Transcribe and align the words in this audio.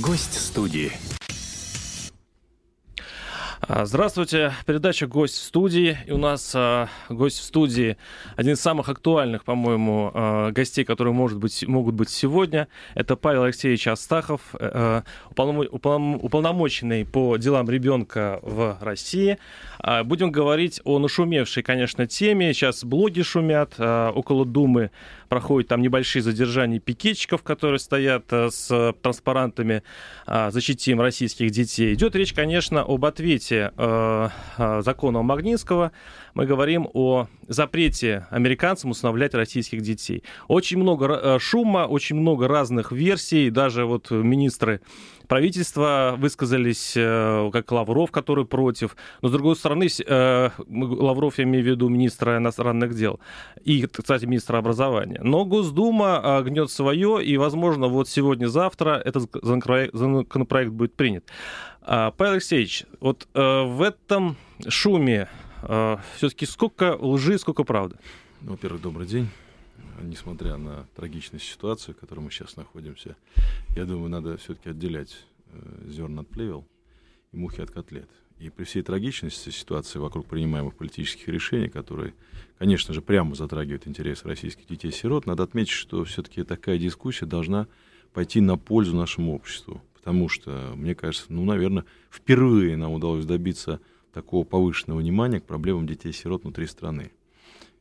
Гость 0.00 0.40
студии. 0.40 0.90
А, 3.60 3.84
здравствуйте, 3.84 4.54
передача 4.64 5.06
«Гость 5.06 5.34
в 5.34 5.42
студии». 5.42 5.98
И 6.06 6.12
у 6.12 6.16
нас 6.16 6.50
а, 6.54 6.88
гость 7.10 7.38
в 7.38 7.42
студии, 7.42 7.98
один 8.34 8.54
из 8.54 8.60
самых 8.60 8.88
актуальных, 8.88 9.44
по-моему, 9.44 10.10
а, 10.14 10.50
гостей, 10.50 10.84
которые 10.84 11.12
может 11.12 11.38
быть, 11.38 11.62
могут 11.68 11.94
быть 11.94 12.08
сегодня. 12.08 12.68
Это 12.94 13.16
Павел 13.16 13.42
Алексеевич 13.42 13.86
Астахов, 13.86 14.40
уполном, 15.30 15.58
уполном, 15.70 16.14
уполномоченный 16.16 17.04
по 17.04 17.36
делам 17.36 17.68
ребенка 17.68 18.40
в 18.42 18.78
России. 18.80 19.38
А, 19.78 20.04
будем 20.04 20.30
говорить 20.30 20.80
о 20.84 20.98
нашумевшей, 21.00 21.62
конечно, 21.62 22.06
теме. 22.06 22.54
Сейчас 22.54 22.84
блоги 22.84 23.22
шумят, 23.22 23.74
а, 23.78 24.10
около 24.10 24.46
Думы 24.46 24.90
проходят 25.32 25.70
там 25.70 25.80
небольшие 25.80 26.22
задержания 26.22 26.78
пикетчиков, 26.78 27.42
которые 27.42 27.78
стоят 27.78 28.24
а, 28.32 28.50
с 28.50 28.92
транспарантами 29.00 29.82
а, 30.26 30.50
«Защитим 30.50 31.00
российских 31.00 31.50
детей». 31.50 31.94
Идет 31.94 32.14
речь, 32.14 32.34
конечно, 32.34 32.82
об 32.82 33.06
ответе 33.06 33.72
э, 33.74 34.28
э, 34.58 34.82
закона 34.82 35.22
Магнитского 35.22 35.92
мы 36.34 36.44
говорим 36.44 36.86
о 36.92 37.28
запрете 37.48 38.26
американцам 38.30 38.90
усыновлять 38.90 39.34
российских 39.34 39.80
детей. 39.80 40.22
Очень 40.48 40.78
много 40.78 41.06
э, 41.06 41.38
шума, 41.38 41.86
очень 41.86 42.16
много 42.16 42.46
разных 42.46 42.92
версий, 42.92 43.48
даже 43.48 43.86
вот 43.86 44.10
министры 44.10 44.82
правительства 45.28 46.14
высказались, 46.18 46.94
э, 46.96 47.50
как 47.52 47.70
Лавров, 47.72 48.10
который 48.10 48.44
против. 48.44 48.96
Но, 49.20 49.28
с 49.28 49.32
другой 49.32 49.56
стороны, 49.56 49.86
э, 49.86 50.50
Лавров, 50.68 51.38
я 51.38 51.44
имею 51.44 51.64
в 51.64 51.66
виду 51.66 51.88
министра 51.88 52.38
иностранных 52.38 52.94
дел 52.94 53.20
и, 53.64 53.86
кстати, 53.86 54.24
министра 54.26 54.58
образования. 54.58 55.20
Но 55.22 55.44
Госдума 55.44 56.42
гнет 56.44 56.70
свое, 56.70 57.24
и, 57.24 57.36
возможно, 57.36 57.88
вот 57.88 58.08
сегодня-завтра 58.08 59.02
этот 59.04 59.30
законопроект 59.42 60.72
будет 60.72 60.94
принят. 60.94 61.24
А, 61.82 62.10
Павел 62.12 62.34
Алексеевич, 62.34 62.84
вот 63.00 63.28
в 63.34 63.82
этом 63.82 64.36
шуме 64.68 65.28
все-таки 66.16 66.46
сколько 66.46 66.96
лжи, 67.00 67.38
сколько 67.38 67.64
правды? 67.64 67.96
Ну, 68.40 68.52
во-первых, 68.52 68.82
добрый 68.82 69.06
день. 69.06 69.28
Несмотря 70.00 70.56
на 70.56 70.86
трагичность 70.94 71.44
ситуации, 71.44 71.92
в 71.92 71.96
которой 71.96 72.20
мы 72.20 72.30
сейчас 72.30 72.56
находимся, 72.56 73.16
я 73.76 73.84
думаю, 73.84 74.08
надо 74.08 74.36
все-таки 74.36 74.70
отделять 74.70 75.16
э, 75.46 75.88
зерна 75.88 76.22
от 76.22 76.28
плевел 76.28 76.66
и 77.32 77.36
мухи 77.36 77.60
от 77.60 77.70
котлет. 77.70 78.08
И 78.38 78.50
при 78.50 78.64
всей 78.64 78.82
трагичности 78.82 79.50
ситуации 79.50 79.98
вокруг 79.98 80.26
принимаемых 80.26 80.74
политических 80.74 81.28
решений, 81.28 81.68
которые, 81.68 82.14
конечно 82.58 82.92
же, 82.92 83.00
прямо 83.00 83.34
затрагивают 83.34 83.86
интересы 83.86 84.26
российских 84.26 84.66
детей-сирот, 84.66 85.26
надо 85.26 85.44
отметить, 85.44 85.70
что 85.70 86.02
все-таки 86.04 86.42
такая 86.42 86.78
дискуссия 86.78 87.26
должна 87.26 87.68
пойти 88.12 88.40
на 88.40 88.56
пользу 88.58 88.96
нашему 88.96 89.34
обществу. 89.34 89.80
Потому 89.94 90.28
что, 90.28 90.72
мне 90.74 90.96
кажется, 90.96 91.26
ну, 91.32 91.44
наверное, 91.44 91.84
впервые 92.10 92.76
нам 92.76 92.92
удалось 92.92 93.24
добиться 93.24 93.80
такого 94.12 94.44
повышенного 94.44 94.98
внимания 94.98 95.38
к 95.38 95.44
проблемам 95.44 95.86
детей-сирот 95.86 96.42
внутри 96.42 96.66
страны. 96.66 97.12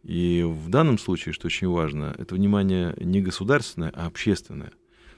И 0.03 0.43
в 0.43 0.69
данном 0.69 0.97
случае, 0.97 1.33
что 1.33 1.47
очень 1.47 1.67
важно, 1.67 2.15
это 2.17 2.35
внимание 2.35 2.95
не 2.99 3.21
государственное, 3.21 3.91
а 3.95 4.07
общественное. 4.07 4.71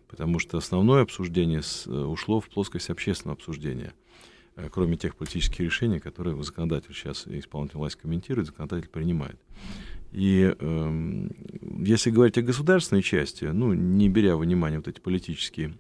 Потому 0.08 0.40
что 0.40 0.58
основное 0.58 1.02
обсуждение 1.02 1.62
э, 1.62 1.90
ушло 1.90 2.40
в 2.40 2.50
плоскость 2.50 2.90
общественного 2.90 3.36
обсуждения. 3.36 3.94
Э, 4.56 4.70
кроме 4.70 4.98
тех 4.98 5.16
политических 5.16 5.62
решений, 5.62 6.00
которые 6.00 6.42
законодатель 6.44 6.94
сейчас, 6.94 7.26
исполнительная 7.28 7.80
власть 7.80 7.96
комментирует, 7.96 8.48
законодатель 8.48 8.90
принимает. 8.90 9.40
И 10.12 10.54
э, 10.58 11.28
если 11.80 12.12
говорить 12.12 12.38
о 12.38 12.44
государственной 12.44 13.02
части, 13.02 13.46
ну, 13.46 13.74
не 13.74 14.10
беря 14.10 14.36
во 14.36 14.44
внимание 14.44 14.80
вот 14.80 14.88
эти 14.88 15.00
политические 15.00 15.76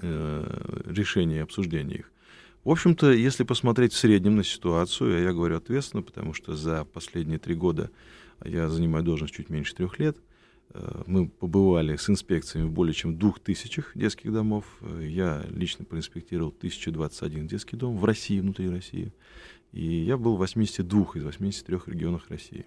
э, 0.00 0.82
решения 0.86 1.36
и 1.36 1.42
обсуждения 1.42 1.96
их, 1.96 2.12
в 2.66 2.70
общем-то, 2.72 3.12
если 3.12 3.44
посмотреть 3.44 3.92
в 3.92 3.96
среднем 3.96 4.34
на 4.34 4.42
ситуацию, 4.42 5.22
я 5.22 5.32
говорю 5.32 5.56
ответственно, 5.56 6.02
потому 6.02 6.34
что 6.34 6.56
за 6.56 6.84
последние 6.84 7.38
три 7.38 7.54
года 7.54 7.92
я 8.44 8.68
занимаю 8.68 9.04
должность 9.04 9.34
чуть 9.34 9.50
меньше 9.50 9.72
трех 9.76 10.00
лет, 10.00 10.16
э, 10.70 11.02
мы 11.06 11.28
побывали 11.28 11.94
с 11.94 12.10
инспекциями 12.10 12.66
в 12.66 12.72
более 12.72 12.92
чем 12.92 13.18
двух 13.18 13.38
тысячах 13.38 13.92
детских 13.94 14.32
домов. 14.32 14.64
Я 15.00 15.46
лично 15.50 15.84
проинспектировал 15.84 16.50
1021 16.50 17.46
детский 17.46 17.76
дом 17.76 17.96
в 17.96 18.04
России, 18.04 18.40
внутри 18.40 18.68
России. 18.68 19.12
И 19.70 19.86
я 19.86 20.16
был 20.16 20.34
в 20.34 20.38
82 20.38 21.06
из 21.14 21.22
83 21.22 21.78
регионах 21.86 22.28
России. 22.30 22.66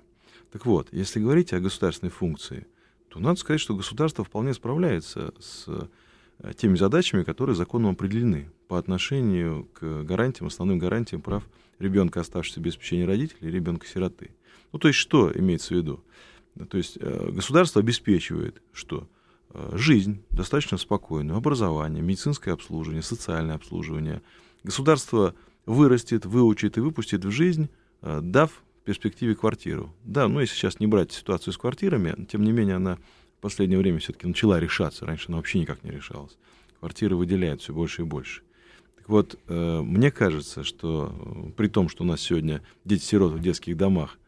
Так 0.53 0.65
вот, 0.65 0.87
если 0.93 1.19
говорить 1.19 1.51
о 1.51 1.59
государственной 1.59 2.11
функции, 2.11 2.67
то 3.09 3.19
надо 3.19 3.37
сказать, 3.37 3.59
что 3.59 3.75
государство 3.75 4.23
вполне 4.23 4.53
справляется 4.53 5.33
с 5.41 5.67
Э, 5.67 5.87
теми 6.55 6.75
задачами, 6.75 7.23
которые 7.23 7.55
законом 7.55 7.91
определены 7.91 8.49
по 8.67 8.77
отношению 8.77 9.65
к 9.73 10.03
гарантиям, 10.03 10.47
основным 10.47 10.79
гарантиям 10.79 11.21
прав 11.21 11.43
ребенка, 11.79 12.21
оставшегося 12.21 12.61
без 12.61 12.75
попечения 12.75 13.05
родителей, 13.05 13.51
ребенка-сироты. 13.51 14.31
Ну, 14.71 14.79
то 14.79 14.87
есть 14.87 14.99
что 14.99 15.31
имеется 15.37 15.73
в 15.73 15.77
виду? 15.77 16.03
То 16.69 16.77
есть 16.77 16.97
э, 16.99 17.31
государство 17.31 17.81
обеспечивает, 17.81 18.61
что 18.73 19.07
э, 19.49 19.71
жизнь 19.73 20.21
достаточно 20.29 20.77
спокойную, 20.77 21.37
образование, 21.37 22.01
медицинское 22.01 22.51
обслуживание, 22.51 23.01
социальное 23.01 23.55
обслуживание. 23.55 24.21
Государство 24.63 25.35
вырастет, 25.65 26.25
выучит 26.25 26.77
и 26.77 26.81
выпустит 26.81 27.23
в 27.23 27.31
жизнь, 27.31 27.69
дав 28.01 28.51
в 28.51 28.85
перспективе 28.85 29.35
квартиру. 29.35 29.93
Да, 30.03 30.27
ну 30.27 30.39
если 30.39 30.55
сейчас 30.55 30.79
не 30.79 30.87
брать 30.87 31.11
ситуацию 31.11 31.53
с 31.53 31.57
квартирами, 31.57 32.25
тем 32.25 32.43
не 32.43 32.51
менее 32.51 32.77
она 32.77 32.97
в 33.39 33.41
последнее 33.41 33.79
время 33.79 33.99
все-таки 33.99 34.27
начала 34.27 34.59
решаться. 34.59 35.05
Раньше 35.05 35.25
она 35.29 35.37
вообще 35.37 35.59
никак 35.59 35.81
не 35.85 35.91
решалась. 35.91 36.37
Квартиры 36.79 37.15
выделяют 37.15 37.61
все 37.61 37.73
больше 37.73 38.01
и 38.01 38.05
больше. 38.05 38.41
Так 38.97 39.07
вот, 39.07 39.39
э, 39.47 39.81
мне 39.81 40.11
кажется, 40.11 40.65
что 40.65 41.47
э, 41.47 41.51
при 41.55 41.69
том, 41.69 41.87
что 41.87 42.03
у 42.03 42.05
нас 42.05 42.19
сегодня 42.19 42.61
дети-сироты 42.83 43.35
в 43.35 43.41
детских 43.41 43.77
домах, 43.77 44.19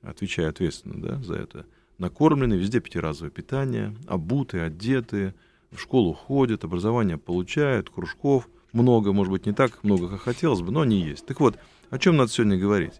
отвечая 0.00 0.48
ответственно 0.48 0.98
да, 0.98 1.22
за 1.22 1.34
это, 1.34 1.66
накормлены, 1.98 2.54
везде 2.54 2.80
пятиразовое 2.80 3.30
питание, 3.30 3.94
обуты, 4.06 4.60
одеты, 4.60 5.34
в 5.70 5.78
школу 5.78 6.14
ходят, 6.14 6.64
образование 6.64 7.18
получают, 7.18 7.90
кружков 7.90 8.48
много, 8.72 9.12
может 9.12 9.30
быть, 9.30 9.44
не 9.44 9.52
так 9.52 9.84
много, 9.84 10.08
как 10.08 10.22
хотелось 10.22 10.62
бы, 10.62 10.72
но 10.72 10.80
они 10.80 11.02
есть. 11.02 11.26
Так 11.26 11.38
вот, 11.40 11.58
о 11.90 11.98
чем 11.98 12.16
надо 12.16 12.30
сегодня 12.30 12.56
говорить? 12.56 12.94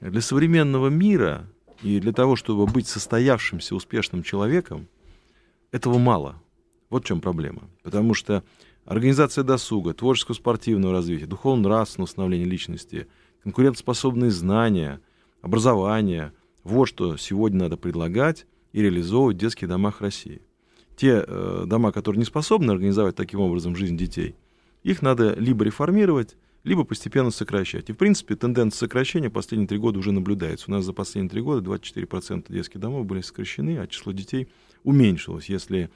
Для 0.00 0.20
современного 0.20 0.88
мира 0.88 1.44
и 1.82 1.98
для 1.98 2.12
того, 2.12 2.36
чтобы 2.36 2.66
быть 2.66 2.86
состоявшимся 2.86 3.74
успешным 3.74 4.22
человеком, 4.22 4.86
этого 5.70 5.98
мало. 5.98 6.42
Вот 6.90 7.04
в 7.04 7.06
чем 7.06 7.20
проблема. 7.20 7.68
Потому 7.82 8.14
что 8.14 8.44
организация 8.84 9.44
досуга, 9.44 9.94
творческого 9.94 10.34
спортивного 10.34 10.92
развития, 10.94 11.26
духовно-нравственного 11.26 12.08
становления 12.08 12.46
личности, 12.46 13.08
конкурентоспособные 13.42 14.30
знания, 14.30 15.00
образование– 15.42 16.32
вот 16.68 16.86
что 16.86 17.16
сегодня 17.16 17.60
надо 17.60 17.76
предлагать 17.76 18.46
и 18.72 18.82
реализовывать 18.82 19.36
в 19.36 19.40
детских 19.40 19.68
домах 19.68 20.02
России. 20.02 20.42
Те 20.96 21.24
э, 21.26 21.64
дома, 21.66 21.92
которые 21.92 22.18
не 22.18 22.24
способны 22.24 22.72
организовать 22.72 23.16
таким 23.16 23.40
образом 23.40 23.74
жизнь 23.74 23.96
детей, 23.96 24.34
их 24.82 25.00
надо 25.00 25.34
либо 25.34 25.64
реформировать, 25.64 26.36
либо 26.64 26.84
постепенно 26.84 27.30
сокращать. 27.30 27.88
И, 27.88 27.92
в 27.92 27.96
принципе, 27.96 28.36
тенденция 28.36 28.80
сокращения 28.80 29.30
последние 29.30 29.68
три 29.68 29.78
года 29.78 29.98
уже 29.98 30.12
наблюдается. 30.12 30.66
У 30.68 30.72
нас 30.72 30.84
за 30.84 30.92
последние 30.92 31.30
три 31.30 31.40
года 31.40 31.62
24% 31.70 32.52
детских 32.52 32.80
домов 32.80 33.06
были 33.06 33.22
сокращены, 33.22 33.78
а 33.78 33.86
число 33.86 34.12
детей 34.12 34.48
уменьшилось. 34.84 35.48
Если 35.48 35.90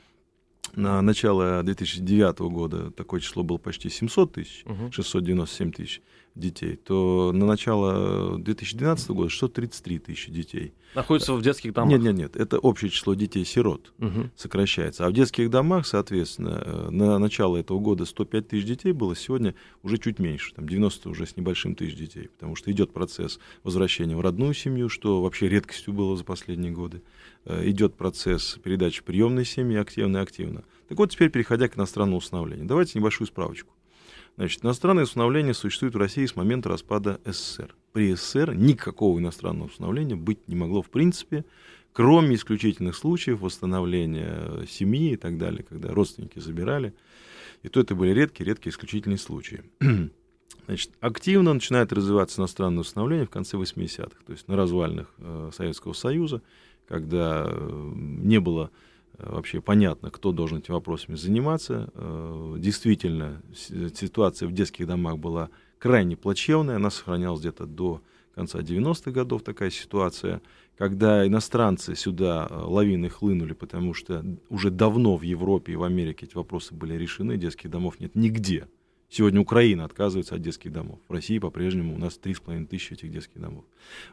на 0.75 1.03
начало 1.03 1.63
2009 1.63 2.39
года 2.41 2.91
такое 2.91 3.21
число 3.21 3.43
было 3.43 3.59
почти 3.59 3.91
700 3.91 4.33
тысяч, 4.33 4.65
угу. 4.65 4.91
697 4.93 5.73
тысяч, 5.73 6.03
детей, 6.35 6.77
то 6.77 7.33
на 7.35 7.47
начало 7.47 8.39
2012 8.39 9.11
года 9.11 9.29
633 9.29 9.99
тысячи 9.99 10.31
детей. 10.31 10.73
Находятся 10.95 11.35
в 11.35 11.43
детских 11.43 11.73
домах? 11.73 11.91
Нет, 11.91 12.03
нет, 12.03 12.15
нет. 12.15 12.37
Это 12.37 12.59
общее 12.59 12.91
число 12.91 13.15
детей-сирот 13.15 13.93
угу. 13.99 14.31
сокращается. 14.37 15.07
А 15.07 15.11
в 15.11 15.13
детских 15.13 15.51
домах, 15.51 15.87
соответственно, 15.87 16.63
э, 16.65 16.91
на 16.91 17.19
начало 17.19 17.57
этого 17.57 17.79
года 17.79 18.05
105 18.05 18.49
тысяч 18.49 18.65
детей 18.65 18.93
было, 18.93 19.17
сегодня 19.17 19.55
уже 19.83 19.99
чуть 19.99 20.19
меньше, 20.19 20.55
там 20.55 20.69
90 20.69 21.09
уже 21.09 21.27
с 21.27 21.37
небольшим 21.37 21.75
тысяч 21.75 21.97
детей, 21.97 22.29
потому 22.29 22.57
что 22.57 22.71
идет 22.71 22.93
процесс 22.93 23.39
возвращения 23.63 24.17
в 24.17 24.21
родную 24.21 24.55
семью, 24.55 24.89
что 24.89 25.23
вообще 25.23 25.49
редкостью 25.49 25.93
было 25.93 26.17
за 26.17 26.25
последние 26.25 26.73
годы. 26.73 27.03
Э, 27.45 27.69
идет 27.69 27.95
процесс 27.95 28.59
передачи 28.63 29.03
приемной 29.03 29.45
семьи 29.45 29.77
активно 29.77 30.19
и 30.19 30.21
активно. 30.21 30.65
Так 30.89 30.99
вот, 30.99 31.11
теперь 31.11 31.31
переходя 31.31 31.69
к 31.69 31.77
иностранному 31.77 32.19
усыновлению. 32.19 32.67
Давайте 32.67 32.99
небольшую 32.99 33.27
справочку. 33.27 33.73
Значит, 34.37 34.65
иностранное 34.65 35.05
усыновление 35.05 35.53
существует 35.53 35.95
в 35.95 35.99
России 35.99 36.25
с 36.25 36.37
момента 36.37 36.69
распада 36.69 37.21
СССР. 37.25 37.75
При 37.93 38.15
СССР 38.15 38.55
никакого 38.55 39.19
иностранного 39.19 39.69
усыновления 39.69 40.17
быть 40.17 40.49
не 40.49 40.55
могло 40.55 40.83
в 40.83 40.91
принципе, 40.91 41.45
кроме 41.93 42.37
исключительных 42.37 42.97
случаев 42.97 43.41
восстановления 43.41 44.65
семьи 44.69 45.13
и 45.13 45.17
так 45.17 45.37
далее, 45.37 45.65
когда 45.65 45.91
родственники 45.91 46.39
забирали. 46.39 46.95
И 47.63 47.69
то 47.69 47.81
это 47.81 47.95
были 47.95 48.13
редкие, 48.13 48.47
редкие 48.47 48.73
исключительные 48.73 49.19
случаи. 49.19 49.63
Значит, 50.67 50.93
активно 51.01 51.53
начинает 51.53 51.93
развиваться 51.93 52.41
иностранное 52.41 52.81
усыновление 52.81 53.27
в 53.27 53.31
конце 53.31 53.57
80-х, 53.57 54.17
то 54.25 54.33
есть 54.33 54.47
на 54.47 54.57
развальных 54.57 55.13
э, 55.19 55.51
Советского 55.53 55.93
Союза, 55.93 56.41
когда 56.89 57.47
э, 57.47 57.93
не 57.95 58.41
было 58.41 58.71
вообще 59.19 59.61
понятно, 59.61 60.11
кто 60.11 60.33
должен 60.33 60.59
этими 60.59 60.75
вопросами 60.75 61.15
заниматься. 61.15 61.91
Действительно, 62.59 63.41
ситуация 63.53 64.49
в 64.49 64.53
детских 64.53 64.87
домах 64.87 65.19
была 65.19 65.51
крайне 65.79 66.17
плачевная, 66.17 66.77
она 66.77 66.91
сохранялась 66.91 67.41
где-то 67.41 67.67
до 67.67 68.01
конца 68.35 68.61
90-х 68.61 69.11
годов 69.11 69.43
такая 69.43 69.71
ситуация, 69.71 70.41
когда 70.77 71.27
иностранцы 71.27 71.95
сюда 71.95 72.49
лавины 72.51 73.09
хлынули, 73.09 73.53
потому 73.53 73.95
что 73.95 74.25
уже 74.49 74.71
давно 74.71 75.17
в 75.17 75.23
Европе 75.23 75.73
и 75.73 75.77
в 75.77 75.83
Америке 75.83 76.27
эти 76.27 76.35
вопросы 76.35 76.75
были 76.75 76.95
решены, 76.95 77.37
детских 77.37 77.71
домов 77.71 78.01
нет 78.01 78.15
нигде. 78.15 78.67
Сегодня 79.15 79.43
Украина 79.43 79.85
отказывается 79.85 80.37
от 80.37 80.41
детских 80.41 80.73
домов. 80.73 80.99
В 81.07 81.13
России 81.13 81.39
по-прежнему 81.39 81.95
у 81.95 81.99
нас 81.99 82.19
3,5 82.19 82.65
тысячи 82.65 82.95
этих 82.95 83.11
детских 83.11 83.39
домов. 83.43 83.67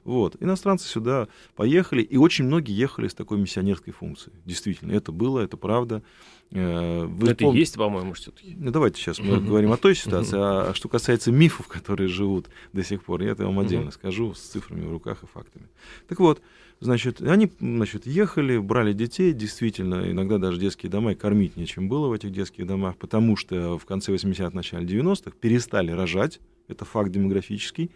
Вот. 0.04 0.36
Иностранцы 0.42 0.90
сюда 0.90 1.30
поехали, 1.56 2.01
и 2.01 2.18
очень 2.18 2.44
многие 2.44 2.75
ехали 2.75 3.07
с 3.07 3.13
такой 3.13 3.38
миссионерской 3.38 3.94
функцией. 3.94 4.36
Действительно, 4.44 4.92
это 4.92 5.13
было, 5.13 5.40
это 5.40 5.56
правда. 5.56 6.04
Э, 6.51 7.06
вы 7.06 7.30
это 7.30 7.46
пом... 7.46 7.56
есть, 7.56 7.75
по-моему, 7.75 8.13
все-таки. 8.13 8.56
Ну, 8.57 8.72
давайте 8.72 9.00
сейчас 9.00 9.19
мы 9.19 9.40
говорим 9.40 9.72
о 9.72 9.78
той 9.78 9.96
ситуации. 9.96 10.38
А 10.38 10.74
что 10.74 10.90
касается 10.90 11.31
мифов, 11.31 11.68
которые 11.68 12.07
живут 12.07 12.48
до 12.74 12.84
сих 12.84 13.04
пор, 13.04 13.22
я 13.22 13.31
это 13.31 13.46
вам 13.46 13.60
отдельно 13.60 13.92
скажу 13.92 14.34
с 14.34 14.40
цифрами 14.40 14.86
в 14.86 14.92
руках 14.92 15.24
и 15.24 15.28
фактами. 15.28 15.68
Так 16.07 16.19
вот, 16.19 16.42
Значит, 16.81 17.22
они 17.22 17.51
значит, 17.60 18.07
ехали, 18.07 18.57
брали 18.57 18.94
детей, 18.94 19.34
действительно, 19.34 20.10
иногда 20.10 20.38
даже 20.38 20.57
детские 20.57 20.90
дома, 20.90 21.12
и 21.12 21.16
кормить 21.16 21.57
нечем 21.57 21.90
было 21.90 22.07
в 22.07 22.13
этих 22.13 22.31
детских 22.31 22.66
домах, 22.66 22.96
потому 22.96 23.36
что 23.36 23.78
в 23.78 23.86
конце 23.86 24.13
80-х, 24.13 24.51
начале 24.54 24.86
90-х 24.86 25.31
перестали 25.42 25.92
рожать, 25.92 26.40
это 26.69 26.86
факт 26.86 27.12
демографический, 27.12 27.92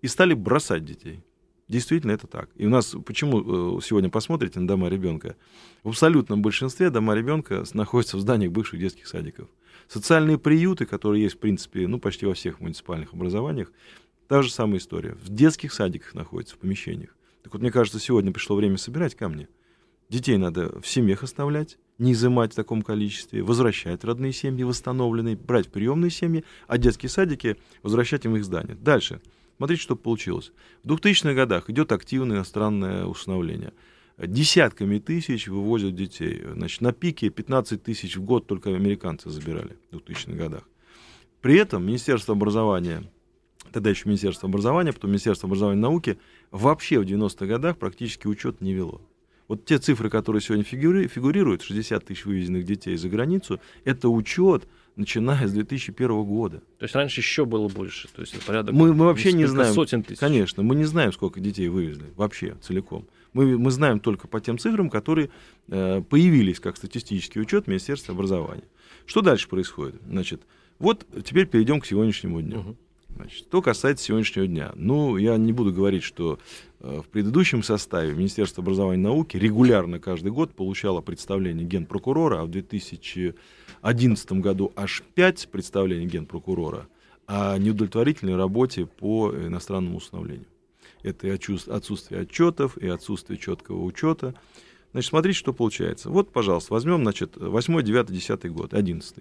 и 0.00 0.06
стали 0.06 0.34
бросать 0.34 0.84
детей. 0.84 1.20
Действительно, 1.70 2.10
это 2.10 2.26
так. 2.26 2.50
И 2.56 2.66
у 2.66 2.68
нас, 2.68 2.96
почему 3.06 3.78
э, 3.78 3.80
сегодня 3.80 4.10
посмотрите 4.10 4.58
на 4.58 4.66
дома 4.66 4.88
ребенка, 4.88 5.36
в 5.84 5.90
абсолютном 5.90 6.42
большинстве 6.42 6.90
дома 6.90 7.14
ребенка 7.14 7.62
находятся 7.74 8.16
в 8.16 8.20
зданиях 8.20 8.50
бывших 8.50 8.80
детских 8.80 9.06
садиков. 9.06 9.48
Социальные 9.86 10.38
приюты, 10.38 10.84
которые 10.84 11.22
есть, 11.22 11.36
в 11.36 11.38
принципе, 11.38 11.86
ну, 11.86 12.00
почти 12.00 12.26
во 12.26 12.34
всех 12.34 12.58
муниципальных 12.58 13.12
образованиях, 13.12 13.70
та 14.26 14.42
же 14.42 14.50
самая 14.50 14.78
история. 14.78 15.16
В 15.22 15.28
детских 15.28 15.72
садиках 15.72 16.12
находятся, 16.14 16.56
в 16.56 16.58
помещениях. 16.58 17.16
Так 17.44 17.52
вот, 17.52 17.62
мне 17.62 17.70
кажется, 17.70 18.00
сегодня 18.00 18.32
пришло 18.32 18.56
время 18.56 18.76
собирать 18.76 19.14
камни. 19.14 19.46
Детей 20.08 20.38
надо 20.38 20.80
в 20.80 20.88
семьях 20.88 21.22
оставлять, 21.22 21.78
не 21.98 22.14
изымать 22.14 22.52
в 22.52 22.56
таком 22.56 22.82
количестве, 22.82 23.44
возвращать 23.44 24.02
родные 24.02 24.32
семьи 24.32 24.64
восстановленные, 24.64 25.36
брать 25.36 25.70
приемные 25.70 26.10
семьи, 26.10 26.44
а 26.66 26.78
детские 26.78 27.10
садики 27.10 27.58
возвращать 27.84 28.24
им 28.24 28.34
их 28.34 28.44
здания. 28.44 28.74
Дальше. 28.74 29.20
Смотрите, 29.60 29.82
что 29.82 29.94
получилось. 29.94 30.52
В 30.84 30.90
2000-х 30.90 31.34
годах 31.34 31.68
идет 31.68 31.92
активное 31.92 32.38
иностранное 32.38 33.04
усыновление. 33.04 33.74
Десятками 34.16 34.98
тысяч 34.98 35.48
вывозят 35.48 35.94
детей. 35.94 36.42
Значит, 36.54 36.80
на 36.80 36.94
пике 36.94 37.28
15 37.28 37.82
тысяч 37.82 38.16
в 38.16 38.22
год 38.22 38.46
только 38.46 38.74
американцы 38.74 39.28
забирали 39.28 39.76
в 39.90 39.96
2000-х 39.96 40.32
годах. 40.32 40.62
При 41.42 41.58
этом 41.58 41.84
Министерство 41.84 42.34
образования 42.34 43.04
тогда 43.70 43.90
еще 43.90 44.08
Министерство 44.08 44.48
образования, 44.48 44.94
потом 44.94 45.10
Министерство 45.10 45.46
образования 45.46 45.78
и 45.78 45.82
науки, 45.82 46.18
вообще 46.50 46.98
в 46.98 47.02
90-х 47.02 47.44
годах 47.44 47.76
практически 47.76 48.28
учет 48.28 48.62
не 48.62 48.72
вело. 48.72 49.02
Вот 49.46 49.66
те 49.66 49.76
цифры, 49.76 50.08
которые 50.08 50.40
сегодня 50.40 50.64
фигури, 50.64 51.06
фигурируют, 51.06 51.60
60 51.60 52.02
тысяч 52.02 52.24
вывезенных 52.24 52.64
детей 52.64 52.96
за 52.96 53.10
границу, 53.10 53.60
это 53.84 54.08
учет, 54.08 54.66
начиная 54.96 55.46
с 55.46 55.52
2001 55.52 56.24
года. 56.24 56.58
То 56.78 56.84
есть 56.84 56.94
раньше 56.94 57.20
еще 57.20 57.44
было 57.44 57.68
больше, 57.68 58.08
то 58.08 58.20
есть 58.20 58.44
порядок 58.44 58.74
мы, 58.74 58.92
мы 58.92 59.06
вообще 59.06 59.32
не 59.32 59.46
знаем, 59.46 59.72
сотен 59.74 60.02
тысяч. 60.02 60.18
Конечно, 60.18 60.62
мы 60.62 60.74
не 60.74 60.84
знаем, 60.84 61.12
сколько 61.12 61.40
детей 61.40 61.68
вывезли, 61.68 62.06
вообще, 62.16 62.56
целиком. 62.62 63.06
Мы, 63.32 63.58
мы 63.58 63.70
знаем 63.70 64.00
только 64.00 64.26
по 64.26 64.40
тем 64.40 64.58
цифрам, 64.58 64.90
которые 64.90 65.30
э, 65.68 66.02
появились 66.02 66.58
как 66.58 66.76
статистический 66.76 67.40
учет 67.40 67.66
Министерства 67.68 68.14
образования. 68.14 68.64
Что 69.06 69.20
дальше 69.20 69.48
происходит? 69.48 70.00
Значит, 70.08 70.42
вот 70.78 71.06
теперь 71.24 71.46
перейдем 71.46 71.80
к 71.80 71.86
сегодняшнему 71.86 72.42
дню. 72.42 72.58
Угу. 72.60 72.76
Значит, 73.20 73.38
что 73.38 73.60
касается 73.60 74.06
сегодняшнего 74.06 74.46
дня. 74.46 74.72
Ну, 74.76 75.18
я 75.18 75.36
не 75.36 75.52
буду 75.52 75.74
говорить, 75.74 76.02
что 76.02 76.38
э, 76.80 77.02
в 77.04 77.08
предыдущем 77.08 77.62
составе 77.62 78.14
Министерство 78.14 78.62
образования 78.62 78.98
и 78.98 79.04
науки 79.04 79.36
регулярно 79.36 79.98
каждый 79.98 80.32
год 80.32 80.54
получало 80.54 81.02
представление 81.02 81.66
генпрокурора, 81.66 82.40
а 82.40 82.44
в 82.44 82.50
2011 82.50 84.32
году 84.32 84.72
аж 84.74 85.02
5 85.14 85.48
представлений 85.50 86.06
генпрокурора 86.06 86.88
о 87.26 87.58
неудовлетворительной 87.58 88.36
работе 88.36 88.86
по 88.86 89.30
иностранному 89.34 89.98
установлению. 89.98 90.46
Это 91.02 91.26
и 91.26 91.30
отсутствие 91.30 92.22
отчетов, 92.22 92.78
и 92.78 92.88
отсутствие 92.88 93.38
четкого 93.38 93.84
учета. 93.84 94.34
Значит, 94.92 95.10
смотрите, 95.10 95.38
что 95.38 95.52
получается. 95.52 96.08
Вот, 96.08 96.32
пожалуйста, 96.32 96.72
возьмем, 96.72 97.02
значит, 97.02 97.36
8, 97.36 97.82
9, 97.82 98.10
10 98.10 98.50
год, 98.50 98.72
11. 98.72 99.16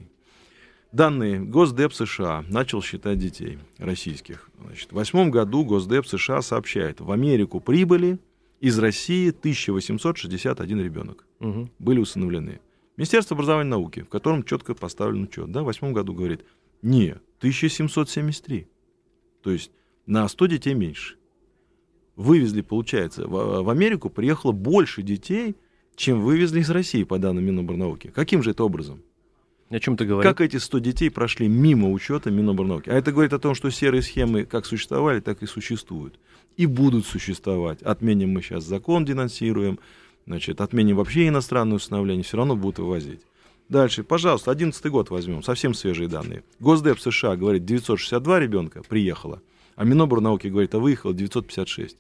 Данные 0.91 1.39
Госдеп 1.39 1.93
США 1.93 2.43
начал 2.49 2.81
считать 2.81 3.19
детей 3.19 3.59
российских. 3.77 4.49
Значит, 4.59 4.91
в 4.91 4.95
восьмом 4.95 5.29
году 5.29 5.63
Госдеп 5.63 6.07
США 6.07 6.41
сообщает, 6.41 6.99
в 6.99 7.11
Америку 7.11 7.59
прибыли 7.59 8.19
из 8.59 8.79
России 8.79 9.29
1861 9.29 10.81
ребенок. 10.81 11.27
Угу. 11.39 11.69
Были 11.77 11.99
усыновлены. 11.99 12.59
Министерство 12.97 13.35
образования 13.35 13.67
и 13.67 13.71
науки, 13.71 14.01
в 14.01 14.09
котором 14.09 14.43
четко 14.43 14.73
поставлен 14.73 15.23
учет, 15.23 15.51
да, 15.51 15.61
в 15.61 15.65
восьмом 15.65 15.93
году 15.93 16.13
говорит, 16.13 16.43
не, 16.81 17.11
1773. 17.37 18.67
То 19.43 19.51
есть 19.51 19.71
на 20.05 20.27
100 20.27 20.45
детей 20.47 20.73
меньше. 20.73 21.15
Вывезли, 22.15 22.61
получается, 22.61 23.27
в, 23.27 23.63
в 23.63 23.69
Америку 23.69 24.09
приехало 24.09 24.51
больше 24.51 25.03
детей, 25.03 25.55
чем 25.95 26.21
вывезли 26.21 26.61
из 26.61 26.69
России, 26.69 27.03
по 27.03 27.19
данным 27.19 27.45
Миноборнауки. 27.45 28.07
Каким 28.07 28.41
же 28.41 28.51
это 28.51 28.63
образом? 28.63 29.03
О 29.69 29.79
чем 29.79 29.97
ты 29.97 30.05
говоришь? 30.05 30.29
Как 30.29 30.41
эти 30.41 30.57
100 30.57 30.79
детей 30.79 31.11
прошли 31.11 31.47
мимо 31.47 31.91
учета 31.91 32.31
Миноборнауки? 32.31 32.89
А 32.89 32.95
это 32.95 33.11
говорит 33.11 33.33
о 33.33 33.39
том, 33.39 33.53
что 33.53 33.69
серые 33.69 34.01
схемы 34.01 34.45
как 34.45 34.65
существовали, 34.65 35.19
так 35.19 35.43
и 35.43 35.45
существуют. 35.45 36.19
И 36.57 36.65
будут 36.65 37.05
существовать. 37.05 37.81
Отменим 37.83 38.31
мы 38.31 38.41
сейчас 38.41 38.63
закон, 38.63 39.05
денонсируем, 39.05 39.79
значит, 40.25 40.59
отменим 40.59 40.97
вообще 40.97 41.27
иностранное 41.27 41.77
установление, 41.77 42.23
все 42.23 42.37
равно 42.37 42.55
будут 42.55 42.79
вывозить. 42.79 43.21
Дальше, 43.69 44.03
пожалуйста, 44.03 44.49
11 44.49 44.83
год 44.87 45.11
возьмем, 45.11 45.43
совсем 45.43 45.75
свежие 45.75 46.09
данные. 46.09 46.43
Госдеп 46.59 46.99
США 46.99 47.35
говорит, 47.35 47.65
962 47.65 48.39
ребенка 48.39 48.81
приехало, 48.81 49.41
а 49.75 49.83
Миноборнауки 49.83 50.47
говорит, 50.47 50.73
а 50.73 50.79
выехало 50.79 51.13
956. 51.13 51.95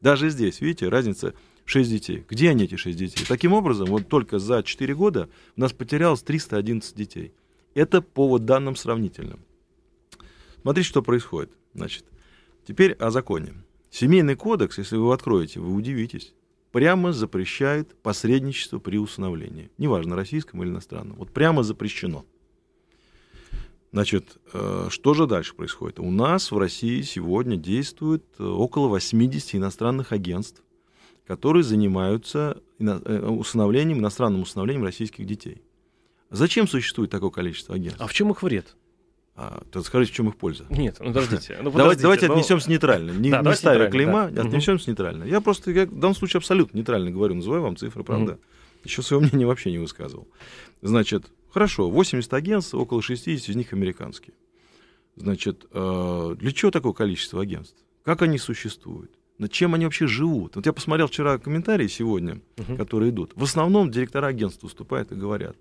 Даже 0.00 0.30
здесь, 0.30 0.62
видите, 0.62 0.88
разница 0.88 1.34
6 1.70 1.88
детей. 1.88 2.24
Где 2.28 2.50
они, 2.50 2.64
эти 2.64 2.74
6 2.74 2.98
детей? 2.98 3.24
Таким 3.28 3.52
образом, 3.52 3.86
вот 3.86 4.08
только 4.08 4.40
за 4.40 4.62
4 4.64 4.94
года 4.94 5.28
у 5.56 5.60
нас 5.60 5.72
потерялось 5.72 6.20
311 6.22 6.96
детей. 6.96 7.32
Это 7.74 8.02
по 8.02 8.26
вот 8.26 8.44
данным 8.44 8.74
сравнительным. 8.74 9.38
Смотрите, 10.62 10.88
что 10.88 11.00
происходит. 11.00 11.52
Значит, 11.74 12.04
теперь 12.66 12.94
о 12.94 13.10
законе. 13.12 13.54
Семейный 13.88 14.34
кодекс, 14.34 14.78
если 14.78 14.96
вы 14.96 15.02
его 15.02 15.12
откроете, 15.12 15.60
вы 15.60 15.72
удивитесь, 15.72 16.34
прямо 16.72 17.12
запрещает 17.12 17.94
посредничество 18.02 18.80
при 18.80 18.98
усыновлении. 18.98 19.70
Неважно, 19.78 20.16
российском 20.16 20.62
или 20.64 20.70
иностранном. 20.70 21.18
Вот 21.18 21.30
прямо 21.30 21.62
запрещено. 21.62 22.26
Значит, 23.92 24.38
э, 24.52 24.88
что 24.90 25.14
же 25.14 25.28
дальше 25.28 25.54
происходит? 25.54 26.00
У 26.00 26.10
нас 26.10 26.50
в 26.50 26.58
России 26.58 27.02
сегодня 27.02 27.56
действует 27.56 28.24
э, 28.38 28.44
около 28.44 28.88
80 28.88 29.54
иностранных 29.54 30.10
агентств, 30.10 30.64
которые 31.30 31.62
занимаются 31.62 32.60
э, 32.80 33.28
усыновлением, 33.28 34.00
иностранным 34.00 34.42
усыновлением 34.42 34.82
российских 34.82 35.26
детей. 35.26 35.62
Зачем 36.28 36.66
существует 36.66 37.12
такое 37.12 37.30
количество 37.30 37.76
агентств? 37.76 38.02
А 38.02 38.08
в 38.08 38.12
чем 38.12 38.32
их 38.32 38.42
вред? 38.42 38.74
А, 39.36 39.62
то 39.70 39.80
скажите, 39.84 40.12
в 40.12 40.16
чем 40.16 40.28
их 40.28 40.36
польза? 40.36 40.66
Нет, 40.70 40.96
ну 40.98 41.06
подождите. 41.06 41.56
Ну, 41.62 41.70
подождите 41.70 41.78
давайте, 41.78 42.02
давайте 42.02 42.26
но... 42.26 42.34
отнесемся 42.34 42.68
нейтрально. 42.68 43.12
Не, 43.12 43.30
да, 43.30 43.42
не 43.42 43.54
ставя 43.54 43.88
клейма, 43.88 44.28
да. 44.28 44.42
отнесемся 44.42 44.86
угу. 44.86 44.90
нейтрально. 44.90 45.22
Я 45.22 45.40
просто 45.40 45.70
я, 45.70 45.86
в 45.86 46.00
данном 46.00 46.16
случае 46.16 46.38
абсолютно 46.38 46.76
нейтрально 46.76 47.12
говорю, 47.12 47.36
называю 47.36 47.62
вам 47.62 47.76
цифры, 47.76 48.02
правда. 48.02 48.32
Угу. 48.32 48.40
Еще 48.82 49.02
своего 49.02 49.24
мнения 49.24 49.46
вообще 49.46 49.70
не 49.70 49.78
высказывал. 49.78 50.26
Значит, 50.82 51.30
хорошо, 51.52 51.88
80 51.88 52.34
агентств, 52.34 52.74
около 52.74 53.02
60 53.02 53.50
из 53.50 53.54
них 53.54 53.72
американские. 53.72 54.34
Значит, 55.14 55.64
э, 55.70 56.36
для 56.40 56.50
чего 56.50 56.72
такое 56.72 56.92
количество 56.92 57.40
агентств? 57.40 57.76
Как 58.02 58.22
они 58.22 58.36
существуют? 58.36 59.12
Над 59.40 59.50
чем 59.50 59.74
они 59.74 59.86
вообще 59.86 60.06
живут. 60.06 60.56
Вот 60.56 60.66
я 60.66 60.72
посмотрел 60.74 61.06
вчера 61.06 61.38
комментарии 61.38 61.86
сегодня, 61.86 62.40
uh-huh. 62.56 62.76
которые 62.76 63.10
идут. 63.10 63.32
В 63.34 63.42
основном 63.42 63.90
директора 63.90 64.26
агентства 64.26 64.66
выступают 64.66 65.12
и 65.12 65.14
говорят, 65.14 65.56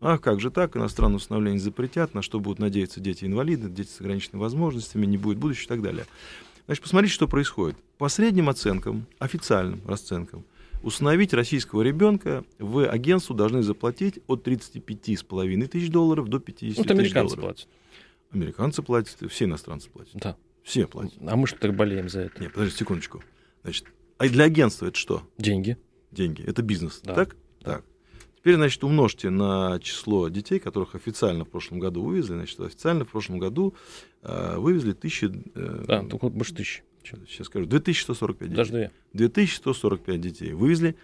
ах, 0.00 0.20
как 0.20 0.40
же 0.40 0.50
так, 0.50 0.76
иностранное 0.76 1.18
установление 1.18 1.60
запретят, 1.60 2.12
на 2.12 2.22
что 2.22 2.40
будут 2.40 2.58
надеяться 2.58 2.98
дети-инвалиды, 2.98 3.70
дети 3.70 3.88
с 3.88 4.00
ограниченными 4.00 4.40
возможностями, 4.42 5.06
не 5.06 5.16
будет 5.16 5.38
будущего 5.38 5.66
и 5.66 5.68
так 5.68 5.82
далее. 5.82 6.06
Значит, 6.66 6.82
посмотрите, 6.82 7.14
что 7.14 7.28
происходит. 7.28 7.76
По 7.98 8.08
средним 8.08 8.48
оценкам, 8.48 9.06
официальным 9.20 9.80
расценкам, 9.86 10.44
установить 10.82 11.32
российского 11.32 11.82
ребенка 11.82 12.44
в 12.58 12.84
агентству 12.88 13.36
должны 13.36 13.62
заплатить 13.62 14.18
от 14.26 14.44
35,5 14.44 15.68
тысяч 15.68 15.88
долларов 15.88 16.26
до 16.26 16.40
50 16.40 16.78
вот 16.78 16.96
тысяч 16.96 17.12
долларов. 17.12 17.38
платят. 17.38 17.68
Американцы 18.32 18.82
платят, 18.82 19.16
все 19.30 19.44
иностранцы 19.44 19.88
платят. 19.88 20.16
Да. 20.16 20.36
Все 20.70 20.86
платят. 20.86 21.18
А 21.26 21.34
мы 21.34 21.48
что 21.48 21.58
так 21.58 21.74
болеем 21.74 22.08
за 22.08 22.20
это? 22.20 22.40
Нет, 22.40 22.52
подожди 22.52 22.76
секундочку. 22.76 23.24
Значит, 23.64 23.86
а 24.18 24.28
для 24.28 24.44
агентства 24.44 24.86
это 24.86 24.96
что? 24.96 25.28
Деньги. 25.36 25.76
Деньги. 26.12 26.44
Это 26.46 26.62
бизнес. 26.62 27.00
Да. 27.02 27.14
Так? 27.14 27.36
Так. 27.60 27.84
Теперь, 28.36 28.54
значит, 28.54 28.84
умножьте 28.84 29.30
на 29.30 29.80
число 29.80 30.28
детей, 30.28 30.60
которых 30.60 30.94
официально 30.94 31.44
в 31.44 31.48
прошлом 31.48 31.80
году 31.80 32.04
вывезли. 32.04 32.34
Значит, 32.34 32.60
официально 32.60 33.04
в 33.04 33.08
прошлом 33.08 33.40
году 33.40 33.74
э, 34.22 34.58
вывезли 34.58 34.92
тысячи... 34.92 35.24
Э, 35.56 35.84
да, 35.88 36.04
только 36.04 36.28
больше 36.28 36.54
тысячи. 36.54 36.84
Сейчас 37.02 37.46
скажу. 37.48 37.66
2145 37.66 38.48
детей. 38.48 38.56
Даже 38.56 38.70
две. 38.70 38.92
2145 39.14 40.20
детей 40.20 40.52
вывезли 40.52 40.94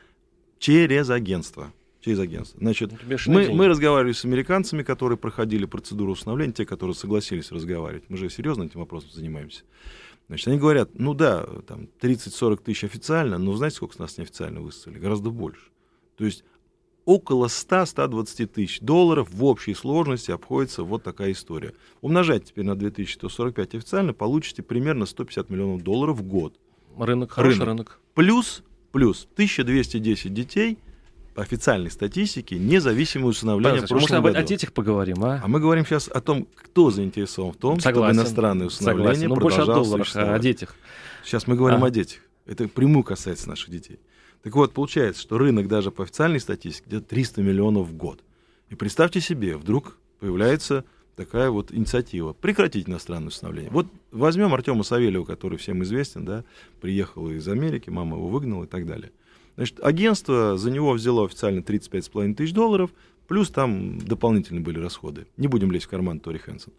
через 0.61 1.11
агентство. 1.11 1.73
Через 2.07 2.21
агентство. 2.21 2.61
Значит, 2.61 2.93
ну, 3.27 3.33
мы, 3.33 3.51
мы 3.51 3.67
разговаривали 3.67 4.13
с 4.13 4.25
американцами, 4.25 4.85
которые 4.85 5.19
проходили 5.19 5.65
процедуру 5.67 6.13
установления, 6.13 6.53
те, 6.53 6.65
которые 6.65 6.95
согласились 6.95 7.51
разговаривать. 7.51 8.05
Мы 8.09 8.17
же 8.17 8.31
серьезно 8.31 8.63
этим 8.63 8.79
вопросом 8.79 9.11
занимаемся. 9.11 9.65
Значит, 10.29 10.47
они 10.47 10.57
говорят, 10.57 10.91
ну 10.95 11.15
да, 11.15 11.45
там 11.67 11.89
30-40 12.01 12.63
тысяч 12.63 12.85
официально, 12.85 13.39
но 13.39 13.53
знаете, 13.55 13.79
сколько 13.79 13.97
с 13.97 13.99
нас 13.99 14.19
неофициально 14.19 14.61
выставили? 14.61 15.01
Гораздо 15.01 15.31
больше. 15.31 15.63
То 16.17 16.25
есть 16.25 16.45
около 17.07 17.47
100-120 17.47 18.47
тысяч 18.47 18.79
долларов 18.79 19.29
в 19.33 19.45
общей 19.45 19.75
сложности 19.75 20.31
обходится 20.31 20.85
вот 20.85 21.03
такая 21.03 21.33
история. 21.33 21.75
Умножайте 22.03 22.47
теперь 22.47 22.67
на 22.67 22.77
2145 22.77 23.75
официально, 23.75 24.15
получите 24.15 24.63
примерно 24.63 25.07
150 25.07 25.51
миллионов 25.51 25.83
долларов 25.83 26.19
в 26.19 26.23
год. 26.23 26.55
Рынок, 26.97 27.33
хороший 27.33 27.65
рынок. 27.65 27.67
рынок. 27.67 28.01
Плюс, 28.15 28.63
плюс 28.93 29.27
1210 29.35 30.33
детей 30.33 30.79
официальной 31.41 31.91
статистике 31.91 32.59
независимое 32.59 33.29
усыновление 33.29 33.81
Понятно, 33.83 33.87
в 33.87 33.91
прошлом 34.01 34.23
Может, 34.23 34.35
году. 34.37 34.45
о 34.45 34.49
детях 34.49 34.73
поговорим, 34.73 35.25
а? 35.25 35.41
А 35.43 35.49
мы 35.49 35.61
говорим 35.61 35.85
сейчас 35.85 36.09
о 36.09 36.21
том, 36.21 36.47
кто 36.55 36.91
заинтересован 36.91 37.53
в 37.53 37.57
том, 37.57 37.81
согласен, 37.81 38.15
чтобы 38.15 38.23
иностранное 38.23 38.67
усыновление 38.67 39.15
согласен. 39.15 39.29
Но 39.29 39.35
ну, 39.35 39.41
больше 39.41 39.61
о 39.61 39.67
долларах, 39.67 40.17
а 40.17 40.35
о 40.35 40.39
детях. 40.39 40.75
Сейчас 41.25 41.47
мы 41.47 41.57
говорим 41.57 41.85
а. 41.85 41.89
о 41.89 41.91
детях. 41.91 42.21
Это 42.47 42.69
прямую 42.69 43.05
касается 43.05 43.49
наших 43.49 43.71
детей. 43.71 43.99
Так 44.43 44.55
вот, 44.55 44.73
получается, 44.73 45.21
что 45.23 45.39
рынок 45.39 45.67
даже 45.69 45.91
по 45.91 46.05
официальной 46.05 46.41
статистике 46.41 46.87
где-то 46.87 47.07
300 47.07 47.43
миллионов 47.43 47.89
в 47.89 47.97
год. 47.97 48.21
И 48.71 48.75
представьте 48.75 49.21
себе, 49.21 49.57
вдруг 49.57 49.99
появляется 50.21 50.85
такая 51.17 51.51
вот 51.51 51.73
инициатива 51.73 52.33
прекратить 52.33 52.89
иностранное 52.89 53.29
установление. 53.29 53.71
Вот 53.73 53.87
возьмем 54.13 54.55
Артема 54.55 54.85
Савельева, 54.85 55.25
который 55.25 55.59
всем 55.59 55.83
известен, 55.83 56.25
да, 56.25 56.45
приехал 56.81 57.29
из 57.31 57.49
Америки, 57.49 57.91
мама 57.91 58.17
его 58.17 58.29
выгнала 58.29 58.65
и 58.65 58.67
так 58.67 58.87
далее. 58.87 59.11
Значит, 59.57 59.81
агентство 59.83 60.57
за 60.57 60.71
него 60.71 60.93
взяло 60.93 61.25
официально 61.25 61.61
35,5 61.61 62.35
тысяч 62.35 62.53
долларов, 62.53 62.91
плюс 63.27 63.51
там 63.51 63.99
дополнительные 63.99 64.63
были 64.63 64.79
расходы. 64.79 65.27
Не 65.37 65.49
будем 65.49 65.73
лезть 65.73 65.87
в 65.87 65.89
карман 65.89 66.21
Тори 66.21 66.39
Хэнсон. 66.39 66.73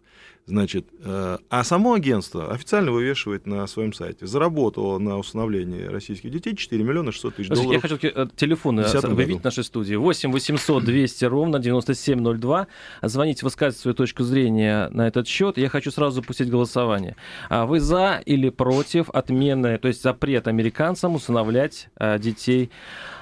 Значит, 0.48 0.86
э, 1.04 1.38
а 1.50 1.64
само 1.64 1.92
агентство 1.92 2.50
официально 2.50 2.90
вывешивает 2.90 3.46
на 3.46 3.66
своем 3.66 3.92
сайте. 3.92 4.26
Заработало 4.26 4.98
на 4.98 5.18
установлении 5.18 5.84
российских 5.84 6.30
детей 6.30 6.56
4 6.56 6.82
миллиона 6.82 7.12
600 7.12 7.34
тысяч 7.34 7.48
долларов. 7.50 7.72
Я 7.72 7.80
хочу 7.80 7.98
э, 8.00 8.26
телефоны 8.34 8.82
выявить 9.02 9.42
в 9.42 9.44
нашей 9.44 9.62
студии. 9.62 9.94
8 9.94 10.32
800 10.32 10.84
200 10.84 11.24
ровно 11.26 11.58
9702. 11.58 12.66
Звоните, 13.02 13.44
высказывайте 13.44 13.82
свою 13.82 13.94
точку 13.94 14.22
зрения 14.22 14.88
на 14.90 15.06
этот 15.06 15.28
счет. 15.28 15.58
Я 15.58 15.68
хочу 15.68 15.90
сразу 15.90 16.22
запустить 16.22 16.48
голосование. 16.48 17.16
А 17.50 17.66
вы 17.66 17.80
за 17.80 18.22
или 18.24 18.48
против 18.48 19.10
отмены, 19.10 19.76
то 19.76 19.88
есть 19.88 20.02
запрет 20.02 20.48
американцам 20.48 21.14
усыновлять 21.14 21.90
э, 21.98 22.18
детей 22.18 22.70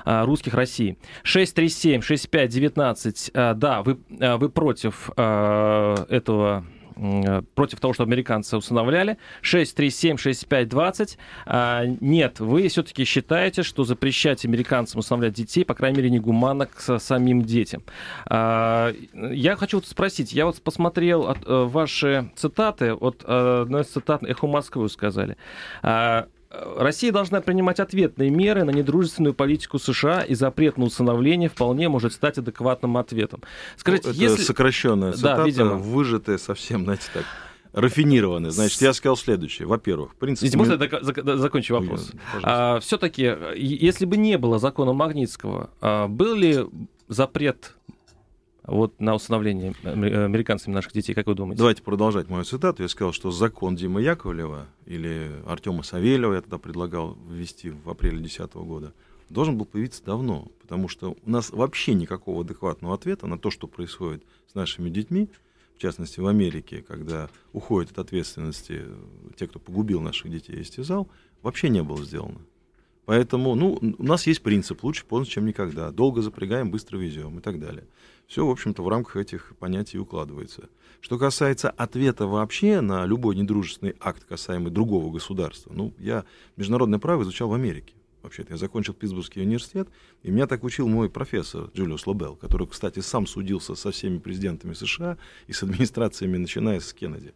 русских 0.07 0.55
России. 0.55 0.97
637-6519, 1.25 3.55
да, 3.55 3.83
вы, 3.83 3.99
вы 4.09 4.49
против 4.49 5.11
этого 5.11 6.65
Э, 6.97 7.43
против 7.55 7.81
того, 7.81 7.93
что 7.93 8.05
американцы 8.05 8.57
усыновляли. 8.57 9.19
637-6520. 9.43 11.19
А, 11.47 11.85
нет, 12.01 12.41
вы 12.41 12.69
все-таки 12.69 13.05
считаете, 13.05 13.63
что 13.63 13.85
запрещать 13.85 14.45
американцам 14.45 15.01
усыновлять 15.01 15.35
детей, 15.35 15.65
по 15.65 15.75
крайней 15.75 15.99
мере, 15.99 16.11
негуманно 16.11 16.67
к 16.67 16.99
самим 16.99 17.43
детям. 17.43 17.83
Я 18.29 19.57
хочу 19.59 19.79
вот 19.79 19.87
спросить, 19.87 20.33
я 20.33 20.47
вот 20.47 20.61
посмотрел 20.63 21.31
э, 21.31 21.65
ваши 21.65 22.31
цитаты, 22.37 22.95
вот 22.95 23.25
э, 23.27 23.63
одна 23.63 23.81
из 23.81 23.87
цитат 23.87 24.23
«Эхо 24.23 24.47
Москвы» 24.47 24.89
сказали. 24.89 25.37
Россия 26.77 27.13
должна 27.13 27.41
принимать 27.41 27.81
ответные 27.81 28.31
меры 28.31 28.65
на 28.65 28.71
недружественную 28.71 29.35
политику 29.35 29.79
США, 29.79 30.23
и 30.23 30.35
запрет 30.35 30.77
на 30.77 30.85
усыновление 30.85 31.49
вполне 31.49 31.89
может 31.89 32.13
стать 32.13 32.39
адекватным 32.39 32.97
ответом. 32.97 33.43
Скажите, 33.77 34.09
ну, 34.09 34.15
это 34.15 34.23
если... 34.23 34.43
сокращенная 34.43 35.13
цитата, 35.13 35.39
да, 35.39 35.45
видимо. 35.45 35.75
выжатая 35.75 36.39
совсем, 36.39 36.85
знаете, 36.85 37.05
так 37.13 37.25
рафинированный. 37.73 38.51
Значит, 38.51 38.81
я 38.81 38.93
сказал 38.95 39.17
следующее. 39.17 39.69
Во-первых, 39.69 40.13
в 40.13 40.17
принципе... 40.17 40.51
Мы... 40.57 40.65
можно 40.65 40.83
я 40.83 41.37
закончу 41.37 41.75
вопрос? 41.75 42.11
А, 42.43 42.81
Все-таки, 42.81 43.35
если 43.57 44.07
бы 44.07 44.17
не 44.17 44.39
было 44.39 44.59
закона 44.59 44.95
Магнитского, 44.95 45.71
а, 45.81 46.09
был 46.09 46.35
ли 46.35 46.65
запрет 47.09 47.75
вот 48.67 49.01
на 49.01 49.15
усыновление 49.15 49.73
американцами 49.85 50.75
наших 50.75 50.93
детей, 50.93 51.15
как 51.15 51.27
вы 51.27 51.35
думаете? 51.35 51.59
Давайте 51.59 51.83
продолжать 51.83 52.29
мою 52.29 52.45
цитату. 52.45 52.83
Я 52.83 52.89
сказал, 52.89 53.13
что 53.13 53.31
закон 53.31 53.77
Димы 53.77 54.03
Яковлева 54.03 54.67
или 54.87 55.31
Артема 55.47 55.83
Савельева, 55.83 56.35
я 56.35 56.41
тогда 56.41 56.59
предлагал 56.59 57.17
ввести 57.29 57.71
в 57.71 57.89
апреле 57.89 58.19
2010 58.19 58.55
года, 58.55 58.93
должен 59.29 59.57
был 59.57 59.67
появиться 59.67 60.05
давно, 60.05 60.49
потому 60.61 60.89
что 60.89 61.17
у 61.25 61.31
нас 61.31 61.51
вообще 61.51 61.95
никакого 61.95 62.43
адекватного 62.43 62.95
ответа 62.95 63.27
на 63.27 63.39
то, 63.39 63.51
что 63.51 63.67
происходит 63.67 64.25
с 64.51 64.55
нашими 64.55 64.91
детьми, 64.91 65.29
в 65.77 65.79
частности 65.79 66.21
в 66.21 66.27
Америке, 66.27 66.83
когда 66.87 67.29
уходят 67.53 67.93
от 67.93 67.99
ответственности 67.99 68.83
те, 69.37 69.47
кто 69.47 69.59
погубил 69.59 70.01
наших 70.01 70.31
детей 70.31 70.57
и 70.57 70.63
истязал, 70.63 71.09
вообще 71.43 71.69
не 71.69 71.83
было 71.83 72.03
сделано. 72.03 72.39
Поэтому, 73.07 73.55
ну, 73.55 73.79
у 73.81 74.03
нас 74.03 74.27
есть 74.27 74.43
принцип 74.43 74.83
лучше 74.83 75.07
поздно, 75.07 75.33
чем 75.33 75.47
никогда. 75.47 75.91
Долго 75.91 76.23
запрягаем, 76.23 76.71
быстро 76.71 76.99
везем 76.99 77.39
и 77.39 77.41
так 77.41 77.59
далее. 77.61 77.85
Все, 78.27 78.45
в 78.45 78.51
общем-то, 78.51 78.83
в 78.83 78.89
рамках 78.89 79.17
этих 79.17 79.55
понятий 79.59 79.99
укладывается. 79.99 80.69
Что 81.01 81.17
касается 81.17 81.71
ответа 81.71 82.27
вообще 82.27 82.81
на 82.81 83.07
любой 83.07 83.37
недружественный 83.37 83.95
акт, 84.01 84.25
касаемый 84.25 84.73
другого 84.73 85.13
государства, 85.13 85.73
ну, 85.73 85.95
я 85.99 86.25
международное 86.57 86.99
право 86.99 87.23
изучал 87.23 87.49
в 87.49 87.55
Америке 87.55 87.95
вообще-то. 88.27 88.53
Я 88.53 88.59
закончил 88.59 88.93
Питтсбургский 88.93 89.41
университет, 89.43 89.89
и 90.23 90.31
меня 90.31 90.47
так 90.47 90.63
учил 90.65 90.89
мой 90.89 91.09
профессор 91.09 91.71
Джулиус 91.75 92.07
Лобел, 92.07 92.37
который, 92.37 92.67
кстати, 92.67 93.01
сам 93.01 93.27
судился 93.27 93.75
со 93.75 93.91
всеми 93.91 94.19
президентами 94.19 94.75
США 94.75 95.17
и 95.47 95.53
с 95.53 95.63
администрациями, 95.63 96.37
начиная 96.37 96.81
с 96.81 96.93
Кеннеди. 96.93 97.33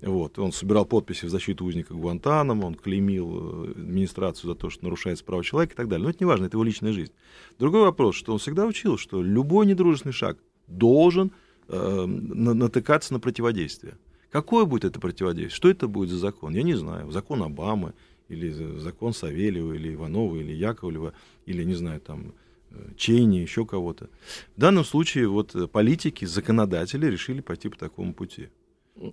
Вот. 0.00 0.38
Он 0.38 0.52
собирал 0.52 0.86
подписи 0.86 1.26
в 1.26 1.30
защиту 1.30 1.64
узника 1.64 1.94
Гуантанамо, 1.94 2.64
он 2.64 2.74
клеймил 2.74 3.66
э, 3.66 3.70
администрацию 3.72 4.50
за 4.50 4.54
то, 4.54 4.70
что 4.70 4.84
нарушается 4.84 5.24
права 5.24 5.44
человека 5.44 5.74
и 5.74 5.76
так 5.76 5.88
далее. 5.88 6.04
Но 6.04 6.10
это 6.10 6.18
не 6.20 6.26
важно, 6.26 6.46
это 6.46 6.56
его 6.56 6.64
личная 6.64 6.92
жизнь. 6.92 7.12
Другой 7.58 7.82
вопрос, 7.82 8.14
что 8.14 8.32
он 8.32 8.38
всегда 8.38 8.66
учил, 8.66 8.96
что 8.96 9.22
любой 9.22 9.66
недружественный 9.66 10.12
шаг 10.12 10.38
должен 10.66 11.32
э, 11.68 12.06
натыкаться 12.06 13.12
на 13.12 13.20
противодействие. 13.20 13.98
Какое 14.30 14.66
будет 14.66 14.84
это 14.84 15.00
противодействие? 15.00 15.56
Что 15.56 15.70
это 15.70 15.88
будет 15.88 16.10
за 16.10 16.18
закон? 16.18 16.54
Я 16.54 16.62
не 16.62 16.74
знаю. 16.74 17.10
Закон 17.10 17.42
Обамы, 17.42 17.94
или 18.28 18.50
закон 18.78 19.12
Савельева, 19.12 19.72
или 19.72 19.94
Иванова, 19.94 20.36
или 20.36 20.52
Яковлева, 20.52 21.14
или, 21.46 21.64
не 21.64 21.74
знаю, 21.74 22.00
там, 22.00 22.34
э, 22.70 22.90
Чейни, 22.96 23.38
еще 23.38 23.64
кого-то. 23.64 24.08
В 24.56 24.60
данном 24.60 24.84
случае 24.84 25.28
вот 25.28 25.54
э, 25.54 25.66
политики, 25.66 26.24
законодатели 26.24 27.06
решили 27.06 27.40
пойти 27.40 27.68
по 27.68 27.78
такому 27.78 28.14
пути. 28.14 28.48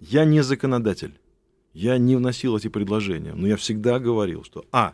Я 0.02 0.26
не 0.26 0.42
законодатель, 0.42 1.14
я 1.74 1.98
не 1.98 2.16
вносил 2.16 2.58
эти 2.58 2.68
предложения, 2.68 3.34
но 3.34 3.48
я 3.48 3.56
всегда 3.56 4.00
говорил, 4.00 4.44
что 4.44 4.66
а, 4.72 4.94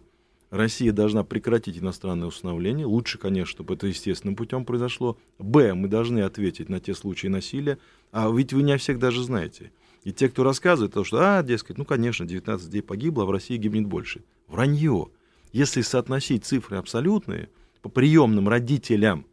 Россия 0.49 0.91
должна 0.91 1.23
прекратить 1.23 1.77
иностранное 1.77 2.27
установление, 2.27 2.85
лучше, 2.85 3.17
конечно, 3.17 3.49
чтобы 3.51 3.75
это 3.75 3.87
естественным 3.87 4.35
путем 4.35 4.65
произошло, 4.65 5.17
б, 5.39 5.73
мы 5.73 5.87
должны 5.87 6.19
ответить 6.19 6.67
на 6.67 6.81
те 6.81 6.93
случаи 6.93 7.27
насилия, 7.27 7.77
а 8.11 8.29
ведь 8.29 8.51
вы 8.51 8.63
не 8.63 8.73
о 8.73 8.77
всех 8.77 8.99
даже 8.99 9.23
знаете. 9.23 9.71
И 10.03 10.11
те, 10.11 10.29
кто 10.29 10.43
рассказывает, 10.43 10.93
то, 10.93 11.03
что, 11.03 11.19
а, 11.19 11.43
дескать, 11.43 11.77
ну, 11.77 11.85
конечно, 11.85 12.25
19 12.25 12.65
людей 12.65 12.81
погибло, 12.81 13.23
а 13.23 13.25
в 13.27 13.31
России 13.31 13.57
гибнет 13.57 13.85
больше. 13.85 14.23
Вранье. 14.47 15.09
Если 15.53 15.81
соотносить 15.81 16.45
цифры 16.45 16.77
абсолютные 16.77 17.49
по 17.81 17.89
приемным 17.89 18.49
родителям, 18.49 19.25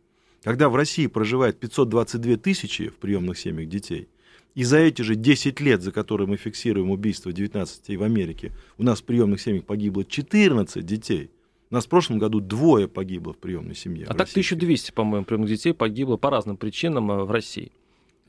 когда 0.42 0.68
в 0.68 0.76
России 0.76 1.06
проживает 1.06 1.58
522 1.58 2.36
тысячи 2.36 2.88
в 2.88 2.96
приемных 2.96 3.38
семьях 3.38 3.68
детей, 3.68 4.08
и 4.54 4.64
за 4.64 4.78
эти 4.78 5.02
же 5.02 5.14
10 5.14 5.60
лет, 5.60 5.82
за 5.82 5.92
которые 5.92 6.26
мы 6.26 6.36
фиксируем 6.36 6.90
убийство 6.90 7.32
19 7.32 7.80
детей 7.80 7.96
в 7.96 8.02
Америке, 8.02 8.52
у 8.76 8.82
нас 8.82 9.00
в 9.00 9.04
приемных 9.04 9.40
семьях 9.40 9.64
погибло 9.64 10.04
14 10.04 10.84
детей. 10.84 11.30
У 11.70 11.74
нас 11.74 11.86
в 11.86 11.88
прошлом 11.88 12.18
году 12.18 12.40
двое 12.40 12.88
погибло 12.88 13.32
в 13.32 13.38
приемной 13.38 13.74
семье. 13.74 14.06
А 14.08 14.14
так 14.14 14.28
1200, 14.28 14.92
по-моему, 14.92 15.24
приемных 15.24 15.50
детей 15.50 15.74
погибло 15.74 16.16
по 16.16 16.30
разным 16.30 16.56
причинам 16.56 17.10
э, 17.10 17.24
в 17.24 17.30
России. 17.30 17.70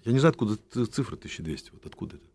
Я 0.09 0.13
не 0.13 0.19
знаю, 0.19 0.31
откуда 0.31 0.57
цифра 0.87 1.15
1200. 1.15 1.69
Вот 1.71 1.85
откуда 1.85 2.15
это? 2.15 2.25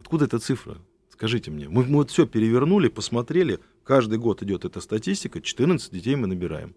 Откуда 0.00 0.26
эта 0.26 0.38
цифра? 0.38 0.76
Скажите 1.08 1.50
мне. 1.50 1.66
Мы, 1.66 1.84
мы 1.84 1.96
вот 1.96 2.10
все 2.10 2.26
перевернули, 2.26 2.88
посмотрели. 2.88 3.58
Каждый 3.84 4.18
год 4.18 4.42
идет 4.42 4.66
эта 4.66 4.82
статистика. 4.82 5.40
14 5.40 5.90
детей 5.90 6.14
мы 6.14 6.26
набираем. 6.26 6.74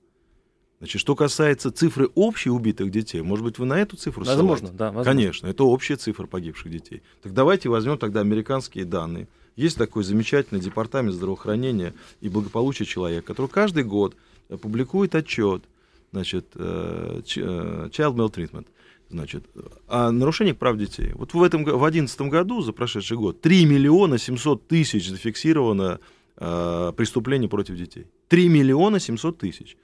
Значит, 0.77 1.01
что 1.01 1.13
касается 1.13 1.71
цифры 1.71 2.09
общей 2.15 2.49
убитых 2.49 2.89
детей, 2.89 3.21
может 3.21 3.43
быть, 3.43 3.59
вы 3.59 3.65
на 3.65 3.81
эту 3.81 3.97
цифру 3.97 4.23
Возможно, 4.23 4.69
да. 4.69 4.85
Возможно. 4.93 5.11
Конечно, 5.11 5.47
это 5.47 5.65
общая 5.65 5.97
цифра 5.97 6.25
погибших 6.25 6.71
детей. 6.71 7.01
Так 7.21 7.33
давайте 7.33 7.67
возьмем 7.67 7.97
тогда 7.97 8.21
американские 8.21 8.85
данные. 8.85 9.27
Есть 9.57 9.75
такой 9.75 10.05
замечательный 10.05 10.61
департамент 10.61 11.15
здравоохранения 11.15 11.93
и 12.21 12.29
благополучия 12.29 12.85
человека, 12.85 13.27
который 13.27 13.49
каждый 13.49 13.83
год 13.83 14.15
публикует 14.61 15.15
отчет 15.15 15.63
значит, 16.11 16.47
э, 16.55 17.21
child 17.25 18.15
maltreatment, 18.15 18.67
значит, 19.09 19.45
о 19.87 20.11
нарушениях 20.11 20.57
прав 20.57 20.77
детей. 20.77 21.11
Вот 21.13 21.33
в 21.33 21.41
этом 21.41 21.63
в 21.63 21.65
2011 21.65 22.21
году, 22.21 22.61
за 22.61 22.73
прошедший 22.73 23.17
год, 23.17 23.41
3 23.41 23.65
миллиона 23.65 24.17
700 24.17 24.67
тысяч 24.67 25.09
зафиксировано 25.09 25.99
э, 26.37 26.93
преступлений 26.95 27.47
против 27.47 27.75
детей. 27.75 28.05
3 28.27 28.49
миллиона 28.49 28.99
700 28.99 29.37
тысяч. 29.37 29.77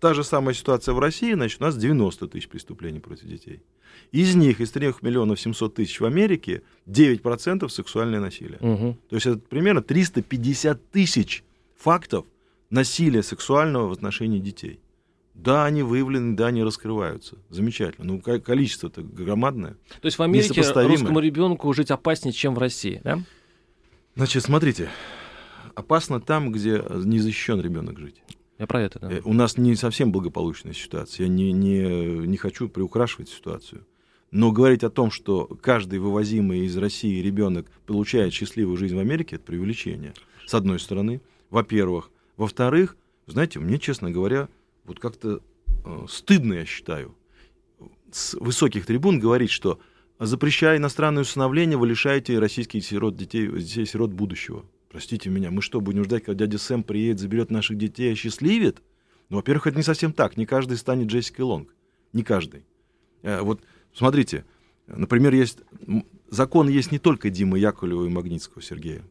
Та 0.00 0.14
же 0.14 0.24
самая 0.24 0.54
ситуация 0.54 0.94
в 0.94 0.98
России, 0.98 1.32
значит, 1.32 1.60
у 1.60 1.64
нас 1.64 1.76
90 1.76 2.26
тысяч 2.28 2.48
преступлений 2.48 2.98
против 2.98 3.26
детей. 3.26 3.62
Из 4.10 4.34
них, 4.34 4.60
из 4.60 4.70
3 4.70 4.94
миллионов 5.02 5.40
700 5.40 5.74
тысяч 5.74 6.00
в 6.00 6.04
Америке, 6.04 6.62
9% 6.88 7.68
сексуальное 7.68 8.20
насилие. 8.20 8.58
Угу. 8.60 8.98
То 9.08 9.14
есть 9.14 9.26
это 9.26 9.38
примерно 9.38 9.80
350 9.80 10.90
тысяч 10.90 11.44
фактов 11.76 12.24
насилия 12.70 13.22
сексуального 13.22 13.88
в 13.88 13.92
отношении 13.92 14.38
детей. 14.38 14.80
Да, 15.34 15.64
они 15.64 15.82
выявлены, 15.82 16.36
да, 16.36 16.48
они 16.48 16.62
раскрываются. 16.62 17.38
Замечательно. 17.48 18.06
Ну, 18.06 18.20
количество-то 18.20 19.02
громадное. 19.02 19.76
То 20.00 20.06
есть 20.06 20.18
в 20.18 20.22
Америке 20.22 20.60
русскому 20.60 21.20
ребенку 21.20 21.72
жить 21.72 21.90
опаснее, 21.90 22.32
чем 22.32 22.54
в 22.54 22.58
России, 22.58 23.00
да? 23.02 23.20
Значит, 24.14 24.42
смотрите, 24.42 24.90
опасно 25.74 26.20
там, 26.20 26.52
где 26.52 26.84
не 26.90 27.18
защищен 27.18 27.60
ребенок 27.60 27.98
жить. 27.98 28.22
Я 28.58 28.66
про 28.66 28.82
это, 28.82 28.98
да. 29.00 29.10
Э, 29.10 29.20
у 29.24 29.32
нас 29.32 29.56
не 29.56 29.74
совсем 29.74 30.12
благополучная 30.12 30.74
ситуация. 30.74 31.24
Я 31.24 31.32
не, 31.32 31.50
не, 31.52 32.26
не 32.26 32.36
хочу 32.36 32.68
приукрашивать 32.68 33.28
ситуацию. 33.28 33.86
Но 34.30 34.52
говорить 34.52 34.84
о 34.84 34.90
том, 34.90 35.10
что 35.10 35.46
каждый 35.60 35.98
вывозимый 35.98 36.60
из 36.60 36.76
России 36.76 37.20
ребенок 37.20 37.66
получает 37.86 38.32
счастливую 38.32 38.76
жизнь 38.76 38.94
в 38.94 38.98
Америке, 38.98 39.36
это 39.36 39.44
преувеличение. 39.44 40.14
С 40.46 40.54
одной 40.54 40.78
стороны. 40.78 41.20
Во-первых. 41.50 42.10
Во-вторых, 42.36 42.96
знаете, 43.26 43.58
мне, 43.58 43.78
честно 43.78 44.10
говоря, 44.10 44.48
вот 44.84 44.98
как-то 45.00 45.40
э, 45.84 46.06
стыдно, 46.08 46.54
я 46.54 46.64
считаю, 46.64 47.16
с 48.10 48.34
высоких 48.34 48.86
трибун 48.86 49.18
говорить, 49.18 49.50
что 49.50 49.80
запрещая 50.18 50.76
иностранное 50.76 51.22
усыновление, 51.22 51.76
вы 51.76 51.88
лишаете 51.88 52.38
российских 52.38 52.84
сирот, 52.84 53.16
детей, 53.16 53.48
детей 53.48 53.86
сирот 53.86 54.12
будущего. 54.12 54.64
Простите 54.88 55.30
меня, 55.30 55.50
мы 55.50 55.62
что, 55.62 55.80
будем 55.80 56.04
ждать, 56.04 56.24
когда 56.24 56.46
дядя 56.46 56.58
Сэм 56.58 56.82
приедет, 56.82 57.18
заберет 57.18 57.50
наших 57.50 57.78
детей 57.78 58.12
осчастливит? 58.12 58.82
Ну, 59.30 59.36
во-первых, 59.36 59.66
это 59.66 59.76
не 59.78 59.82
совсем 59.82 60.12
так. 60.12 60.36
Не 60.36 60.44
каждый 60.44 60.76
станет 60.76 61.08
Джессикой 61.08 61.46
Лонг. 61.46 61.74
Не 62.12 62.22
каждый. 62.22 62.66
Э, 63.22 63.40
вот 63.40 63.62
смотрите, 63.94 64.44
например, 64.86 65.32
есть 65.32 65.60
закон 66.28 66.68
есть 66.68 66.92
не 66.92 66.98
только 66.98 67.30
Димы 67.30 67.58
Яковлева 67.58 68.04
и 68.04 68.10
Магнитского 68.10 68.62
Сергея, 68.62 69.02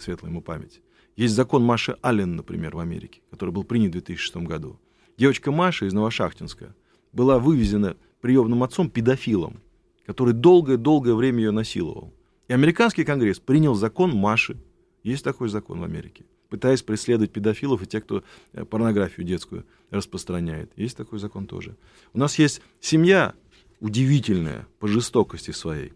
светлая 0.00 0.32
ему 0.32 0.42
память. 0.42 0.80
Есть 1.16 1.34
закон 1.34 1.62
Маши 1.62 1.96
Аллен, 2.02 2.36
например, 2.36 2.74
в 2.74 2.78
Америке, 2.78 3.20
который 3.30 3.50
был 3.50 3.64
принят 3.64 3.90
в 3.90 3.92
2006 3.92 4.36
году. 4.38 4.80
Девочка 5.22 5.52
Маша 5.52 5.86
из 5.86 5.92
Новошахтинска 5.92 6.74
была 7.12 7.38
вывезена 7.38 7.96
приемным 8.20 8.64
отцом 8.64 8.90
педофилом, 8.90 9.60
который 10.04 10.34
долгое-долгое 10.34 11.14
время 11.14 11.44
ее 11.44 11.50
насиловал. 11.52 12.12
И 12.48 12.52
американский 12.52 13.04
конгресс 13.04 13.38
принял 13.38 13.76
закон 13.76 14.10
Маши. 14.10 14.56
Есть 15.04 15.22
такой 15.22 15.48
закон 15.48 15.78
в 15.78 15.84
Америке. 15.84 16.24
Пытаясь 16.48 16.82
преследовать 16.82 17.30
педофилов 17.30 17.80
и 17.84 17.86
тех, 17.86 18.02
кто 18.02 18.24
э, 18.52 18.64
порнографию 18.64 19.24
детскую 19.24 19.64
распространяет. 19.90 20.72
Есть 20.74 20.96
такой 20.96 21.20
закон 21.20 21.46
тоже. 21.46 21.76
У 22.14 22.18
нас 22.18 22.36
есть 22.40 22.60
семья 22.80 23.34
удивительная 23.78 24.66
по 24.80 24.88
жестокости 24.88 25.52
своей. 25.52 25.92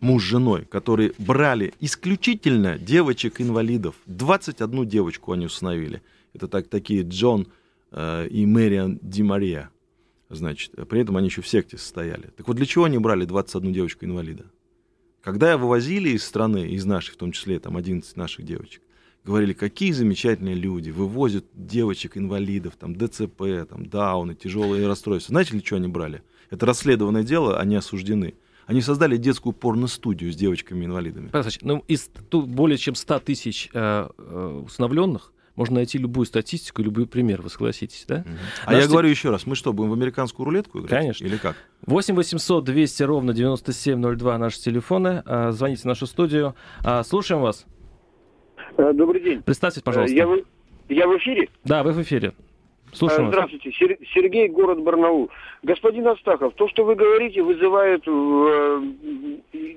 Муж 0.00 0.24
с 0.24 0.26
женой, 0.26 0.66
которые 0.66 1.14
брали 1.16 1.72
исключительно 1.80 2.76
девочек-инвалидов. 2.76 3.94
21 4.04 4.86
девочку 4.86 5.32
они 5.32 5.46
установили. 5.46 6.02
Это 6.34 6.48
так, 6.48 6.68
такие 6.68 7.02
Джон 7.02 7.48
и 7.94 8.46
Мэриан 8.46 8.98
Ди 9.02 9.22
Мария. 9.22 9.70
Значит, 10.30 10.72
при 10.88 11.00
этом 11.00 11.16
они 11.16 11.26
еще 11.26 11.42
в 11.42 11.48
секте 11.48 11.76
состояли. 11.76 12.28
Так 12.36 12.48
вот, 12.48 12.56
для 12.56 12.64
чего 12.64 12.84
они 12.84 12.98
брали 12.98 13.24
21 13.26 13.72
девочку-инвалида? 13.72 14.46
Когда 15.20 15.56
вывозили 15.56 16.10
из 16.10 16.24
страны, 16.24 16.70
из 16.70 16.84
нашей, 16.84 17.12
в 17.12 17.16
том 17.16 17.32
числе, 17.32 17.60
там 17.60 17.76
11 17.76 18.16
наших 18.16 18.44
девочек, 18.44 18.82
говорили, 19.24 19.52
какие 19.52 19.92
замечательные 19.92 20.54
люди, 20.54 20.90
вывозят 20.90 21.44
девочек-инвалидов, 21.54 22.74
там, 22.78 22.96
ДЦП, 22.96 23.68
там, 23.68 23.86
Дауны, 23.86 24.34
тяжелые 24.34 24.86
расстройства. 24.86 25.32
Знаете, 25.32 25.52
для 25.52 25.60
чего 25.60 25.76
они 25.76 25.88
брали? 25.88 26.22
Это 26.50 26.66
расследованное 26.66 27.22
дело, 27.22 27.58
они 27.60 27.76
осуждены. 27.76 28.34
Они 28.66 28.80
создали 28.80 29.16
детскую 29.16 29.52
порно-студию 29.52 30.32
с 30.32 30.36
девочками-инвалидами. 30.36 31.28
Ну, 31.62 31.84
из 31.88 32.10
более 32.30 32.78
чем 32.78 32.94
100 32.94 33.18
тысяч 33.20 33.68
э, 33.72 34.08
э, 34.16 34.62
усыновленных, 34.64 35.31
можно 35.56 35.76
найти 35.76 35.98
любую 35.98 36.26
статистику, 36.26 36.82
любой 36.82 37.06
пример, 37.06 37.42
вы 37.42 37.50
согласитесь, 37.50 38.04
да? 38.08 38.24
Угу. 38.26 38.28
А 38.66 38.74
я 38.74 38.86
говорю 38.86 39.08
еще 39.08 39.30
раз, 39.30 39.46
мы 39.46 39.54
что, 39.54 39.72
будем 39.72 39.90
в 39.90 39.92
американскую 39.94 40.46
рулетку 40.46 40.80
играть? 40.80 40.90
Конечно. 40.90 41.24
Или 41.26 41.36
как? 41.36 41.56
8 41.86 42.14
800 42.14 42.64
200 42.64 43.02
ровно 43.02 43.32
9702 43.32 44.38
наши 44.38 44.60
телефоны. 44.60 45.22
А, 45.26 45.52
звоните 45.52 45.82
в 45.82 45.86
нашу 45.86 46.06
студию. 46.06 46.54
А, 46.84 47.02
слушаем 47.02 47.42
вас. 47.42 47.66
Э, 48.76 48.92
добрый 48.92 49.20
день. 49.20 49.42
Представьтесь, 49.42 49.82
пожалуйста. 49.82 50.16
Я 50.16 50.26
в, 50.26 50.36
я 50.88 51.06
в 51.06 51.16
эфире? 51.18 51.48
Да, 51.64 51.82
вы 51.82 51.92
в 51.92 52.00
эфире. 52.02 52.32
Слушаю 52.92 53.28
Здравствуйте, 53.28 53.70
вас. 53.70 53.98
Сергей, 54.14 54.48
город 54.48 54.80
Барнаул. 54.82 55.30
Господин 55.62 56.06
Астахов, 56.08 56.52
то, 56.54 56.68
что 56.68 56.84
вы 56.84 56.94
говорите, 56.94 57.42
вызывает 57.42 58.02
э, 58.06 58.82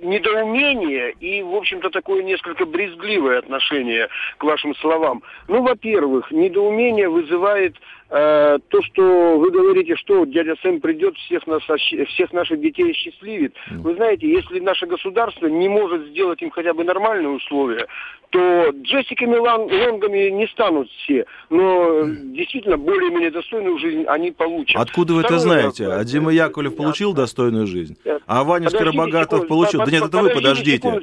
недоумение 0.04 1.14
и, 1.22 1.42
в 1.42 1.56
общем-то, 1.56 1.90
такое 1.92 2.24
несколько 2.24 2.66
брезгливое 2.66 3.40
отношение 3.40 4.10
к 4.38 4.44
вашим 4.44 4.76
словам. 4.76 5.24
Ну, 5.48 5.62
во-первых, 5.62 6.30
недоумение 6.32 7.08
вызывает 7.08 7.76
э, 8.10 8.60
то, 8.68 8.82
что 8.84 9.38
вы 9.38 9.52
говорите, 9.52 9.96
что 9.96 10.26
дядя 10.26 10.56
Сэм 10.62 10.80
придет, 10.82 11.16
всех, 11.18 11.46
нас, 11.48 11.64
всех 11.64 12.34
наших 12.34 12.60
детей 12.60 12.94
счастливит. 12.94 13.56
Вы 13.72 13.96
знаете, 13.96 14.28
если 14.30 14.60
наше 14.60 14.86
государство 14.86 15.48
не 15.48 15.70
может 15.70 16.08
сделать 16.08 16.42
им 16.42 16.50
хотя 16.52 16.74
бы 16.74 16.84
нормальные 16.84 17.30
условия, 17.30 17.88
то 18.30 18.70
Джессиками 18.82 19.38
Лонгами 19.38 20.30
не 20.30 20.48
станут 20.48 20.90
все, 20.90 21.26
но 21.50 22.04
действительно 22.06 22.78
более-менее 22.78 23.32
достойную 23.32 23.78
жизнь 23.80 24.04
они 24.08 24.32
получат. 24.32 24.76
Откуда 24.76 25.14
вы 25.14 25.22
это 25.22 25.40
знаете? 25.40 25.88
А 25.88 26.04
Дима 26.04 26.34
Яковлев 26.34 26.76
получил 26.76 27.14
достойную 27.14 27.68
жизнь? 27.68 27.98
А 28.28 28.44
Ваня 28.44 28.70
Скоробогатов 28.70 29.48
получил? 29.48 29.80
Да 29.86 29.92
нет, 29.92 30.04
это 30.06 30.18
вы 30.18 30.30
подождите. 30.32 31.00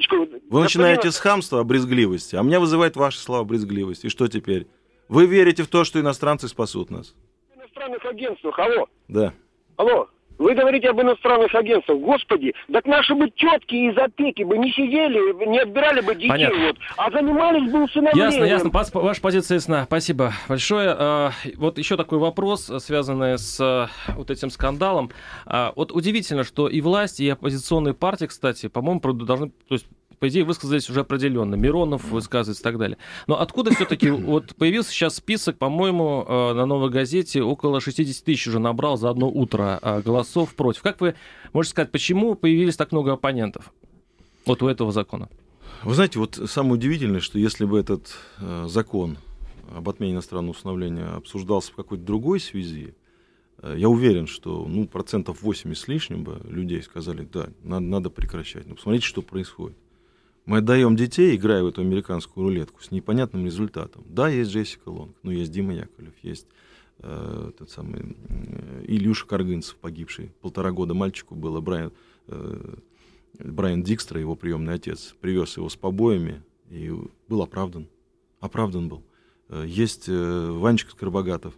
Вы 0.49 0.61
начинаете 0.61 1.11
с 1.11 1.17
хамства 1.17 1.63
брезгливости, 1.63 2.35
а 2.35 2.43
меня 2.43 2.59
вызывает 2.59 2.95
ваши 2.95 3.17
слова 3.17 3.43
брезгливости. 3.43 4.07
И 4.07 4.09
что 4.09 4.27
теперь? 4.27 4.67
Вы 5.13 5.27
верите 5.27 5.61
в 5.61 5.67
то, 5.67 5.83
что 5.83 5.99
иностранцы 5.99 6.47
спасут 6.47 6.89
нас? 6.89 7.13
В 7.53 7.59
иностранных 7.59 8.03
агентствах, 8.03 8.57
алло. 8.57 8.87
Да. 9.07 9.31
Алло. 9.75 10.07
Вы 10.39 10.55
говорите 10.55 10.89
об 10.89 10.99
иностранных 10.99 11.53
агентствах. 11.53 11.99
Господи, 11.99 12.51
так 12.71 12.83
наши 12.87 13.13
бы 13.13 13.29
тетки 13.29 13.75
из 13.75 13.95
опеки 13.95 14.41
бы 14.41 14.57
не 14.57 14.71
сидели, 14.71 15.45
не 15.47 15.59
отбирали 15.59 16.01
бы 16.01 16.15
детей, 16.15 16.29
Понятно. 16.29 16.65
вот, 16.65 16.77
а 16.97 17.11
занимались 17.11 17.71
бы 17.71 17.83
усыновлением. 17.83 18.43
Ясно, 18.43 18.43
ясно. 18.43 19.01
Ваша 19.01 19.21
позиция 19.21 19.55
ясна. 19.57 19.83
Спасибо 19.85 20.33
большое. 20.49 20.95
А, 20.97 21.31
вот 21.57 21.77
еще 21.77 21.95
такой 21.95 22.17
вопрос, 22.17 22.71
связанный 22.79 23.37
с 23.37 23.61
а, 23.61 23.89
вот 24.15 24.31
этим 24.31 24.49
скандалом. 24.49 25.11
А, 25.45 25.73
вот 25.75 25.91
удивительно, 25.91 26.43
что 26.43 26.67
и 26.67 26.81
власть, 26.81 27.19
и 27.19 27.29
оппозиционные 27.29 27.93
партии, 27.93 28.25
кстати, 28.25 28.67
по-моему, 28.67 28.99
должны, 29.13 29.49
то 29.49 29.75
есть 29.75 29.85
по 30.19 30.29
идее, 30.29 30.43
высказались 30.43 30.89
уже 30.89 31.01
определенно. 31.01 31.55
Миронов 31.55 32.03
высказывается 32.05 32.61
и 32.61 32.63
так 32.63 32.77
далее. 32.77 32.97
Но 33.27 33.39
откуда 33.39 33.73
все-таки 33.73 34.09
вот 34.11 34.55
появился 34.55 34.91
сейчас 34.91 35.15
список, 35.15 35.57
по-моему, 35.57 36.25
э, 36.27 36.53
на 36.53 36.65
новой 36.65 36.89
газете 36.89 37.41
около 37.41 37.81
60 37.81 38.23
тысяч 38.23 38.47
уже 38.47 38.59
набрал 38.59 38.97
за 38.97 39.09
одно 39.09 39.29
утро 39.29 39.79
э, 39.81 40.01
голосов 40.01 40.53
против. 40.55 40.81
Как 40.81 41.01
вы 41.01 41.15
можете 41.53 41.71
сказать, 41.71 41.91
почему 41.91 42.35
появились 42.35 42.75
так 42.75 42.91
много 42.91 43.13
оппонентов 43.13 43.73
вот 44.45 44.61
у 44.63 44.67
этого 44.67 44.91
закона? 44.91 45.29
Вы 45.83 45.95
знаете, 45.95 46.19
вот 46.19 46.39
самое 46.45 46.75
удивительное, 46.75 47.19
что 47.19 47.39
если 47.39 47.65
бы 47.65 47.79
этот 47.79 48.15
э, 48.39 48.65
закон 48.67 49.17
об 49.75 49.89
отмене 49.89 50.13
иностранного 50.13 50.51
установления 50.51 51.05
обсуждался 51.15 51.71
в 51.71 51.75
какой-то 51.75 52.03
другой 52.03 52.39
связи, 52.39 52.95
я 53.75 53.87
уверен, 53.87 54.27
что 54.27 54.65
ну, 54.67 54.85
процентов 54.87 55.41
80 55.41 55.81
с 55.81 55.87
лишним 55.87 56.25
бы 56.25 56.41
людей 56.43 56.83
сказали, 56.83 57.23
да, 57.31 57.47
надо, 57.63 57.85
надо 57.85 58.09
прекращать. 58.09 58.67
Ну, 58.67 58.75
посмотрите, 58.75 59.07
что 59.07 59.21
происходит. 59.21 59.77
Мы 60.45 60.57
отдаем 60.57 60.97
детей, 60.97 61.35
играя 61.35 61.63
в 61.63 61.67
эту 61.67 61.81
американскую 61.81 62.43
рулетку 62.45 62.83
с 62.83 62.91
непонятным 62.91 63.45
результатом. 63.45 64.03
Да, 64.09 64.27
есть 64.27 64.51
Джессика 64.51 64.89
Лонг, 64.89 65.15
ну, 65.23 65.31
есть 65.31 65.51
Дима 65.51 65.73
Яковлев, 65.73 66.13
есть 66.21 66.47
э, 66.99 67.51
тот 67.57 67.69
самый 67.69 68.17
э, 68.27 68.85
Илюша 68.87 69.25
Каргынцев, 69.25 69.77
погибший. 69.77 70.33
Полтора 70.41 70.71
года 70.71 70.93
мальчику 70.93 71.35
было. 71.35 71.61
Брайан, 71.61 71.93
э, 72.27 72.75
Брайан 73.39 73.83
Дикстра, 73.83 74.19
его 74.19 74.35
приемный 74.35 74.73
отец, 74.73 75.15
привез 75.21 75.55
его 75.55 75.69
с 75.69 75.77
побоями 75.77 76.43
и 76.69 76.91
был 77.29 77.41
оправдан. 77.41 77.87
Оправдан 78.41 78.89
был. 78.89 79.03
Э, 79.47 79.63
есть 79.65 80.09
э, 80.09 80.49
Ванечка 80.51 80.91
Скоробогатов, 80.91 81.53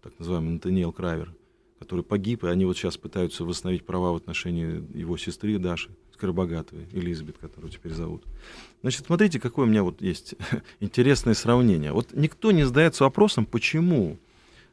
так 0.00 0.16
называемый 0.20 0.52
Натаниэл 0.54 0.92
Кравер, 0.92 1.34
который 1.80 2.04
погиб, 2.04 2.44
и 2.44 2.48
они 2.48 2.66
вот 2.66 2.76
сейчас 2.76 2.96
пытаются 2.96 3.44
восстановить 3.44 3.84
права 3.84 4.12
в 4.12 4.16
отношении 4.16 4.84
его 4.96 5.16
сестры 5.16 5.58
Даши. 5.58 5.90
Скоробогатовой, 6.22 6.86
Элизабет, 6.92 7.36
которую 7.38 7.72
теперь 7.72 7.92
зовут. 7.94 8.22
Значит, 8.82 9.06
смотрите, 9.06 9.40
какое 9.40 9.66
у 9.66 9.68
меня 9.68 9.82
вот 9.82 10.00
есть 10.00 10.36
интересное 10.80 11.34
сравнение. 11.34 11.92
Вот 11.92 12.10
никто 12.12 12.52
не 12.52 12.62
задается 12.62 13.02
вопросом, 13.02 13.44
почему 13.44 14.18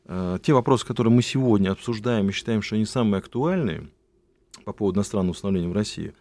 э, 0.05 0.37
те 0.43 0.53
вопросы, 0.53 0.85
которые 0.85 1.11
мы 1.11 1.23
сегодня 1.23 1.71
обсуждаем 1.71 2.29
и 2.29 2.31
считаем, 2.33 2.61
что 2.61 2.75
они 2.75 2.85
самые 2.85 3.17
актуальные 3.17 3.87
по 4.63 4.73
поводу 4.73 4.99
иностранного 4.99 5.31
установления 5.31 5.69
в 5.69 5.73
России, 5.73 6.13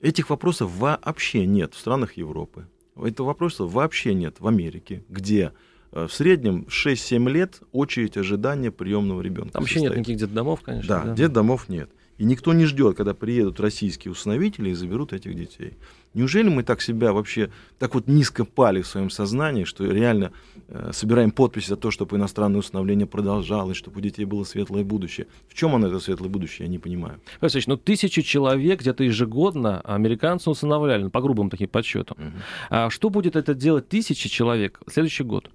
этих 0.00 0.30
вопросов 0.30 0.70
вообще 0.74 1.44
нет 1.44 1.74
в 1.74 1.78
странах 1.78 2.16
Европы. 2.16 2.66
Этого 2.96 3.26
вопроса 3.26 3.66
вообще 3.66 4.14
нет 4.14 4.36
в 4.40 4.46
Америке, 4.46 5.04
где 5.10 5.52
э, 5.92 6.06
в 6.06 6.14
среднем 6.14 6.66
6-7 6.70 7.30
лет 7.30 7.60
очередь 7.72 8.16
ожидания 8.16 8.70
приемного 8.70 9.20
ребенка. 9.20 9.52
Там 9.52 9.64
вообще 9.64 9.82
нет 9.82 9.92
никаких 9.94 10.16
детдомов, 10.16 10.62
конечно. 10.62 10.88
Да, 10.88 11.04
да, 11.04 11.14
детдомов 11.14 11.68
нет. 11.68 11.90
И 12.18 12.24
никто 12.24 12.52
не 12.52 12.66
ждет, 12.66 12.96
когда 12.96 13.14
приедут 13.14 13.58
российские 13.60 14.12
усыновители 14.12 14.70
и 14.70 14.74
заберут 14.74 15.12
этих 15.12 15.34
детей. 15.34 15.76
Неужели 16.14 16.48
мы 16.48 16.62
так 16.62 16.82
себя 16.82 17.12
вообще 17.12 17.50
так 17.78 17.94
вот 17.94 18.06
низко 18.06 18.44
пали 18.44 18.82
в 18.82 18.86
своем 18.86 19.08
сознании, 19.08 19.64
что 19.64 19.84
реально 19.86 20.32
э, 20.68 20.90
собираем 20.92 21.30
подписи 21.30 21.68
за 21.68 21.76
то, 21.76 21.90
чтобы 21.90 22.16
иностранное 22.16 22.60
усыновление 22.60 23.06
продолжалось, 23.06 23.78
чтобы 23.78 23.98
у 23.98 24.00
детей 24.02 24.26
было 24.26 24.44
светлое 24.44 24.84
будущее? 24.84 25.26
В 25.48 25.54
чем 25.54 25.74
оно, 25.74 25.88
это 25.88 26.00
светлое 26.00 26.28
будущее, 26.28 26.66
я 26.66 26.70
не 26.70 26.78
понимаю. 26.78 27.18
Васильевич, 27.40 27.66
ну 27.66 27.76
тысячу 27.78 28.20
человек 28.22 28.80
где-то 28.80 29.04
ежегодно 29.04 29.80
американцы 29.80 30.50
усыновляли, 30.50 31.04
ну, 31.04 31.10
по 31.10 31.22
грубым 31.22 31.48
таким 31.48 31.68
подсчетам. 31.68 32.18
Угу. 32.18 32.32
А 32.70 32.90
что 32.90 33.08
будет 33.08 33.34
это 33.34 33.54
делать 33.54 33.88
тысячи 33.88 34.28
человек 34.28 34.80
в 34.86 34.92
следующий 34.92 35.24
год? 35.24 35.50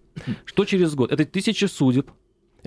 Что 0.46 0.66
через 0.66 0.96
год? 0.96 1.12
Это 1.12 1.24
тысячи 1.26 1.66
судеб, 1.66 2.10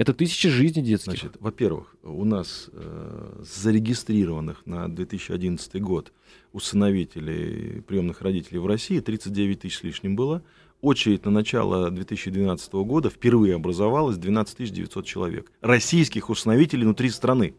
это 0.00 0.14
тысячи 0.14 0.48
жизней 0.48 0.82
детских. 0.82 1.12
Значит, 1.12 1.36
во-первых, 1.40 1.94
у 2.02 2.24
нас 2.24 2.70
э, 2.72 3.42
зарегистрированных 3.42 4.64
на 4.64 4.88
2011 4.88 5.82
год 5.82 6.14
усыновителей 6.54 7.82
приемных 7.82 8.22
родителей 8.22 8.60
в 8.60 8.66
России 8.66 9.00
39 9.00 9.60
тысяч 9.60 9.76
с 9.76 9.82
лишним 9.82 10.16
было. 10.16 10.42
Очередь 10.80 11.26
на 11.26 11.30
начало 11.30 11.90
2012 11.90 12.72
года 12.72 13.10
впервые 13.10 13.56
образовалась 13.56 14.16
12 14.16 14.72
900 14.72 15.04
человек. 15.04 15.52
Российских 15.60 16.30
усыновителей 16.30 16.84
внутри 16.84 17.10
страны. 17.10 17.52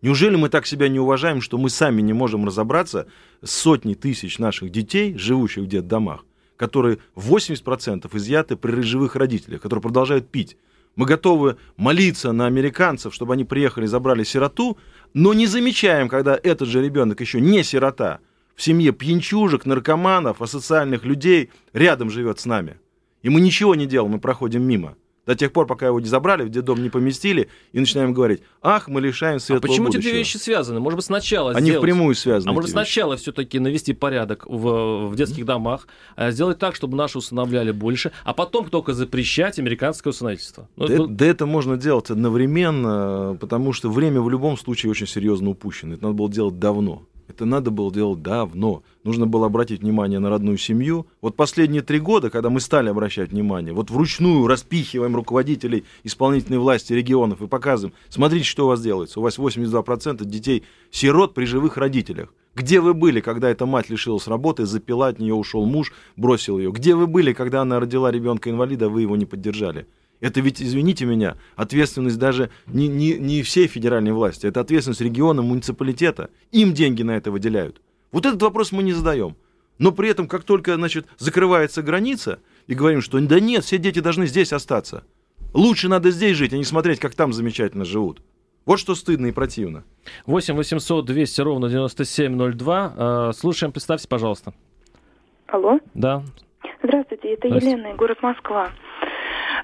Неужели 0.00 0.36
мы 0.36 0.48
так 0.48 0.68
себя 0.68 0.88
не 0.88 1.00
уважаем, 1.00 1.40
что 1.40 1.58
мы 1.58 1.70
сами 1.70 2.02
не 2.02 2.12
можем 2.12 2.46
разобраться 2.46 3.08
с 3.42 3.50
сотней 3.50 3.96
тысяч 3.96 4.38
наших 4.38 4.70
детей, 4.70 5.16
живущих 5.18 5.64
в 5.64 5.66
детдомах, 5.66 6.24
которые 6.56 6.98
80% 7.16 8.08
изъяты 8.16 8.54
при 8.54 8.80
живых 8.82 9.16
родителях, 9.16 9.60
которые 9.60 9.82
продолжают 9.82 10.28
пить? 10.28 10.56
Мы 10.96 11.06
готовы 11.06 11.56
молиться 11.76 12.32
на 12.32 12.46
американцев, 12.46 13.14
чтобы 13.14 13.34
они 13.34 13.44
приехали 13.44 13.84
и 13.84 13.88
забрали 13.88 14.24
сироту, 14.24 14.78
но 15.14 15.32
не 15.34 15.46
замечаем, 15.46 16.08
когда 16.08 16.38
этот 16.42 16.68
же 16.68 16.82
ребенок 16.82 17.20
еще 17.20 17.40
не 17.40 17.62
сирота, 17.62 18.20
в 18.54 18.62
семье 18.62 18.92
пьянчужек, 18.92 19.66
наркоманов, 19.66 20.42
асоциальных 20.42 21.04
людей 21.04 21.50
рядом 21.72 22.10
живет 22.10 22.40
с 22.40 22.46
нами. 22.46 22.78
И 23.22 23.28
мы 23.28 23.40
ничего 23.40 23.74
не 23.74 23.86
делаем, 23.86 24.12
мы 24.12 24.20
проходим 24.20 24.62
мимо 24.62 24.96
до 25.30 25.36
тех 25.36 25.52
пор, 25.52 25.66
пока 25.68 25.86
его 25.86 26.00
не 26.00 26.08
забрали, 26.08 26.42
в 26.42 26.48
детдом 26.48 26.82
не 26.82 26.90
поместили, 26.90 27.48
и 27.72 27.78
начинаем 27.78 28.12
говорить, 28.12 28.42
ах, 28.62 28.88
мы 28.88 29.00
лишаем 29.00 29.36
а 29.36 29.38
светлого 29.38 29.58
а 29.58 29.68
почему 29.68 29.86
будущего. 29.86 30.00
эти 30.00 30.08
две 30.08 30.18
вещи 30.18 30.36
связаны? 30.38 30.80
Может 30.80 30.96
быть, 30.96 31.04
сначала 31.04 31.52
Они 31.52 31.66
сделать... 31.70 31.84
впрямую 31.84 32.16
связаны. 32.16 32.50
А 32.50 32.52
может, 32.52 32.70
сначала 32.70 33.16
все-таки 33.16 33.60
навести 33.60 33.92
порядок 33.92 34.44
в, 34.46 35.06
в 35.06 35.14
детских 35.14 35.44
домах, 35.44 35.86
а 36.16 36.32
сделать 36.32 36.58
так, 36.58 36.74
чтобы 36.74 36.96
наши 36.96 37.18
усыновляли 37.18 37.70
больше, 37.70 38.10
а 38.24 38.34
потом 38.34 38.68
только 38.68 38.92
запрещать 38.92 39.60
американское 39.60 40.10
усыновительство. 40.10 40.68
Ну, 40.74 40.88
да, 40.88 40.94
это... 40.94 41.06
да 41.06 41.26
это 41.26 41.46
можно 41.46 41.76
делать 41.76 42.10
одновременно, 42.10 43.36
потому 43.40 43.72
что 43.72 43.88
время 43.88 44.20
в 44.20 44.30
любом 44.30 44.58
случае 44.58 44.90
очень 44.90 45.06
серьезно 45.06 45.50
упущено. 45.50 45.94
Это 45.94 46.02
надо 46.02 46.14
было 46.14 46.28
делать 46.28 46.58
давно. 46.58 47.04
Это 47.30 47.44
надо 47.44 47.70
было 47.70 47.92
делать 47.92 48.22
давно. 48.22 48.82
Нужно 49.04 49.24
было 49.24 49.46
обратить 49.46 49.82
внимание 49.82 50.18
на 50.18 50.30
родную 50.30 50.58
семью. 50.58 51.06
Вот 51.20 51.36
последние 51.36 51.80
три 51.80 52.00
года, 52.00 52.28
когда 52.28 52.50
мы 52.50 52.58
стали 52.58 52.88
обращать 52.88 53.30
внимание, 53.30 53.72
вот 53.72 53.88
вручную 53.88 54.48
распихиваем 54.48 55.14
руководителей 55.14 55.84
исполнительной 56.02 56.58
власти 56.58 56.92
регионов 56.92 57.40
и 57.40 57.46
показываем, 57.46 57.94
смотрите, 58.08 58.44
что 58.44 58.64
у 58.64 58.68
вас 58.68 58.82
делается. 58.82 59.20
У 59.20 59.22
вас 59.22 59.38
82% 59.38 60.24
детей 60.24 60.64
сирот 60.90 61.32
при 61.32 61.44
живых 61.44 61.76
родителях. 61.76 62.34
Где 62.56 62.80
вы 62.80 62.94
были, 62.94 63.20
когда 63.20 63.48
эта 63.48 63.64
мать 63.64 63.90
лишилась 63.90 64.26
работы, 64.26 64.66
запила, 64.66 65.06
от 65.06 65.20
нее 65.20 65.34
ушел 65.34 65.64
муж, 65.64 65.92
бросил 66.16 66.58
ее? 66.58 66.72
Где 66.72 66.96
вы 66.96 67.06
были, 67.06 67.32
когда 67.32 67.62
она 67.62 67.78
родила 67.78 68.10
ребенка-инвалида, 68.10 68.86
а 68.86 68.88
вы 68.88 69.02
его 69.02 69.14
не 69.14 69.24
поддержали? 69.24 69.86
Это 70.20 70.40
ведь, 70.40 70.60
извините 70.60 71.06
меня, 71.06 71.36
ответственность 71.56 72.18
даже 72.18 72.50
не, 72.66 72.88
не, 72.88 73.14
не 73.14 73.42
всей 73.42 73.66
федеральной 73.66 74.12
власти, 74.12 74.46
это 74.46 74.60
ответственность 74.60 75.00
региона, 75.00 75.42
муниципалитета. 75.42 76.30
Им 76.52 76.74
деньги 76.74 77.02
на 77.02 77.12
это 77.12 77.30
выделяют. 77.30 77.80
Вот 78.12 78.26
этот 78.26 78.40
вопрос 78.42 78.72
мы 78.72 78.82
не 78.82 78.92
задаем. 78.92 79.36
Но 79.78 79.92
при 79.92 80.10
этом, 80.10 80.28
как 80.28 80.44
только 80.44 80.74
значит, 80.74 81.06
закрывается 81.16 81.82
граница, 81.82 82.40
и 82.66 82.74
говорим, 82.74 83.00
что 83.00 83.18
да 83.18 83.40
нет, 83.40 83.64
все 83.64 83.78
дети 83.78 84.00
должны 84.00 84.26
здесь 84.26 84.52
остаться. 84.52 85.04
Лучше 85.54 85.88
надо 85.88 86.10
здесь 86.10 86.36
жить, 86.36 86.52
а 86.52 86.56
не 86.56 86.64
смотреть, 86.64 87.00
как 87.00 87.14
там 87.14 87.32
замечательно 87.32 87.84
живут. 87.84 88.20
Вот 88.66 88.78
что 88.78 88.94
стыдно 88.94 89.26
и 89.26 89.32
противно. 89.32 89.84
8 90.26 90.54
800 90.54 91.04
200 91.06 91.40
ровно 91.40 91.68
9702. 91.70 92.94
А, 92.96 93.32
слушаем, 93.32 93.72
представьте, 93.72 94.06
пожалуйста. 94.06 94.52
Алло. 95.46 95.80
Да. 95.94 96.22
Здравствуйте, 96.82 97.32
это 97.32 97.48
Здравствуйте. 97.48 97.78
Елена, 97.78 97.96
город 97.96 98.18
Москва. 98.22 98.70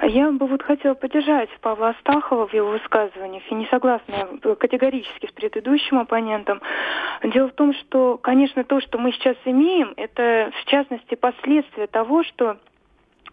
Я 0.02 0.30
бы 0.30 0.46
вот 0.46 0.62
хотела 0.62 0.94
поддержать 0.94 1.48
Павла 1.60 1.90
Астахова 1.90 2.46
в 2.46 2.52
его 2.52 2.70
высказываниях 2.70 3.42
и 3.50 3.54
не 3.54 3.66
согласна 3.66 4.28
категорически 4.58 5.26
с 5.26 5.32
предыдущим 5.32 5.98
оппонентом. 5.98 6.60
Дело 7.22 7.48
в 7.48 7.54
том, 7.54 7.72
что, 7.74 8.18
конечно, 8.18 8.64
то, 8.64 8.80
что 8.80 8.98
мы 8.98 9.12
сейчас 9.12 9.36
имеем, 9.44 9.94
это 9.96 10.50
в 10.62 10.64
частности 10.66 11.14
последствия 11.14 11.86
того, 11.86 12.22
что 12.24 12.58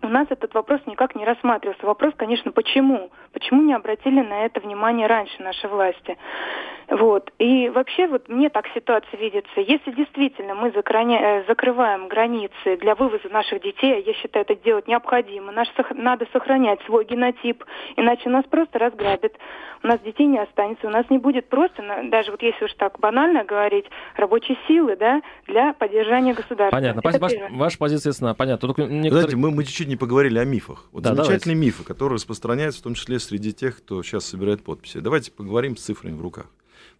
у 0.04 0.10
нас 0.10 0.28
этот 0.30 0.54
вопрос 0.54 0.82
никак 0.86 1.16
не 1.16 1.26
рассматривался. 1.26 1.86
Вопрос, 1.86 2.14
конечно, 2.18 2.52
почему? 2.52 3.12
Почему 3.32 3.62
не 3.62 3.74
обратили 3.74 4.22
на 4.22 4.46
это 4.46 4.60
внимание 4.60 5.08
раньше 5.08 5.42
наши 5.42 5.68
власти? 5.68 6.18
Вот. 6.90 7.32
И 7.40 7.70
вообще 7.70 8.08
вот 8.08 8.28
мне 8.30 8.50
так 8.50 8.66
ситуация 8.76 9.18
видится. 9.18 9.62
Если 9.62 9.92
действительно 9.92 10.54
мы 10.54 10.72
закраня... 10.72 11.20
Э, 11.20 11.44
закрываем 11.48 12.08
границы 12.08 12.78
для 12.80 12.96
вывоза 12.96 13.30
наших 13.30 13.62
детей, 13.62 13.96
а 13.96 14.00
я 14.00 14.14
считаю, 14.14 14.46
это 14.48 14.56
делать 14.56 14.88
необходимо, 14.88 15.52
наш... 15.52 15.68
надо 15.92 16.28
сохранять 16.34 16.82
свой 16.86 17.06
генотип, 17.06 17.64
иначе 17.96 18.30
нас 18.30 18.46
просто 18.46 18.80
разграбят. 18.80 19.34
У 19.82 19.88
нас 19.88 20.00
детей 20.02 20.28
не 20.28 20.40
останется, 20.40 20.88
у 20.88 20.90
нас 20.90 21.06
не 21.10 21.18
будет 21.18 21.50
просто, 21.50 21.84
даже 22.06 22.32
вот 22.32 22.42
если 22.42 22.66
уж 22.66 22.74
так 22.74 23.00
банально 23.00 23.44
говорить, 23.44 23.86
рабочей 24.16 24.58
силы 24.68 24.96
да, 24.96 25.22
для 25.48 25.74
поддержания 25.74 26.34
государства. 26.34 26.78
Понятно. 26.78 27.02
Это 27.04 27.20
Ваш, 27.20 27.34
ваша 27.52 27.78
позиция 27.78 28.12
ясна. 28.12 28.34
Понятно. 28.34 28.68
Только 28.68 28.84
некоторые... 28.84 29.12
Знаете, 29.12 29.38
мы, 29.38 29.52
мы 29.52 29.64
чуть-чуть 29.66 29.88
не 29.94 29.98
поговорили 29.98 30.40
о 30.40 30.46
мифах. 30.46 30.90
Вот 30.92 31.04
да, 31.04 31.14
замечательные 31.14 31.56
давайте. 31.56 31.56
мифы, 31.56 31.84
которые 31.84 32.16
распространяются 32.16 32.82
в 32.82 32.84
том 32.84 32.96
числе 32.96 33.20
среди 33.20 33.54
тех, 33.54 33.78
кто 33.78 34.02
сейчас 34.02 34.26
собирает 34.26 34.64
подписи. 34.64 35.00
Давайте 35.00 35.32
поговорим 35.32 35.78
с 35.78 35.82
цифрами 35.82 36.16
в 36.16 36.22
руках. 36.22 36.48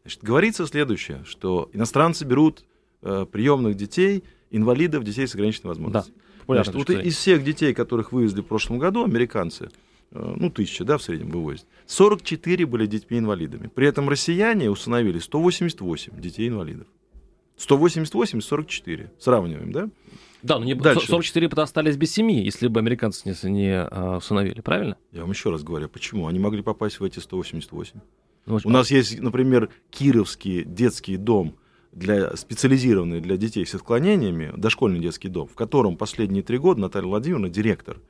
Значит, 0.04 0.24
говорится 0.24 0.68
следующее, 0.68 1.24
что 1.26 1.70
иностранцы 1.74 2.24
берут 2.24 2.64
э, 3.02 3.26
приемных 3.32 3.76
детей, 3.76 4.24
инвалидов, 4.52 5.04
детей 5.04 5.28
с 5.28 5.34
ограниченной 5.34 5.70
возможностью. 5.70 6.14
Да, 6.16 6.54
Значит, 6.56 6.76
вот 6.76 6.90
из 6.90 7.16
всех 7.16 7.44
детей, 7.44 7.74
которых 7.74 8.12
вывезли 8.12 8.42
в 8.42 8.46
прошлом 8.46 8.78
году, 8.78 9.04
американцы, 9.04 9.72
э, 10.12 10.34
ну, 10.38 10.52
тысяча, 10.52 10.84
да, 10.84 11.00
в 11.00 11.04
среднем 11.04 11.30
вывозят, 11.30 11.66
44 11.88 12.66
были 12.68 12.86
детьми-инвалидами. 12.86 13.72
При 13.74 13.88
этом 13.88 14.08
россияне 14.08 14.70
установили 14.70 15.18
188 15.18 16.20
детей-инвалидов. 16.20 16.88
188 17.64 18.40
и 18.40 18.42
44. 18.42 19.12
Сравниваем, 19.20 19.72
да? 19.72 19.90
Да, 20.42 20.60
но 20.60 20.66
не, 20.66 20.76
Дальше. 20.76 21.08
44 21.08 21.48
бы 21.48 21.62
остались 21.62 21.96
без 21.96 22.12
семьи, 22.12 22.44
если 22.44 22.68
бы 22.68 22.80
американцы 22.80 23.30
не, 23.30 23.50
не 23.50 23.82
а, 23.82 24.18
усыновили, 24.18 24.60
правильно? 24.60 24.98
Я 25.14 25.22
вам 25.22 25.32
еще 25.32 25.50
раз 25.50 25.64
говорю, 25.64 25.88
почему? 25.88 26.28
Они 26.28 26.40
могли 26.40 26.62
попасть 26.62 27.00
в 27.00 27.04
эти 27.04 27.20
188. 27.20 28.00
Ну, 28.46 28.60
У 28.64 28.70
нас 28.70 28.92
есть, 28.92 29.20
например, 29.22 29.70
Кировский 29.90 30.66
детский 30.66 31.16
дом, 31.16 31.56
для, 31.94 32.36
специализированный 32.36 33.22
для 33.22 33.38
детей 33.38 33.66
с 33.66 33.76
отклонениями, 33.76 34.52
дошкольный 34.58 35.00
детский 35.00 35.30
дом, 35.30 35.48
в 35.48 35.56
котором 35.56 35.96
последние 35.96 36.44
три 36.44 36.58
года 36.58 36.82
Наталья 36.82 37.08
Владимировна 37.08 37.50
директор. 37.50 38.02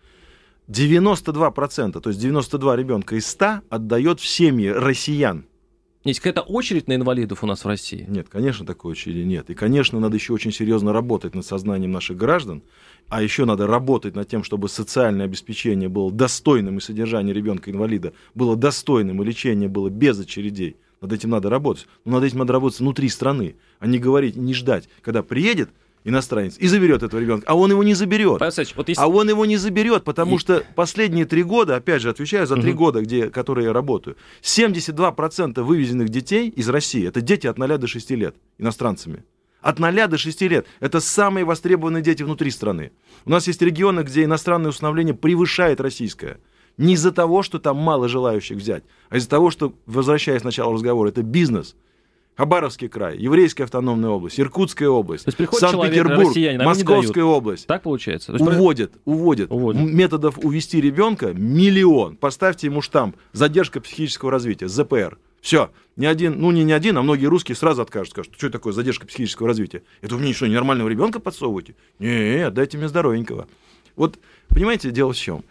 92%, 0.69 1.99
то 1.99 2.09
есть 2.09 2.21
92 2.21 2.75
ребенка 2.77 3.15
из 3.15 3.27
100 3.27 3.61
отдает 3.69 4.19
в 4.19 4.27
семьи 4.27 4.69
россиян. 4.69 5.45
Есть 6.03 6.19
какая-то 6.19 6.41
очередь 6.41 6.89
на 6.89 6.95
инвалидов 6.95 7.43
у 7.43 7.47
нас 7.47 7.63
в 7.63 7.67
России? 7.67 8.05
Нет, 8.09 8.27
конечно, 8.27 8.65
такой 8.65 8.91
очереди 8.91 9.19
нет. 9.19 9.49
И, 9.49 9.53
конечно, 9.53 10.01
надо 10.01 10.17
еще 10.17 10.33
очень 10.33 10.51
серьезно 10.51 10.91
работать 10.91 11.33
над 11.33 11.45
сознанием 11.45 11.91
наших 11.91 12.17
граждан, 12.17 12.61
а 13.07 13.21
еще 13.21 13.45
надо 13.45 13.67
работать 13.67 14.13
над 14.13 14.27
тем, 14.27 14.43
чтобы 14.43 14.67
социальное 14.67 15.25
обеспечение 15.25 15.87
было 15.87 16.11
достойным, 16.11 16.77
и 16.77 16.81
содержание 16.81 17.33
ребенка-инвалида 17.33 18.11
было 18.35 18.57
достойным, 18.57 19.21
и 19.21 19.25
лечение 19.25 19.69
было 19.69 19.89
без 19.89 20.19
очередей. 20.19 20.75
Над 20.99 21.13
этим 21.13 21.29
надо 21.29 21.49
работать. 21.49 21.87
Но 22.03 22.13
над 22.13 22.25
этим 22.25 22.39
надо 22.39 22.51
работать 22.51 22.79
внутри 22.81 23.07
страны, 23.07 23.55
а 23.79 23.87
не 23.87 23.97
говорить, 23.97 24.35
не 24.35 24.53
ждать, 24.53 24.89
когда 25.01 25.23
приедет 25.23 25.69
иностранец 26.03 26.57
и 26.57 26.67
заберет 26.67 27.03
этого 27.03 27.19
ребенка. 27.19 27.45
А 27.47 27.55
он 27.55 27.71
его 27.71 27.83
не 27.83 27.93
заберет. 27.93 28.41
Вот 28.75 28.89
если... 28.89 29.01
А 29.01 29.07
он 29.07 29.29
его 29.29 29.45
не 29.45 29.57
заберет, 29.57 30.03
потому 30.03 30.35
и... 30.35 30.39
что 30.39 30.63
последние 30.75 31.25
три 31.25 31.43
года, 31.43 31.75
опять 31.75 32.01
же, 32.01 32.09
отвечаю 32.09 32.47
за 32.47 32.55
три 32.55 32.71
угу. 32.71 32.79
года, 32.79 33.01
где, 33.01 33.29
которые 33.29 33.67
я 33.67 33.73
работаю, 33.73 34.17
72% 34.41 35.61
вывезенных 35.61 36.09
детей 36.09 36.49
из 36.49 36.69
России 36.69 37.07
это 37.07 37.21
дети 37.21 37.47
от 37.47 37.57
0 37.57 37.77
до 37.77 37.87
6 37.87 38.11
лет 38.11 38.35
иностранцами. 38.57 39.23
От 39.61 39.79
0 39.79 40.07
до 40.07 40.17
6 40.17 40.41
лет. 40.41 40.67
Это 40.79 40.99
самые 40.99 41.45
востребованные 41.45 42.03
дети 42.03 42.23
внутри 42.23 42.51
страны. 42.51 42.91
У 43.25 43.29
нас 43.29 43.47
есть 43.47 43.61
регионы, 43.61 44.01
где 44.01 44.25
иностранное 44.25 44.69
усыновление 44.69 45.13
превышает 45.13 45.79
российское. 45.79 46.39
Не 46.77 46.93
из-за 46.93 47.11
того, 47.11 47.43
что 47.43 47.59
там 47.59 47.77
мало 47.77 48.09
желающих 48.09 48.57
взять, 48.57 48.83
а 49.09 49.17
из-за 49.17 49.29
того, 49.29 49.51
что, 49.51 49.73
возвращаясь 49.85 50.41
к 50.41 50.45
началу 50.45 50.73
разговора, 50.73 51.09
это 51.09 51.21
бизнес. 51.21 51.75
Хабаровский 52.35 52.87
край, 52.87 53.17
Еврейская 53.17 53.65
автономная 53.65 54.09
область, 54.09 54.39
Иркутская 54.39 54.89
область, 54.89 55.25
Санкт-Петербург, 55.25 56.35
Московская 56.65 57.23
область. 57.23 57.67
Так 57.67 57.83
получается? 57.83 58.33
То 58.33 58.37
есть, 58.37 58.57
уводят, 58.57 58.93
уводят. 59.05 59.51
уводят. 59.51 59.81
Методов 59.81 60.39
увести 60.39 60.81
ребенка 60.81 61.33
миллион. 61.33 62.15
Поставьте 62.15 62.67
ему 62.67 62.81
штамп 62.81 63.15
«Задержка 63.33 63.81
психического 63.81 64.31
развития», 64.31 64.67
ЗПР. 64.67 65.17
Все. 65.41 65.69
Ни 65.95 66.07
один, 66.07 66.39
ну 66.39 66.49
не 66.51 66.63
ни 66.63 66.71
один, 66.71 66.97
а 66.97 67.03
многие 67.03 67.27
русские 67.27 67.55
сразу 67.55 67.83
откажут, 67.83 68.11
скажут, 68.11 68.33
что 68.35 68.47
это 68.47 68.53
такое 68.53 68.73
задержка 68.73 69.05
психического 69.05 69.47
развития. 69.47 69.83
Это 70.01 70.15
вы 70.15 70.21
мне 70.21 70.33
что, 70.33 70.47
ненормального 70.47 70.89
ребенка 70.89 71.19
подсовываете? 71.19 71.75
Не, 71.99 72.49
дайте 72.49 72.77
мне 72.79 72.87
здоровенького. 72.87 73.47
Вот, 73.95 74.17
понимаете, 74.47 74.89
дело 74.89 75.13
в 75.13 75.17
чем? 75.17 75.43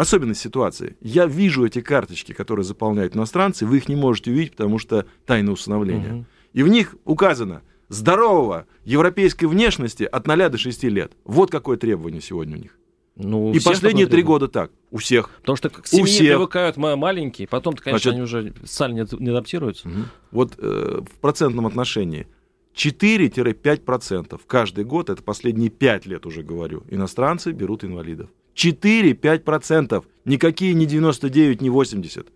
Особенность 0.00 0.40
ситуации. 0.40 0.96
Я 1.02 1.26
вижу 1.26 1.66
эти 1.66 1.82
карточки, 1.82 2.32
которые 2.32 2.64
заполняют 2.64 3.14
иностранцы, 3.14 3.66
вы 3.66 3.76
их 3.76 3.86
не 3.86 3.96
можете 3.96 4.30
увидеть, 4.30 4.52
потому 4.52 4.78
что 4.78 5.04
тайна 5.26 5.52
усыновления. 5.52 6.14
Угу. 6.14 6.24
И 6.54 6.62
в 6.62 6.68
них 6.68 6.96
указано 7.04 7.60
здорового 7.90 8.66
европейской 8.84 9.44
внешности 9.44 10.04
от 10.04 10.26
0 10.26 10.48
до 10.48 10.56
6 10.56 10.84
лет. 10.84 11.12
Вот 11.24 11.50
какое 11.50 11.76
требование 11.76 12.22
сегодня 12.22 12.56
у 12.56 12.60
них. 12.60 12.78
Ну, 13.16 13.52
и 13.52 13.60
последние 13.60 14.06
три 14.06 14.22
года 14.22 14.48
так. 14.48 14.70
У 14.90 14.96
всех. 14.96 15.28
Потому 15.40 15.56
что 15.56 15.68
к 15.68 15.86
семье 15.86 16.02
у 16.02 16.06
всех. 16.06 16.36
привыкают 16.36 16.78
маленькие, 16.78 17.46
потом-то, 17.46 17.82
конечно, 17.82 18.10
Значит, 18.10 18.12
они 18.14 18.22
уже 18.22 18.54
социально 18.66 18.94
не, 18.94 19.22
не 19.22 19.28
адаптируются. 19.28 19.86
Угу. 19.86 19.98
Вот 20.30 20.54
э, 20.56 21.02
в 21.02 21.20
процентном 21.20 21.66
отношении 21.66 22.26
4-5% 22.74 24.40
каждый 24.46 24.84
год, 24.84 25.10
это 25.10 25.22
последние 25.22 25.68
5 25.68 26.06
лет 26.06 26.24
уже 26.24 26.42
говорю, 26.42 26.84
иностранцы 26.88 27.52
берут 27.52 27.84
инвалидов. 27.84 28.30
4-5%. 28.54 30.04
Никакие 30.24 30.74
не 30.74 30.86
99, 30.86 31.60
не 31.60 31.70
80. 31.70 32.28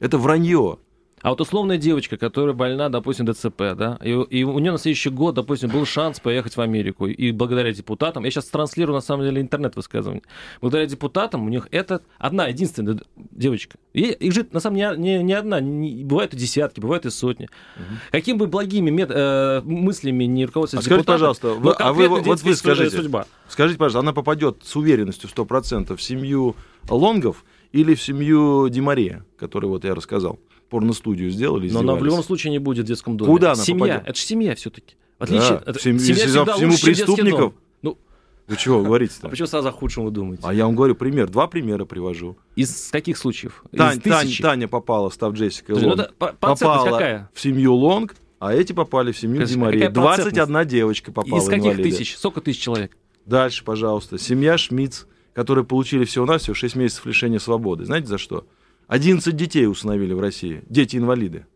Это 0.00 0.18
вранье. 0.18 0.78
А 1.22 1.30
вот 1.30 1.40
условная 1.40 1.78
девочка, 1.78 2.18
которая 2.18 2.54
больна, 2.54 2.90
допустим, 2.90 3.24
ДЦП, 3.26 3.74
да, 3.74 3.98
и, 4.04 4.10
и 4.10 4.44
у 4.44 4.58
нее 4.58 4.72
на 4.72 4.78
следующий 4.78 5.08
год, 5.08 5.34
допустим, 5.34 5.70
был 5.70 5.86
шанс 5.86 6.20
поехать 6.20 6.56
в 6.56 6.60
Америку, 6.60 7.06
и 7.06 7.32
благодаря 7.32 7.72
депутатам, 7.72 8.24
я 8.24 8.30
сейчас 8.30 8.44
транслирую, 8.46 8.94
на 8.94 9.00
самом 9.00 9.24
деле, 9.24 9.40
интернет-высказывание, 9.40 10.22
благодаря 10.60 10.86
депутатам 10.86 11.46
у 11.46 11.48
них 11.48 11.68
это 11.70 12.02
одна, 12.18 12.48
единственная 12.48 13.00
девочка. 13.16 13.78
И, 13.94 14.02
их 14.02 14.32
же, 14.32 14.46
на 14.52 14.60
самом 14.60 14.76
деле, 14.76 14.98
не, 14.98 15.22
не 15.22 15.32
одна, 15.32 15.58
не, 15.58 16.04
бывают 16.04 16.34
и 16.34 16.36
десятки, 16.36 16.80
бывают 16.80 17.06
и 17.06 17.10
сотни. 17.10 17.48
Угу. 17.76 17.84
Каким 18.12 18.36
бы 18.36 18.46
благими 18.46 18.90
мет, 18.90 19.10
э, 19.10 19.62
мыслями 19.64 20.24
не 20.24 20.44
руководствовались 20.44 20.86
а 20.86 20.90
скажите, 20.90 21.06
пожалуйста, 21.06 21.48
вы, 21.54 21.72
а 21.72 21.94
вы, 21.94 22.08
вот 22.08 22.42
вы 22.42 22.54
скажите, 22.54 22.94
судьба. 22.94 23.26
скажите, 23.48 23.78
пожалуйста, 23.78 24.00
она 24.00 24.12
попадет 24.12 24.58
с 24.62 24.76
уверенностью 24.76 25.30
100% 25.34 25.96
в 25.96 26.02
семью 26.02 26.56
Лонгов 26.90 27.44
или 27.72 27.94
в 27.94 28.02
семью 28.02 28.68
Димария, 28.68 29.24
который 29.38 29.66
вот 29.66 29.84
я 29.84 29.94
рассказал? 29.94 30.38
Порностудию 30.68 31.30
сделали. 31.30 31.70
Но 31.70 31.80
она 31.80 31.94
в 31.94 32.04
любом 32.04 32.22
случае 32.22 32.50
не 32.50 32.58
будет 32.58 32.84
в 32.84 32.88
детском 32.88 33.16
доме. 33.16 33.32
Куда 33.32 33.52
она 33.52 33.62
Семья. 33.62 33.94
Попадет? 33.94 34.08
Это 34.08 34.18
же 34.18 34.24
семья 34.24 34.54
все-таки. 34.54 34.96
В 35.18 35.22
отличие, 35.22 35.50
да, 35.50 35.62
это, 35.66 35.80
семь, 35.80 35.98
семья 35.98 36.26
всегда 36.26 36.54
всему 36.54 36.70
лучше, 36.72 36.84
преступников. 36.84 37.54
Ну, 37.82 37.98
вы 38.46 38.56
чего 38.56 38.82
говорите-то? 38.84 39.28
А 39.28 39.30
почему 39.30 39.46
сразу 39.46 39.68
о 39.68 39.72
худшем 39.72 40.04
вы 40.04 40.10
думаете? 40.10 40.42
А 40.44 40.52
я 40.52 40.66
вам 40.66 40.76
говорю 40.76 40.94
пример, 40.94 41.28
два 41.30 41.46
примера 41.46 41.84
привожу. 41.84 42.36
Из 42.54 42.90
каких 42.90 43.16
случаев? 43.16 43.64
Тань, 43.74 44.00
Тань, 44.00 44.30
Таня 44.40 44.68
попала, 44.68 45.08
став 45.08 45.32
Джессикой 45.34 45.76
Лонг, 45.76 45.96
ну, 46.20 46.28
попала 46.38 46.90
какая? 46.90 47.30
в 47.32 47.40
семью 47.40 47.74
Лонг, 47.74 48.14
а 48.38 48.52
эти 48.52 48.72
попали 48.72 49.12
в 49.12 49.18
семью 49.18 49.44
Димари. 49.44 49.88
21 49.88 50.66
девочка 50.66 51.12
попала 51.12 51.40
Из 51.40 51.48
каких 51.48 51.76
тысяч? 51.76 52.16
Сколько 52.16 52.40
тысяч 52.40 52.60
человек? 52.60 52.96
Дальше, 53.24 53.64
пожалуйста. 53.64 54.18
Семья 54.18 54.58
Шмидц, 54.58 55.04
которые 55.32 55.64
получили 55.64 56.04
всего-навсего 56.04 56.54
6 56.54 56.76
месяцев 56.76 57.06
лишения 57.06 57.38
свободы. 57.38 57.84
Знаете 57.84 58.06
за 58.06 58.18
что? 58.18 58.46
11 58.88 59.34
детей 59.34 59.66
установили 59.66 60.12
в 60.12 60.20
России, 60.20 60.62
дети-инвалиды. 60.68 61.46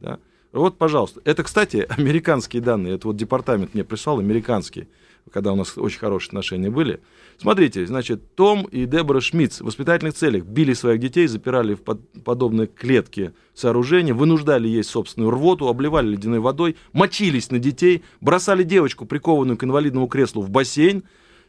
Да? 0.00 0.18
Вот, 0.52 0.78
пожалуйста. 0.78 1.20
Это, 1.24 1.42
кстати, 1.42 1.86
американские 1.88 2.62
данные. 2.62 2.94
Это 2.94 3.08
вот 3.08 3.16
департамент 3.16 3.74
мне 3.74 3.84
прислал, 3.84 4.18
американский, 4.18 4.88
когда 5.30 5.52
у 5.52 5.56
нас 5.56 5.76
очень 5.76 5.98
хорошие 5.98 6.28
отношения 6.28 6.70
были. 6.70 7.00
Смотрите, 7.36 7.86
значит, 7.86 8.34
Том 8.34 8.64
и 8.64 8.86
Дебора 8.86 9.20
Шмидц 9.20 9.60
в 9.60 9.64
воспитательных 9.64 10.14
целях 10.14 10.44
били 10.44 10.72
своих 10.72 11.00
детей, 11.00 11.26
запирали 11.26 11.74
в 11.74 11.82
под, 11.82 12.00
подобные 12.24 12.66
клетки 12.66 13.32
сооружения, 13.54 14.14
вынуждали 14.14 14.68
есть 14.68 14.88
собственную 14.88 15.30
рвоту, 15.30 15.68
обливали 15.68 16.08
ледяной 16.08 16.40
водой, 16.40 16.76
мочились 16.92 17.50
на 17.50 17.58
детей, 17.58 18.02
бросали 18.20 18.62
девочку, 18.62 19.04
прикованную 19.04 19.58
к 19.58 19.64
инвалидному 19.64 20.08
креслу, 20.08 20.40
в 20.40 20.48
бассейн, 20.48 21.04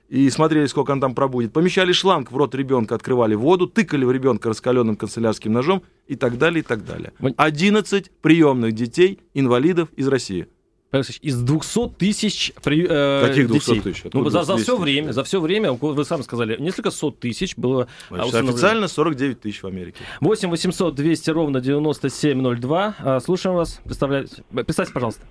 и 0.09 0.29
смотрели, 0.31 0.65
сколько 0.65 0.91
он 0.91 0.99
там 0.99 1.13
пробудет. 1.13 1.53
Помещали 1.53 1.91
шланг 1.91 2.31
в 2.31 2.37
рот 2.37 2.55
ребенка, 2.55 2.95
открывали 2.95 3.35
воду, 3.35 3.67
тыкали 3.67 4.05
в 4.05 4.11
ребенка 4.11 4.49
раскаленным 4.49 4.95
канцелярским 4.95 5.53
ножом 5.53 5.83
и 6.07 6.15
так 6.15 6.37
далее, 6.37 6.61
и 6.61 6.63
так 6.63 6.83
далее. 6.83 7.13
11 7.37 8.11
приемных 8.21 8.73
детей, 8.73 9.19
инвалидов 9.33 9.89
из 9.95 10.07
России. 10.07 10.47
Из 10.91 11.39
200 11.39 11.89
тысяч 11.99 12.51
при, 12.63 12.87
э, 12.89 13.27
Каких 13.27 13.47
200 13.47 13.69
детей? 13.69 13.81
тысяч? 13.81 14.03
Ну, 14.11 14.27
за, 14.31 14.41
за 14.41 14.57
все 14.57 14.75
время, 14.75 15.11
за 15.11 15.23
все 15.23 15.39
время, 15.39 15.73
вы 15.73 16.03
сами 16.03 16.23
сказали, 16.23 16.59
несколько 16.59 16.89
сот 16.89 17.19
тысяч 17.19 17.55
было 17.55 17.87
Значит, 18.09 18.33
Официально 18.33 18.87
49 18.87 19.39
тысяч 19.39 19.61
в 19.61 19.67
Америке. 19.67 19.99
8 20.19 20.49
800 20.49 20.95
200 20.95 21.29
ровно 21.29 21.61
9702. 21.61 22.95
А, 22.97 23.19
слушаем 23.19 23.55
вас. 23.55 23.79
Представляете. 23.83 24.43
Представьте, 24.51 24.91
пожалуйста. 24.91 25.21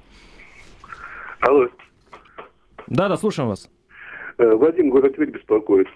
Алло. 1.40 1.66
Да, 2.86 3.08
да, 3.08 3.16
слушаем 3.16 3.48
вас. 3.48 3.68
Э, 4.38 4.54
Вадим, 4.54 4.90
город 4.90 5.16
Тверь 5.16 5.30
беспокоит. 5.30 5.88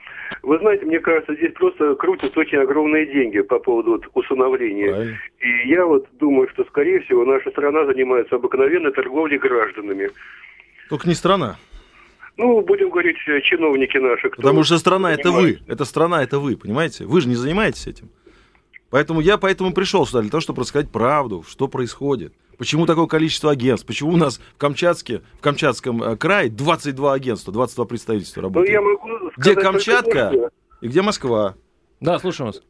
Вы 0.43 0.59
знаете, 0.59 0.85
мне 0.85 0.99
кажется, 0.99 1.35
здесь 1.37 1.53
просто 1.55 1.95
крутятся 1.95 2.41
очень 2.41 2.59
огромные 2.59 3.07
деньги 3.07 3.41
по 3.41 3.61
поводу 3.61 3.93
вот, 3.93 4.09
усыновления. 4.15 4.91
Правильно. 4.91 5.19
И 5.39 5.69
я 5.69 5.87
вот 5.87 6.09
думаю, 6.19 6.49
что, 6.49 6.65
скорее 6.65 7.01
всего, 7.03 7.25
наша 7.25 7.51
страна 7.51 7.87
занимается 7.87 8.35
обыкновенной 8.35 8.91
торговлей 8.91 9.39
гражданами. 9.39 10.11
Только 10.89 11.09
не 11.09 11.15
страна. 11.15 11.57
Ну, 12.37 12.61
будем 12.63 12.91
говорить, 12.91 13.17
э, 13.29 13.41
чиновники 13.43 13.97
наши. 13.99 14.29
Кто 14.29 14.43
Потому 14.43 14.65
что 14.65 14.79
страна 14.79 15.15
это 15.15 15.31
вы. 15.31 15.61
Это 15.69 15.85
страна 15.85 16.25
это 16.25 16.41
вы, 16.41 16.57
понимаете? 16.57 17.05
Вы 17.05 17.21
же 17.21 17.29
не 17.29 17.37
занимаетесь 17.37 17.87
этим. 17.87 18.09
Поэтому 18.91 19.21
я 19.21 19.39
поэтому 19.39 19.73
пришел 19.73 20.05
сюда, 20.05 20.23
для 20.23 20.31
того, 20.31 20.41
чтобы 20.41 20.63
рассказать 20.63 20.91
правду, 20.91 21.45
что 21.47 21.69
происходит. 21.69 22.35
Почему 22.59 22.87
такое 22.87 23.07
количество 23.07 23.51
агентств? 23.51 23.87
Почему 23.87 24.13
у 24.13 24.17
нас 24.17 24.39
в 24.39 24.59
Камчатске, 24.59 25.23
в 25.39 25.41
Камчатском 25.41 26.03
э, 26.03 26.17
крае 26.17 26.51
22 26.51 27.13
агентства, 27.13 27.53
22 27.53 27.85
представительства 27.87 28.41
ну, 28.41 28.49
работают? 28.49 28.69
Ну, 28.69 28.75
я 28.75 28.81
могу 28.81 29.31
где 29.37 29.55
Камчатка 29.55 30.51
и 30.81 30.89
где 30.89 31.03
Москва? 31.03 31.55
Да, 32.01 32.19
слушаем 32.19 32.49
вас. 32.53 32.63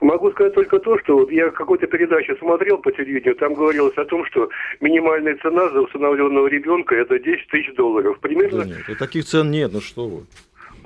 Могу 0.00 0.30
сказать 0.32 0.54
только 0.54 0.78
то, 0.78 0.98
что 0.98 1.18
вот 1.18 1.30
я 1.30 1.50
какую-то 1.50 1.86
передачу 1.86 2.36
смотрел 2.38 2.78
по 2.78 2.92
телевидению, 2.92 3.36
там 3.36 3.54
говорилось 3.54 3.96
о 3.96 4.04
том, 4.04 4.24
что 4.26 4.48
минимальная 4.80 5.36
цена 5.36 5.68
за 5.70 5.80
усыновленного 5.80 6.46
ребенка 6.48 6.94
это 6.94 7.18
10 7.18 7.48
тысяч 7.48 7.74
долларов. 7.74 8.18
Примерно... 8.20 8.64
Да 8.64 8.64
нет, 8.66 8.98
таких 8.98 9.24
цен 9.24 9.50
нет, 9.50 9.72
ну 9.72 9.80
что 9.80 10.06
вы. 10.06 10.22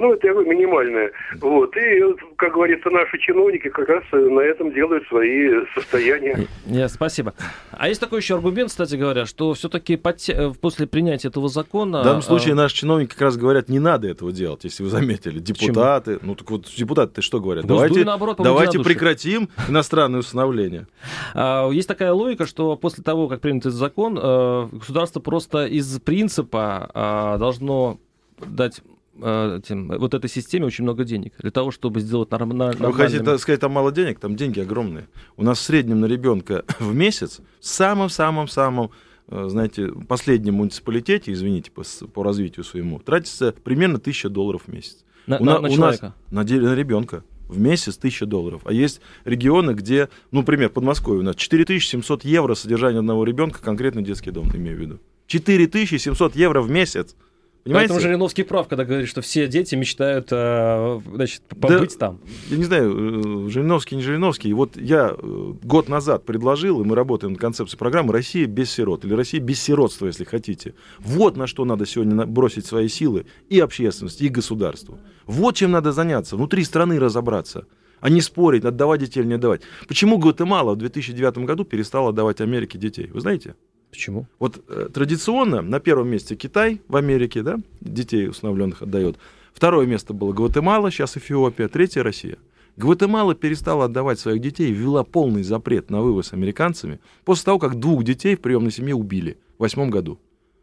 Ну, 0.00 0.14
это 0.14 0.28
минимальное. 0.28 1.12
Вот. 1.42 1.76
И, 1.76 2.00
как 2.36 2.54
говорится, 2.54 2.88
наши 2.88 3.18
чиновники 3.18 3.68
как 3.68 3.86
раз 3.86 4.02
на 4.12 4.40
этом 4.40 4.72
делают 4.72 5.06
свои 5.08 5.50
состояния. 5.74 6.48
Нет, 6.64 6.90
спасибо. 6.90 7.34
А 7.70 7.86
есть 7.86 8.00
такой 8.00 8.20
еще 8.20 8.36
аргумент, 8.36 8.70
кстати 8.70 8.96
говоря, 8.96 9.26
что 9.26 9.52
все-таки 9.52 10.00
э, 10.28 10.52
после 10.58 10.86
принятия 10.86 11.28
этого 11.28 11.50
закона... 11.50 12.00
В 12.00 12.04
данном 12.04 12.22
случае 12.22 12.54
а, 12.54 12.56
наши 12.56 12.76
чиновники 12.76 13.10
как 13.10 13.20
раз 13.20 13.36
говорят, 13.36 13.68
не 13.68 13.78
надо 13.78 14.08
этого 14.08 14.32
делать, 14.32 14.64
если 14.64 14.82
вы 14.82 14.88
заметили. 14.88 15.38
Депутаты, 15.38 16.14
Почему? 16.14 16.30
ну 16.30 16.34
так 16.34 16.50
вот 16.50 16.64
депутаты 16.74 17.20
что 17.20 17.38
говорят? 17.38 17.66
давайте 17.66 18.02
наоборот, 18.02 18.38
давайте 18.38 18.78
прекратим 18.78 19.50
иностранное 19.68 20.20
усыновление. 20.20 20.86
А, 21.34 21.68
есть 21.68 21.88
такая 21.88 22.14
логика, 22.14 22.46
что 22.46 22.74
после 22.76 23.04
того, 23.04 23.28
как 23.28 23.42
принят 23.42 23.66
этот 23.66 23.74
закон, 23.74 24.18
э, 24.18 24.68
государство 24.72 25.20
просто 25.20 25.66
из 25.66 26.00
принципа 26.00 27.36
должно 27.38 27.98
дать 28.38 28.80
Э, 29.22 29.60
тем, 29.66 29.88
вот 29.88 30.14
этой 30.14 30.30
системе 30.30 30.66
очень 30.66 30.84
много 30.84 31.04
денег 31.04 31.34
для 31.38 31.50
того, 31.50 31.70
чтобы 31.70 32.00
сделать 32.00 32.30
нормально. 32.30 32.72
Вы 32.78 32.92
хотите 32.94 33.38
сказать, 33.38 33.60
там 33.60 33.72
мало 33.72 33.92
денег? 33.92 34.18
Там 34.18 34.36
деньги 34.36 34.60
огромные. 34.60 35.08
У 35.36 35.42
нас 35.42 35.58
в 35.58 35.62
среднем 35.62 36.00
на 36.00 36.06
ребенка 36.06 36.64
в 36.78 36.94
месяц 36.94 37.40
в 37.60 37.66
самом-самом-самом 37.66 38.90
э, 39.28 39.46
знаете, 39.48 39.88
последнем 40.08 40.54
муниципалитете, 40.54 41.32
извините, 41.32 41.70
по, 41.70 41.82
по 42.12 42.22
развитию 42.22 42.64
своему, 42.64 42.98
тратится 42.98 43.54
примерно 43.64 43.96
1000 43.96 44.28
долларов 44.30 44.62
в 44.66 44.72
месяц. 44.72 45.04
На, 45.26 45.38
у, 45.38 45.44
на, 45.44 45.60
на, 45.60 45.68
у? 45.68 45.76
Нас, 45.76 46.00
на, 46.00 46.12
на 46.30 46.74
ребенка. 46.74 47.24
В 47.48 47.58
месяц 47.58 47.98
1000 47.98 48.26
долларов. 48.26 48.62
А 48.64 48.72
есть 48.72 49.00
регионы, 49.24 49.72
где, 49.72 50.08
ну, 50.30 50.40
например, 50.40 50.70
Подмосковье 50.70 51.20
у 51.20 51.24
нас 51.24 51.34
4700 51.34 52.24
евро 52.24 52.54
содержание 52.54 53.00
одного 53.00 53.24
ребенка, 53.24 53.60
конкретно 53.60 54.02
детский 54.02 54.30
дом, 54.30 54.48
имею 54.54 54.76
в 54.76 54.80
виду. 54.80 55.00
4700 55.26 56.36
евро 56.36 56.60
в 56.60 56.70
месяц. 56.70 57.16
Понимаете? 57.64 57.88
Поэтому 57.90 58.00
Жириновский 58.00 58.42
прав, 58.42 58.68
когда 58.68 58.84
говорит, 58.84 59.08
что 59.08 59.20
все 59.20 59.46
дети 59.46 59.74
мечтают 59.74 60.28
э, 60.30 61.00
значит, 61.14 61.42
побыть 61.42 61.92
да, 61.98 62.06
там. 62.06 62.20
Я 62.48 62.56
не 62.56 62.64
знаю, 62.64 63.46
э, 63.46 63.50
Жириновский, 63.50 63.96
не 63.96 64.02
Жириновский. 64.02 64.52
Вот 64.54 64.78
я 64.78 65.14
э, 65.16 65.52
год 65.62 65.88
назад 65.88 66.24
предложил, 66.24 66.80
и 66.80 66.84
мы 66.84 66.96
работаем 66.96 67.32
над 67.32 67.40
концепцией 67.40 67.78
программы 67.78 68.14
«Россия 68.14 68.46
без 68.46 68.70
сирот» 68.70 69.04
или 69.04 69.12
«Россия 69.12 69.40
без 69.40 69.60
сиротства», 69.60 70.06
если 70.06 70.24
хотите. 70.24 70.74
Вот 71.00 71.36
на 71.36 71.46
что 71.46 71.66
надо 71.66 71.84
сегодня 71.84 72.24
бросить 72.24 72.64
свои 72.64 72.88
силы 72.88 73.26
и 73.50 73.60
общественности, 73.60 74.24
и 74.24 74.28
государству. 74.28 74.98
Вот 75.26 75.54
чем 75.56 75.72
надо 75.72 75.92
заняться, 75.92 76.36
внутри 76.36 76.64
страны 76.64 76.98
разобраться. 76.98 77.66
а 78.00 78.08
не 78.08 78.22
спорить, 78.22 78.64
отдавать 78.64 79.00
детей 79.00 79.20
или 79.20 79.28
не 79.28 79.34
отдавать. 79.34 79.60
Почему 79.86 80.16
Гватемала 80.16 80.72
в 80.72 80.76
2009 80.78 81.44
году 81.44 81.64
перестала 81.64 82.08
отдавать 82.08 82.40
Америке 82.40 82.78
детей? 82.78 83.10
Вы 83.12 83.20
знаете? 83.20 83.54
Почему? 83.90 84.26
Вот 84.38 84.62
э, 84.68 84.88
традиционно 84.92 85.62
на 85.62 85.80
первом 85.80 86.08
месте 86.08 86.36
Китай 86.36 86.80
в 86.88 86.96
Америке, 86.96 87.42
да, 87.42 87.58
детей 87.80 88.28
усыновленных 88.28 88.82
отдает. 88.82 89.16
Второе 89.52 89.86
место 89.86 90.14
было 90.14 90.32
Гватемала, 90.32 90.90
сейчас 90.90 91.16
Эфиопия, 91.16 91.68
третье 91.68 92.02
Россия. 92.02 92.38
Гватемала 92.76 93.34
перестала 93.34 93.86
отдавать 93.86 94.20
своих 94.20 94.40
детей, 94.40 94.72
ввела 94.72 95.04
полный 95.04 95.42
запрет 95.42 95.90
на 95.90 96.00
вывоз 96.00 96.32
американцами 96.32 97.00
после 97.24 97.44
того, 97.44 97.58
как 97.58 97.78
двух 97.78 98.04
детей 98.04 98.36
в 98.36 98.40
приемной 98.40 98.70
семье 98.70 98.94
убили 98.94 99.38
в 99.58 99.62
восьмом 99.62 99.90
году. 99.90 100.18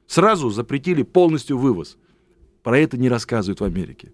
Сразу 0.08 0.50
запретили 0.50 1.04
полностью 1.04 1.58
вывоз. 1.58 1.98
Про 2.64 2.80
это 2.80 2.98
не 2.98 3.10
рассказывают 3.10 3.60
в 3.60 3.64
Америке. 3.66 4.14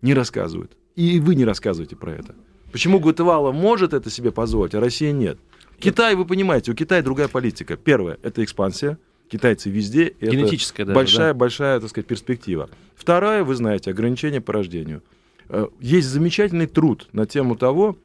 Не 0.00 0.14
рассказывают. 0.14 0.76
И 0.96 1.20
вы 1.20 1.34
не 1.34 1.44
рассказываете 1.44 1.96
про 1.96 2.12
это. 2.12 2.34
Почему 2.72 2.98
Гватемала 2.98 3.52
может 3.52 3.92
это 3.92 4.10
себе 4.10 4.32
позволить, 4.32 4.74
а 4.74 4.80
Россия 4.80 5.12
нет? 5.12 5.38
Китай, 5.78 6.14
вы 6.14 6.24
понимаете, 6.24 6.72
у 6.72 6.74
Китая 6.74 7.02
другая 7.02 7.28
политика. 7.28 7.76
Первое, 7.76 8.18
это 8.22 8.42
экспансия. 8.44 8.98
Китайцы 9.28 9.70
везде. 9.70 10.14
Генетическая, 10.20 10.82
это 10.82 10.92
даже, 10.92 10.94
большая, 10.94 11.32
да? 11.32 11.38
большая, 11.38 11.80
так 11.80 11.90
сказать, 11.90 12.06
перспектива. 12.06 12.68
Второе, 12.94 13.42
вы 13.42 13.54
знаете, 13.54 13.90
ограничение 13.90 14.40
по 14.40 14.52
рождению. 14.52 15.02
Э, 15.48 15.66
есть 15.80 16.08
замечательный 16.08 16.66
труд 16.66 17.08
на 17.12 17.26
тему 17.26 17.56
того, 17.56 17.96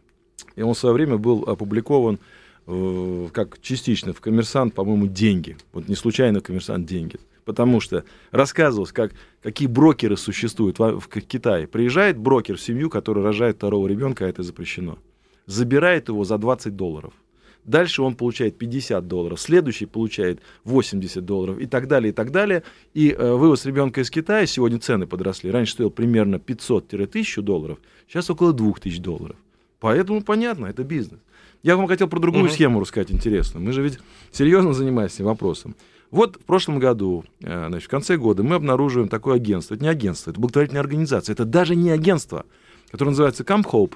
и 0.55 0.61
он 0.61 0.73
в 0.73 0.77
свое 0.77 0.93
время 0.93 1.17
был 1.17 1.43
опубликован 1.43 2.19
э, 2.67 3.27
как 3.33 3.61
частично 3.61 4.13
в 4.13 4.21
«Коммерсант», 4.21 4.73
по-моему, 4.73 5.07
«Деньги». 5.07 5.57
Вот 5.73 5.87
не 5.87 5.95
случайно 5.95 6.41
«Коммерсант» 6.41 6.85
«Деньги». 6.87 7.17
Потому 7.45 7.79
что 7.79 8.03
рассказывалось, 8.31 8.91
как, 8.91 9.11
какие 9.41 9.67
брокеры 9.67 10.17
существуют 10.17 10.79
в, 10.79 10.99
в 10.99 11.07
Китае. 11.07 11.67
Приезжает 11.67 12.17
брокер 12.17 12.57
в 12.57 12.61
семью, 12.61 12.89
которая 12.89 13.23
рожает 13.23 13.57
второго 13.57 13.87
ребенка, 13.87 14.25
а 14.25 14.29
это 14.29 14.43
запрещено. 14.43 14.99
Забирает 15.47 16.09
его 16.09 16.23
за 16.23 16.37
20 16.37 16.75
долларов– 16.75 17.13
Дальше 17.65 18.01
он 18.01 18.15
получает 18.15 18.57
50 18.57 19.07
долларов, 19.07 19.39
следующий 19.39 19.85
получает 19.85 20.41
80 20.63 21.23
долларов 21.23 21.59
и 21.59 21.67
так 21.67 21.87
далее, 21.87 22.11
и 22.11 22.13
так 22.13 22.31
далее. 22.31 22.63
И 22.93 23.11
э, 23.11 23.33
вывоз 23.33 23.65
ребенка 23.65 24.01
из 24.01 24.09
Китая, 24.09 24.45
сегодня 24.45 24.79
цены 24.79 25.05
подросли, 25.05 25.51
раньше 25.51 25.73
стоил 25.73 25.91
примерно 25.91 26.37
500-1000 26.37 27.41
долларов, 27.41 27.77
сейчас 28.07 28.29
около 28.29 28.53
2000 28.53 28.99
долларов. 29.01 29.35
Поэтому 29.79 30.23
понятно, 30.23 30.65
это 30.65 30.83
бизнес. 30.83 31.19
Я 31.61 31.75
вам 31.75 31.87
хотел 31.87 32.07
про 32.07 32.19
другую 32.19 32.45
угу. 32.45 32.51
схему 32.51 32.79
рассказать 32.79 33.11
интересную. 33.11 33.63
Мы 33.63 33.73
же 33.73 33.81
ведь 33.81 33.99
серьезно 34.31 34.73
занимаемся 34.73 35.17
этим 35.17 35.25
вопросом. 35.25 35.75
Вот 36.11 36.37
в 36.37 36.45
прошлом 36.45 36.79
году, 36.79 37.25
э, 37.41 37.67
значит, 37.67 37.87
в 37.87 37.91
конце 37.91 38.17
года 38.17 38.41
мы 38.41 38.55
обнаруживаем 38.55 39.09
такое 39.09 39.35
агентство. 39.35 39.75
Это 39.75 39.83
не 39.83 39.89
агентство, 39.89 40.31
это 40.31 40.39
благотворительная 40.39 40.81
организация. 40.81 41.33
Это 41.33 41.45
даже 41.45 41.75
не 41.75 41.91
агентство, 41.91 42.45
которое 42.89 43.11
называется 43.11 43.43
Camp 43.43 43.65
Hope, 43.71 43.93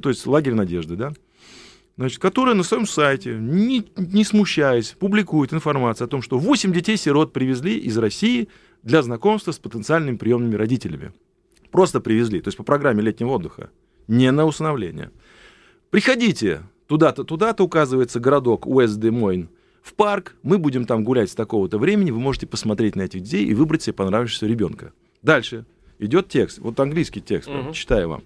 то 0.00 0.08
есть 0.08 0.26
лагерь 0.26 0.54
надежды, 0.54 0.96
да? 0.96 1.12
Значит, 1.96 2.18
которая 2.18 2.54
на 2.54 2.62
своем 2.62 2.86
сайте, 2.86 3.36
не, 3.38 3.86
не 3.96 4.24
смущаясь, 4.24 4.90
публикует 4.98 5.52
информацию 5.52 6.06
о 6.06 6.08
том, 6.08 6.22
что 6.22 6.38
8 6.38 6.72
детей-сирот 6.72 7.32
привезли 7.32 7.78
из 7.78 7.96
России 7.98 8.48
для 8.82 9.02
знакомства 9.02 9.52
с 9.52 9.58
потенциальными 9.58 10.16
приемными 10.16 10.54
родителями. 10.54 11.12
Просто 11.70 12.00
привезли, 12.00 12.40
то 12.40 12.48
есть 12.48 12.56
по 12.56 12.64
программе 12.64 13.02
летнего 13.02 13.30
отдыха, 13.30 13.70
не 14.06 14.30
на 14.30 14.44
усыновление. 14.44 15.10
Приходите, 15.90 16.62
туда-то, 16.86 17.24
туда-то 17.24 17.64
указывается 17.64 18.20
городок 18.20 18.66
Уэст-де-Мойн, 18.66 19.48
в 19.82 19.92
парк, 19.94 20.34
мы 20.42 20.58
будем 20.58 20.86
там 20.86 21.04
гулять 21.04 21.30
с 21.30 21.34
такого-то 21.34 21.78
времени, 21.78 22.10
вы 22.10 22.18
можете 22.18 22.46
посмотреть 22.46 22.96
на 22.96 23.02
этих 23.02 23.20
детей 23.20 23.44
и 23.44 23.54
выбрать 23.54 23.82
себе 23.82 23.92
понравившегося 23.92 24.46
ребенка. 24.46 24.92
Дальше 25.22 25.66
идет 25.98 26.28
текст, 26.28 26.58
вот 26.58 26.80
английский 26.80 27.20
текст, 27.20 27.48
угу. 27.48 27.72
читаю 27.72 28.08
вам. 28.08 28.22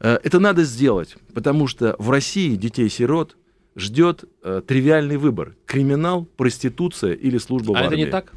Э, 0.00 0.18
это 0.22 0.38
надо 0.38 0.64
сделать, 0.64 1.16
потому 1.34 1.66
что 1.66 1.96
в 1.98 2.10
России 2.10 2.56
детей-сирот 2.56 3.36
ждет 3.76 4.24
э, 4.42 4.62
тривиальный 4.66 5.16
выбор. 5.16 5.56
Криминал, 5.66 6.24
проституция 6.36 7.14
или 7.14 7.38
служба 7.38 7.78
а 7.78 7.82
в 7.82 7.84
армии. 7.84 7.88
А 7.88 7.92
это 7.92 8.06
не 8.06 8.10
так? 8.10 8.32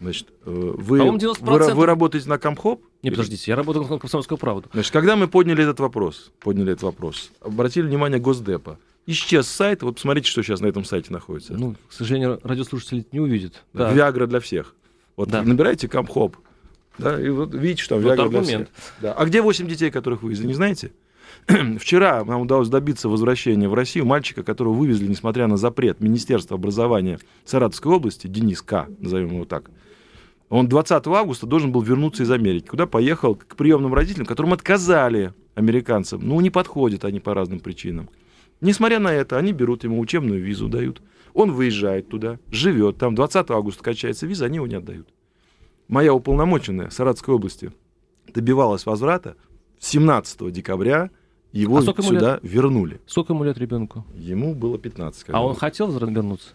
Значит, 0.00 0.28
э, 0.44 0.50
вы, 0.50 1.10
вы, 1.10 1.74
вы 1.74 1.86
работаете 1.86 2.28
на 2.28 2.38
Комхоп? 2.38 2.82
Не, 3.02 3.10
подождите, 3.10 3.50
я 3.50 3.56
работаю 3.56 3.86
на 3.86 3.98
Комсомольскую 3.98 4.38
правду. 4.38 4.68
Значит, 4.72 4.92
когда 4.92 5.16
мы 5.16 5.28
подняли 5.28 5.62
этот 5.62 5.80
вопрос, 5.80 6.32
подняли 6.40 6.72
этот 6.72 6.84
вопрос, 6.84 7.30
обратили 7.40 7.86
внимание 7.86 8.18
Госдепа, 8.18 8.78
исчез 9.06 9.46
сайт, 9.46 9.82
вот 9.82 9.96
посмотрите, 9.96 10.28
что 10.28 10.42
сейчас 10.42 10.60
на 10.60 10.66
этом 10.66 10.84
сайте 10.84 11.12
находится. 11.12 11.54
Ну, 11.54 11.74
к 11.88 11.92
сожалению, 11.92 12.40
радиослушатели 12.42 13.06
не 13.12 13.20
увидят. 13.20 13.62
Да. 13.72 13.92
Виагра 13.92 14.26
для 14.26 14.40
всех. 14.40 14.74
Вот 15.16 15.28
да. 15.28 15.42
набирайте 15.42 15.88
Комхоп, 15.88 16.36
да, 16.98 17.20
и 17.20 17.28
вот 17.28 17.54
видите, 17.54 17.82
что 17.82 17.96
там 17.96 18.04
вот 18.04 18.18
аргумент. 18.18 18.70
Да. 19.00 19.12
А 19.14 19.24
где 19.24 19.42
8 19.42 19.66
детей, 19.66 19.90
которых 19.90 20.22
вывезли, 20.22 20.46
не 20.46 20.54
знаете? 20.54 20.92
Вчера 21.78 22.24
нам 22.24 22.42
удалось 22.42 22.68
добиться 22.68 23.08
возвращения 23.08 23.68
в 23.68 23.74
Россию 23.74 24.06
мальчика, 24.06 24.42
которого 24.42 24.74
вывезли, 24.74 25.08
несмотря 25.08 25.46
на 25.46 25.56
запрет 25.56 26.00
Министерства 26.00 26.56
образования 26.56 27.18
Саратовской 27.44 27.92
области, 27.92 28.28
Денис 28.28 28.62
К., 28.62 28.88
назовем 28.98 29.32
его 29.34 29.44
так. 29.44 29.70
Он 30.50 30.68
20 30.68 31.06
августа 31.08 31.46
должен 31.46 31.72
был 31.72 31.82
вернуться 31.82 32.22
из 32.22 32.30
Америки, 32.30 32.68
куда 32.68 32.86
поехал 32.86 33.34
к 33.34 33.56
приемным 33.56 33.92
родителям, 33.92 34.26
которым 34.26 34.52
отказали 34.52 35.34
американцам. 35.54 36.20
Ну, 36.22 36.40
не 36.40 36.50
подходят 36.50 37.04
они 37.04 37.18
по 37.18 37.34
разным 37.34 37.58
причинам. 37.60 38.08
Несмотря 38.60 39.00
на 39.00 39.12
это, 39.12 39.36
они 39.36 39.52
берут 39.52 39.84
ему 39.84 39.98
учебную 39.98 40.40
визу, 40.40 40.68
дают. 40.68 41.02
Он 41.32 41.50
выезжает 41.50 42.08
туда, 42.08 42.38
живет 42.52 42.98
там, 42.98 43.16
20 43.16 43.50
августа 43.50 43.82
качается 43.82 44.26
виза, 44.26 44.44
они 44.44 44.56
его 44.56 44.68
не 44.68 44.76
отдают 44.76 45.13
моя 45.88 46.14
уполномоченная 46.14 46.90
Саратовской 46.90 47.34
области 47.34 47.72
добивалась 48.32 48.86
возврата 48.86 49.36
17 49.80 50.52
декабря 50.52 51.10
его 51.52 51.78
а 51.78 51.82
сюда 51.82 52.34
лет? 52.34 52.40
вернули. 52.42 53.00
Сколько 53.06 53.32
ему 53.32 53.44
лет 53.44 53.56
ребенку? 53.58 54.04
Ему 54.14 54.54
было 54.54 54.76
15. 54.76 55.26
А 55.28 55.40
он 55.40 55.54
хотел 55.54 55.90
вернуться? 55.90 56.54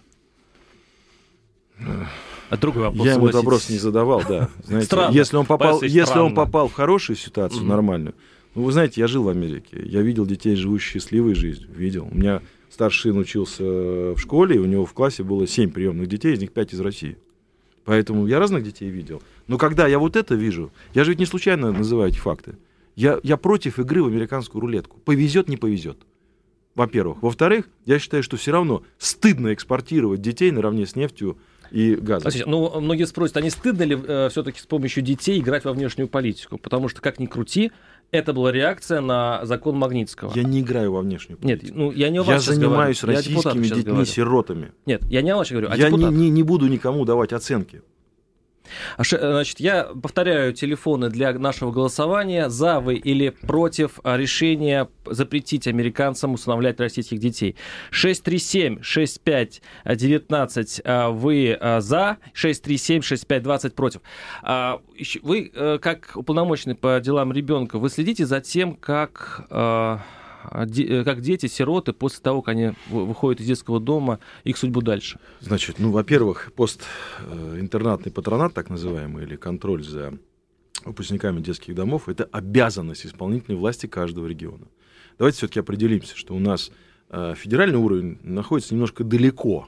А 2.50 2.58
другой 2.58 2.84
вопрос. 2.84 3.06
Я 3.06 3.14
ему 3.14 3.28
этот 3.28 3.42
вопрос 3.42 3.70
не 3.70 3.78
задавал, 3.78 4.24
да. 4.28 4.50
Знаете, 4.64 4.88
странно. 4.88 5.14
Если 5.14 5.38
он 5.38 5.46
попал, 5.46 5.82
если 5.82 6.20
он 6.20 6.34
попал 6.34 6.68
в 6.68 6.74
хорошую 6.74 7.16
ситуацию, 7.16 7.62
угу. 7.62 7.70
нормальную. 7.70 8.16
Ну, 8.56 8.64
вы 8.64 8.72
знаете, 8.72 9.00
я 9.00 9.08
жил 9.08 9.24
в 9.24 9.30
Америке. 9.30 9.80
Я 9.86 10.02
видел 10.02 10.26
детей, 10.26 10.56
живущих 10.56 10.94
счастливой 10.94 11.36
жизнью. 11.36 11.70
Видел. 11.72 12.08
У 12.12 12.16
меня 12.16 12.42
старший 12.70 13.12
сын 13.12 13.20
учился 13.20 13.64
в 13.64 14.18
школе, 14.18 14.56
и 14.56 14.60
у 14.60 14.66
него 14.66 14.86
в 14.86 14.94
классе 14.94 15.24
было 15.24 15.48
7 15.48 15.72
приемных 15.72 16.08
детей, 16.08 16.34
из 16.34 16.40
них 16.40 16.52
5 16.52 16.74
из 16.74 16.80
России. 16.80 17.18
Поэтому 17.90 18.28
я 18.28 18.38
разных 18.38 18.62
детей 18.62 18.88
видел. 18.92 19.20
Но 19.48 19.58
когда 19.58 19.88
я 19.88 19.98
вот 19.98 20.16
это 20.16 20.36
вижу, 20.36 20.72
я 20.94 21.04
же 21.04 21.10
ведь 21.10 21.20
не 21.20 21.26
случайно 21.26 21.72
называю 21.72 22.12
эти 22.12 22.20
факты. 22.20 22.56
Я, 22.96 23.20
я 23.24 23.36
против 23.36 23.80
игры 23.80 24.04
в 24.04 24.06
американскую 24.06 24.62
рулетку. 24.62 25.00
Повезет, 25.00 25.50
не 25.50 25.58
повезет. 25.58 25.98
Во-первых. 26.76 27.24
Во-вторых, 27.24 27.68
я 27.86 27.98
считаю, 27.98 28.22
что 28.22 28.38
все 28.38 28.52
равно 28.52 28.84
стыдно 29.00 29.56
экспортировать 29.56 30.22
детей 30.22 30.52
наравне 30.52 30.86
с 30.86 30.96
нефтью 30.96 31.40
и 31.72 31.96
газом. 31.96 32.32
Смотрите, 32.32 32.46
ну, 32.50 32.80
многие 32.82 33.06
спросят, 33.06 33.38
а 33.38 33.42
не 33.42 33.50
стыдно 33.50 33.84
ли 33.84 33.98
э, 34.02 34.30
все-таки 34.30 34.60
с 34.60 34.66
помощью 34.66 35.04
детей 35.04 35.40
играть 35.40 35.66
во 35.66 35.74
внешнюю 35.74 36.08
политику? 36.08 36.58
Потому 36.58 36.90
что, 36.90 37.02
как 37.02 37.20
ни 37.20 37.26
крути, 37.26 37.72
это 38.12 38.34
была 38.34 38.52
реакция 38.52 39.02
на 39.02 39.46
закон 39.46 39.78
Магнитского. 39.78 40.32
Я 40.36 40.44
не 40.44 40.62
играю 40.62 40.94
во 40.94 41.02
внешнюю 41.02 41.38
политику. 41.38 41.66
Нет, 41.66 41.76
ну 41.76 41.92
я 41.92 42.10
не 42.10 42.18
о 42.20 42.24
вас 42.24 42.48
Я 42.48 42.54
занимаюсь 42.54 43.02
говорю. 43.02 43.18
российскими 43.18 43.68
детьми-сиротами. 43.68 44.72
Нет, 44.86 45.04
я 45.10 45.22
не 45.22 45.32
о 45.32 45.38
вас 45.38 45.50
говорю, 45.50 45.70
а 45.70 45.76
Я 45.76 45.90
не, 45.90 46.04
не, 46.06 46.30
не 46.30 46.44
буду 46.44 46.68
никому 46.68 47.06
давать 47.06 47.34
оценки. 47.34 47.82
А 48.98 49.04
значит, 49.04 49.60
я 49.60 49.84
повторяю 49.84 50.54
телефоны 50.54 51.10
для 51.10 51.34
нашего 51.34 51.72
голосования. 51.72 52.50
За 52.50 52.80
вы 52.80 52.96
или 52.96 53.30
против 53.30 54.00
решения 54.04 54.90
запретить 55.06 55.68
американцам 55.68 56.34
усыновлять 56.34 56.80
российских 56.80 57.20
детей. 57.20 57.56
637-6519 57.92 60.82
а, 60.84 61.10
вы 61.10 61.56
а, 61.60 61.82
за, 61.82 62.18
637-6520 62.34 63.72
против. 63.72 64.02
А, 64.42 64.80
вы, 65.22 65.52
э, 65.54 65.78
как 65.82 66.12
уполномоченный 66.16 66.76
по 66.76 67.00
делам 67.00 67.32
ребенка, 67.32 67.80
вы 67.80 67.90
следите 67.90 68.26
за 68.26 68.42
тем, 68.42 68.76
как 68.76 69.46
э, 69.50 69.98
как 70.44 71.22
дети, 71.22 71.48
сироты, 71.48 71.94
после 71.94 72.22
того, 72.22 72.42
как 72.42 72.56
они 72.56 72.72
выходят 72.90 73.42
из 73.42 73.48
детского 73.48 73.80
дома, 73.80 74.20
их 74.44 74.58
судьбу 74.58 74.82
дальше? 74.82 75.20
Значит, 75.40 75.80
ну, 75.80 75.92
во-первых, 75.92 76.52
постинтернатный 76.56 78.12
патронат, 78.12 78.54
так 78.54 78.70
называемый, 78.70 79.24
или 79.26 79.36
контроль 79.36 79.84
за 79.84 80.18
выпускниками 80.86 81.42
детских 81.42 81.76
домов, 81.76 82.08
это 82.08 82.24
обязанность 82.32 83.06
исполнительной 83.06 83.58
власти 83.58 83.88
каждого 83.88 84.28
региона. 84.28 84.68
Давайте 85.18 85.38
все-таки 85.38 85.60
определимся, 85.60 86.16
что 86.16 86.34
у 86.34 86.40
нас 86.40 86.72
э, 87.10 87.34
федеральный 87.36 87.78
уровень 87.78 88.20
находится 88.24 88.74
немножко 88.74 89.04
далеко. 89.04 89.68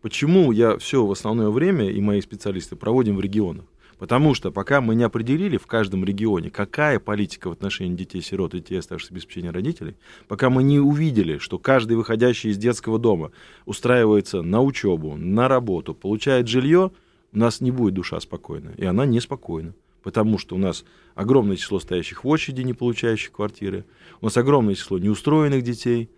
Почему 0.00 0.52
я 0.52 0.78
все 0.78 1.04
в 1.04 1.10
основное 1.10 1.48
время 1.48 1.90
и 1.90 2.00
мои 2.00 2.20
специалисты 2.20 2.76
проводим 2.76 3.16
в 3.16 3.20
регионах? 3.20 3.64
Потому 4.02 4.34
что 4.34 4.50
пока 4.50 4.80
мы 4.80 4.96
не 4.96 5.04
определили 5.04 5.56
в 5.56 5.68
каждом 5.68 6.04
регионе, 6.04 6.50
какая 6.50 6.98
политика 6.98 7.48
в 7.48 7.52
отношении 7.52 7.94
детей-сирот 7.94 8.52
и 8.52 8.58
детей, 8.58 8.80
оставшихся 8.80 9.14
без 9.14 9.22
попечения 9.22 9.52
родителей, 9.52 9.94
пока 10.26 10.50
мы 10.50 10.64
не 10.64 10.80
увидели, 10.80 11.38
что 11.38 11.56
каждый 11.56 11.96
выходящий 11.96 12.48
из 12.48 12.58
детского 12.58 12.98
дома 12.98 13.30
устраивается 13.64 14.42
на 14.42 14.60
учебу, 14.60 15.16
на 15.16 15.46
работу, 15.46 15.94
получает 15.94 16.48
жилье, 16.48 16.90
у 17.32 17.38
нас 17.38 17.60
не 17.60 17.70
будет 17.70 17.94
душа 17.94 18.18
спокойна, 18.18 18.72
и 18.76 18.84
она 18.84 19.06
неспокойна. 19.06 19.72
потому 20.02 20.36
что 20.36 20.56
у 20.56 20.58
нас 20.58 20.84
огромное 21.14 21.54
число 21.54 21.78
стоящих 21.78 22.24
в 22.24 22.28
очереди, 22.28 22.62
не 22.62 22.74
получающих 22.74 23.30
квартиры, 23.30 23.84
у 24.20 24.24
нас 24.24 24.36
огромное 24.36 24.74
число 24.74 24.98
неустроенных 24.98 25.62
детей, 25.62 26.10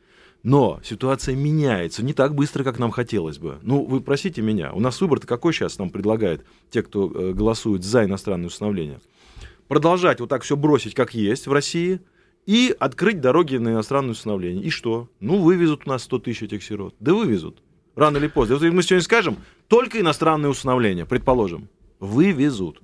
но 0.44 0.78
ситуация 0.84 1.34
меняется 1.34 2.04
не 2.04 2.12
так 2.12 2.34
быстро, 2.34 2.64
как 2.64 2.78
нам 2.78 2.90
хотелось 2.90 3.38
бы. 3.38 3.58
Ну, 3.62 3.82
вы 3.82 4.00
просите 4.00 4.42
меня, 4.42 4.72
у 4.74 4.78
нас 4.78 5.00
выбор-то 5.00 5.26
какой 5.26 5.54
сейчас 5.54 5.78
нам 5.78 5.88
предлагает 5.88 6.44
те, 6.70 6.82
кто 6.82 7.10
э, 7.10 7.32
голосует 7.32 7.82
за 7.82 8.04
иностранное 8.04 8.48
установление? 8.48 9.00
Продолжать 9.68 10.20
вот 10.20 10.28
так 10.28 10.42
все 10.42 10.54
бросить, 10.54 10.94
как 10.94 11.14
есть 11.14 11.46
в 11.46 11.52
России, 11.52 12.00
и 12.44 12.76
открыть 12.78 13.22
дороги 13.22 13.56
на 13.56 13.70
иностранное 13.70 14.12
установление. 14.12 14.62
И 14.62 14.68
что? 14.68 15.08
Ну, 15.18 15.38
вывезут 15.38 15.84
у 15.86 15.88
нас 15.88 16.02
100 16.02 16.18
тысяч 16.18 16.42
этих 16.42 16.62
сирот. 16.62 16.94
Да 17.00 17.14
вывезут. 17.14 17.62
Рано 17.94 18.18
или 18.18 18.26
поздно. 18.26 18.58
Мы 18.70 18.82
сегодня 18.82 19.00
скажем, 19.00 19.38
только 19.68 19.98
иностранное 19.98 20.50
установление, 20.50 21.06
предположим, 21.06 21.68
вывезут. 22.00 22.82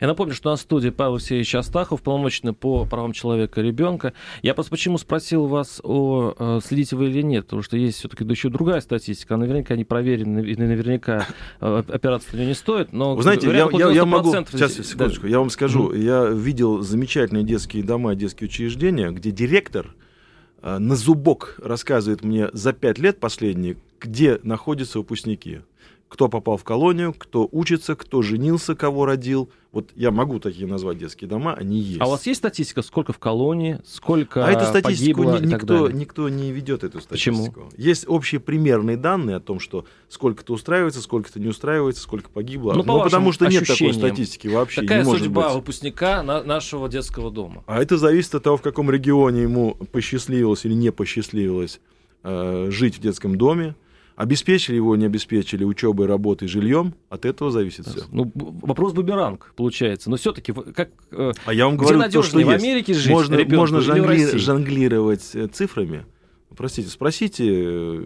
Я 0.00 0.06
напомню, 0.06 0.34
что 0.34 0.48
у 0.48 0.52
нас 0.52 0.60
в 0.60 0.62
студии 0.62 0.90
Павел 0.90 1.14
Алексеевич 1.14 1.54
Астахов, 1.54 2.02
полномочный 2.02 2.52
по 2.52 2.84
правам 2.84 3.12
человека 3.12 3.60
и 3.60 3.64
ребенка. 3.64 4.12
Я 4.42 4.54
просто 4.54 4.70
почему 4.70 4.98
спросил 4.98 5.46
вас, 5.46 5.80
о, 5.82 6.34
э, 6.38 6.60
следите 6.64 6.96
вы 6.96 7.08
или 7.08 7.22
нет, 7.22 7.44
потому 7.44 7.62
что 7.62 7.76
есть 7.76 7.98
все-таки 7.98 8.24
еще 8.24 8.48
другая 8.48 8.80
статистика, 8.80 9.36
наверняка 9.36 9.76
не 9.76 9.84
проверена, 9.84 10.40
и 10.40 10.56
наверняка 10.56 11.26
э, 11.60 11.82
операция 11.88 12.40
на 12.40 12.46
не 12.46 12.54
стоит, 12.54 12.92
но... 12.92 13.14
Вы 13.14 13.22
знаете, 13.22 13.48
я, 13.48 13.68
я, 13.72 13.90
я 13.90 14.04
могу... 14.04 14.32
Сейчас, 14.32 14.74
секундочку, 14.74 15.22
да. 15.22 15.28
я 15.28 15.38
вам 15.38 15.50
скажу. 15.50 15.92
Mm-hmm. 15.92 16.02
Я 16.02 16.26
видел 16.26 16.82
замечательные 16.82 17.44
детские 17.44 17.82
дома, 17.82 18.14
детские 18.14 18.48
учреждения, 18.48 19.10
где 19.10 19.30
директор 19.30 19.94
э, 20.62 20.78
на 20.78 20.96
зубок 20.96 21.56
рассказывает 21.62 22.24
мне 22.24 22.48
за 22.52 22.72
пять 22.72 22.98
лет 22.98 23.20
последние, 23.20 23.76
где 24.00 24.40
находятся 24.42 24.98
выпускники 24.98 25.60
кто 26.12 26.28
попал 26.28 26.58
в 26.58 26.62
колонию, 26.62 27.14
кто 27.16 27.48
учится, 27.50 27.96
кто 27.96 28.20
женился, 28.20 28.74
кого 28.74 29.06
родил. 29.06 29.48
Вот 29.72 29.92
я 29.94 30.10
могу 30.10 30.40
такие 30.40 30.66
назвать 30.66 30.98
детские 30.98 31.26
дома, 31.26 31.54
они 31.54 31.78
есть. 31.78 32.02
А 32.02 32.06
у 32.06 32.10
вас 32.10 32.26
есть 32.26 32.36
статистика, 32.36 32.82
сколько 32.82 33.14
в 33.14 33.18
колонии, 33.18 33.80
сколько 33.86 34.44
А 34.44 34.52
эту 34.52 34.66
статистику 34.66 35.24
ни, 35.24 35.46
никто, 35.46 35.90
никто 35.90 36.28
не 36.28 36.52
ведет 36.52 36.84
эту 36.84 37.00
статистику. 37.00 37.62
Почему? 37.62 37.70
Есть 37.78 38.04
общие 38.06 38.42
примерные 38.42 38.98
данные 38.98 39.36
о 39.36 39.40
том, 39.40 39.58
что 39.58 39.86
сколько-то 40.10 40.52
устраивается, 40.52 41.00
сколько-то 41.00 41.40
не 41.40 41.48
устраивается, 41.48 42.02
сколько 42.02 42.28
погибло. 42.28 42.74
Ну, 42.74 42.84
по 42.84 42.98
ну 42.98 43.02
потому 43.04 43.32
что 43.32 43.46
нет 43.46 43.66
такой 43.66 43.94
статистики 43.94 44.48
вообще. 44.48 44.82
Какая 44.82 44.98
не 44.98 45.04
может 45.06 45.22
судьба 45.22 45.46
быть. 45.46 45.54
выпускника 45.54 46.22
на 46.22 46.42
нашего 46.42 46.90
детского 46.90 47.30
дома? 47.30 47.64
А 47.66 47.80
это 47.80 47.96
зависит 47.96 48.34
от 48.34 48.42
того, 48.42 48.58
в 48.58 48.62
каком 48.62 48.90
регионе 48.90 49.40
ему 49.40 49.76
посчастливилось 49.90 50.66
или 50.66 50.74
не 50.74 50.92
посчастливилось 50.92 51.80
э, 52.22 52.66
жить 52.70 52.98
в 52.98 53.00
детском 53.00 53.38
доме 53.38 53.76
Обеспечили 54.16 54.76
его, 54.76 54.94
не 54.96 55.06
обеспечили 55.06 55.64
учебой, 55.64 56.06
работой, 56.06 56.46
жильем, 56.48 56.94
от 57.08 57.24
этого 57.24 57.50
зависит 57.50 57.86
все. 57.86 58.02
Ну, 58.10 58.30
вопрос 58.34 58.92
бумеранг, 58.92 59.52
получается. 59.56 60.10
Но 60.10 60.16
все-таки, 60.16 60.52
как 60.52 60.90
э, 61.10 61.32
А 61.44 61.54
я 61.54 61.66
вам 61.66 61.76
говорю 61.76 62.02
то, 62.10 62.22
что 62.22 62.38
в 62.38 62.48
Америке 62.50 62.94
жить 62.94 63.10
можно, 63.10 63.42
можно 63.44 63.80
жонгли, 63.80 64.36
жонглировать 64.36 65.30
э, 65.34 65.46
цифрами. 65.48 66.04
Простите, 66.56 66.88
спросите 66.88 67.44
э, 67.48 68.04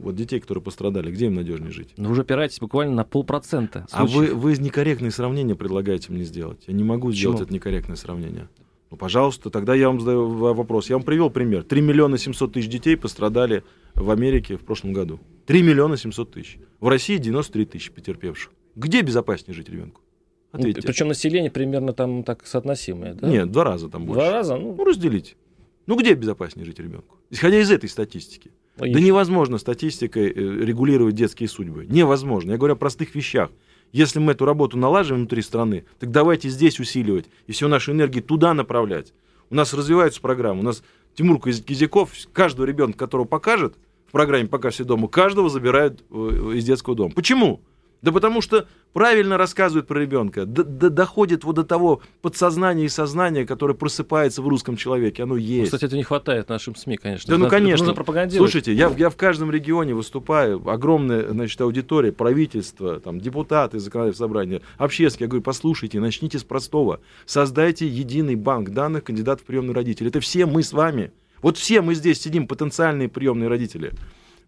вот 0.00 0.14
детей, 0.14 0.40
которые 0.40 0.62
пострадали, 0.62 1.10
где 1.10 1.26
им 1.26 1.34
надежнее 1.34 1.72
жить? 1.72 1.88
Ну, 1.96 2.10
уже 2.10 2.22
опираетесь 2.22 2.60
буквально 2.60 2.94
на 2.94 3.04
полпроцента. 3.04 3.86
А 3.90 4.06
вы, 4.06 4.34
вы 4.34 4.56
некорректные 4.56 5.10
сравнения 5.10 5.54
предлагаете 5.54 6.12
мне 6.12 6.24
сделать. 6.24 6.62
Я 6.66 6.74
не 6.74 6.84
могу 6.84 7.08
Почему? 7.08 7.32
сделать 7.32 7.40
это 7.42 7.52
некорректное 7.52 7.96
сравнение. 7.96 8.48
Ну, 8.90 8.96
пожалуйста, 8.96 9.50
тогда 9.50 9.74
я 9.74 9.86
вам 9.86 10.00
задаю 10.00 10.28
вопрос. 10.28 10.90
Я 10.90 10.96
вам 10.96 11.04
привел 11.04 11.30
пример. 11.30 11.62
3 11.62 11.80
миллиона 11.80 12.18
700 12.18 12.52
тысяч 12.52 12.68
детей 12.68 12.96
пострадали 12.96 13.62
в 13.94 14.10
Америке 14.10 14.56
в 14.56 14.62
прошлом 14.62 14.92
году. 14.92 15.20
3 15.46 15.62
миллиона 15.62 15.96
700 15.96 16.32
тысяч. 16.32 16.58
В 16.80 16.88
России 16.88 17.16
93 17.16 17.66
тысячи 17.66 17.92
потерпевших. 17.92 18.52
Где 18.74 19.02
безопаснее 19.02 19.54
жить 19.54 19.68
ребенку? 19.68 20.00
Ответьте. 20.50 20.82
Причем 20.82 21.06
население 21.06 21.50
примерно 21.52 21.92
там 21.92 22.24
так 22.24 22.44
соотносимое, 22.44 23.14
да? 23.14 23.28
Нет, 23.28 23.52
два 23.52 23.62
раза 23.62 23.88
там 23.88 24.06
больше. 24.06 24.20
Два 24.20 24.32
раза? 24.32 24.56
Ну, 24.56 24.74
ну 24.76 24.84
разделите. 24.84 25.36
Ну, 25.86 25.96
где 25.96 26.14
безопаснее 26.14 26.66
жить 26.66 26.80
ребенку? 26.80 27.16
Исходя 27.30 27.60
из 27.60 27.70
этой 27.70 27.88
статистики. 27.88 28.50
Логично. 28.78 29.00
Да 29.00 29.06
невозможно 29.06 29.58
статистикой 29.58 30.30
э, 30.30 30.32
регулировать 30.32 31.14
детские 31.14 31.48
судьбы. 31.48 31.86
Невозможно. 31.88 32.52
Я 32.52 32.58
говорю 32.58 32.74
о 32.74 32.76
простых 32.76 33.14
вещах. 33.14 33.50
Если 33.92 34.18
мы 34.18 34.32
эту 34.32 34.44
работу 34.44 34.78
налаживаем 34.78 35.22
внутри 35.22 35.42
страны, 35.42 35.84
так 35.98 36.10
давайте 36.10 36.48
здесь 36.48 36.78
усиливать 36.78 37.26
и 37.46 37.52
всю 37.52 37.68
нашу 37.68 37.92
энергию 37.92 38.22
туда 38.22 38.54
направлять. 38.54 39.12
У 39.50 39.54
нас 39.54 39.74
развиваются 39.74 40.20
программы. 40.20 40.60
У 40.60 40.64
нас 40.64 40.82
Тимур 41.14 41.40
Кизяков, 41.40 42.12
каждого 42.32 42.66
ребенка, 42.66 42.98
которого 42.98 43.26
покажет 43.26 43.74
в 44.06 44.12
программе 44.12 44.48
«Пока 44.48 44.70
все 44.70 44.84
дома», 44.84 45.08
каждого 45.08 45.50
забирают 45.50 46.04
э, 46.10 46.52
из 46.54 46.64
детского 46.64 46.94
дома. 46.94 47.12
Почему? 47.14 47.60
Да 48.02 48.12
потому 48.12 48.40
что 48.40 48.66
правильно 48.92 49.36
рассказывают 49.36 49.86
про 49.86 50.00
ребенка, 50.00 50.46
д- 50.46 50.64
д- 50.64 50.88
доходит 50.88 51.44
вот 51.44 51.56
до 51.56 51.64
того 51.64 52.00
подсознания 52.22 52.86
и 52.86 52.88
сознания, 52.88 53.44
которое 53.44 53.74
просыпается 53.74 54.40
в 54.40 54.48
русском 54.48 54.76
человеке, 54.76 55.24
оно 55.24 55.36
есть. 55.36 55.60
Ну, 55.72 55.76
кстати, 55.76 55.84
это 55.84 55.96
не 55.96 56.02
хватает 56.02 56.48
нашим 56.48 56.74
СМИ, 56.74 56.96
конечно. 56.96 57.30
Да, 57.30 57.38
ну, 57.38 57.48
конечно. 57.48 57.84
нужно 57.84 57.94
пропагандировать. 57.94 58.50
Слушайте, 58.50 58.72
я, 58.72 58.92
я 58.96 59.10
в 59.10 59.16
каждом 59.16 59.50
регионе 59.50 59.94
выступаю, 59.94 60.66
огромная, 60.68 61.28
значит, 61.28 61.60
аудитория, 61.60 62.10
правительство, 62.12 63.00
там, 63.00 63.20
депутаты 63.20 63.78
законодательного 63.78 64.16
собрания, 64.28 64.62
общественники. 64.78 65.24
Я 65.24 65.28
говорю, 65.28 65.42
послушайте, 65.42 66.00
начните 66.00 66.38
с 66.38 66.44
простого. 66.44 67.00
Создайте 67.26 67.86
единый 67.86 68.34
банк 68.34 68.70
данных 68.70 69.04
кандидатов 69.04 69.42
в 69.44 69.46
приемные 69.46 69.74
родители. 69.74 70.08
Это 70.08 70.20
все 70.20 70.46
мы 70.46 70.62
с 70.62 70.72
вами. 70.72 71.12
Вот 71.42 71.58
все 71.58 71.80
мы 71.82 71.94
здесь 71.94 72.20
сидим, 72.20 72.46
потенциальные 72.46 73.08
приемные 73.08 73.48
родители. 73.48 73.92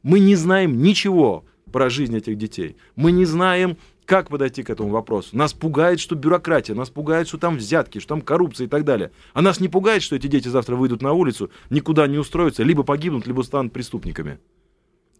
Мы 0.03 0.18
не 0.20 0.34
знаем 0.36 0.82
ничего 0.82 1.44
про 1.70 1.90
жизнь 1.90 2.16
этих 2.16 2.36
детей. 2.36 2.76
Мы 2.96 3.12
не 3.12 3.24
знаем, 3.24 3.76
как 4.04 4.28
подойти 4.28 4.62
к 4.62 4.70
этому 4.70 4.90
вопросу. 4.90 5.36
Нас 5.36 5.52
пугает, 5.52 6.00
что 6.00 6.14
бюрократия, 6.14 6.74
нас 6.74 6.90
пугает, 6.90 7.28
что 7.28 7.38
там 7.38 7.56
взятки, 7.56 7.98
что 7.98 8.08
там 8.08 8.20
коррупция 8.20 8.66
и 8.66 8.68
так 8.68 8.84
далее. 8.84 9.12
А 9.32 9.42
нас 9.42 9.60
не 9.60 9.68
пугает, 9.68 10.02
что 10.02 10.16
эти 10.16 10.26
дети 10.26 10.48
завтра 10.48 10.76
выйдут 10.76 11.02
на 11.02 11.12
улицу, 11.12 11.50
никуда 11.70 12.06
не 12.06 12.18
устроятся, 12.18 12.62
либо 12.62 12.82
погибнут, 12.82 13.26
либо 13.26 13.42
станут 13.42 13.72
преступниками. 13.72 14.38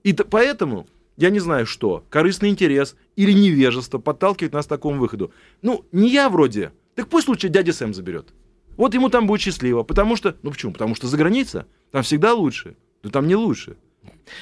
И 0.03 0.13
поэтому 0.13 0.87
я 1.17 1.31
не 1.31 1.39
знаю 1.39 1.67
что, 1.67 2.05
корыстный 2.11 2.49
интерес 2.49 2.97
или 3.17 3.33
невежество 3.33 3.99
подталкивает 3.99 4.53
нас 4.53 4.67
к 4.67 4.69
такому 4.69 4.99
выходу. 4.99 5.33
Ну, 5.61 5.85
не 5.93 6.11
я 6.11 6.29
вроде, 6.29 6.73
так 6.95 7.09
пусть 7.09 7.29
лучше 7.29 7.49
дядя 7.49 7.73
Сэм 7.73 7.95
заберет. 7.95 8.33
Вот 8.77 8.95
ему 8.95 9.11
там 9.11 9.27
будет 9.27 9.43
счастливо, 9.43 9.83
потому 9.83 10.17
что, 10.17 10.37
ну 10.43 10.51
почему? 10.51 10.73
Потому 10.73 10.95
что 10.95 11.07
за 11.07 11.17
граница 11.17 11.67
там 11.91 12.03
всегда 12.03 12.35
лучше, 12.35 12.77
но 13.03 13.11
там 13.11 13.27
не 13.27 13.37
лучше. 13.37 13.77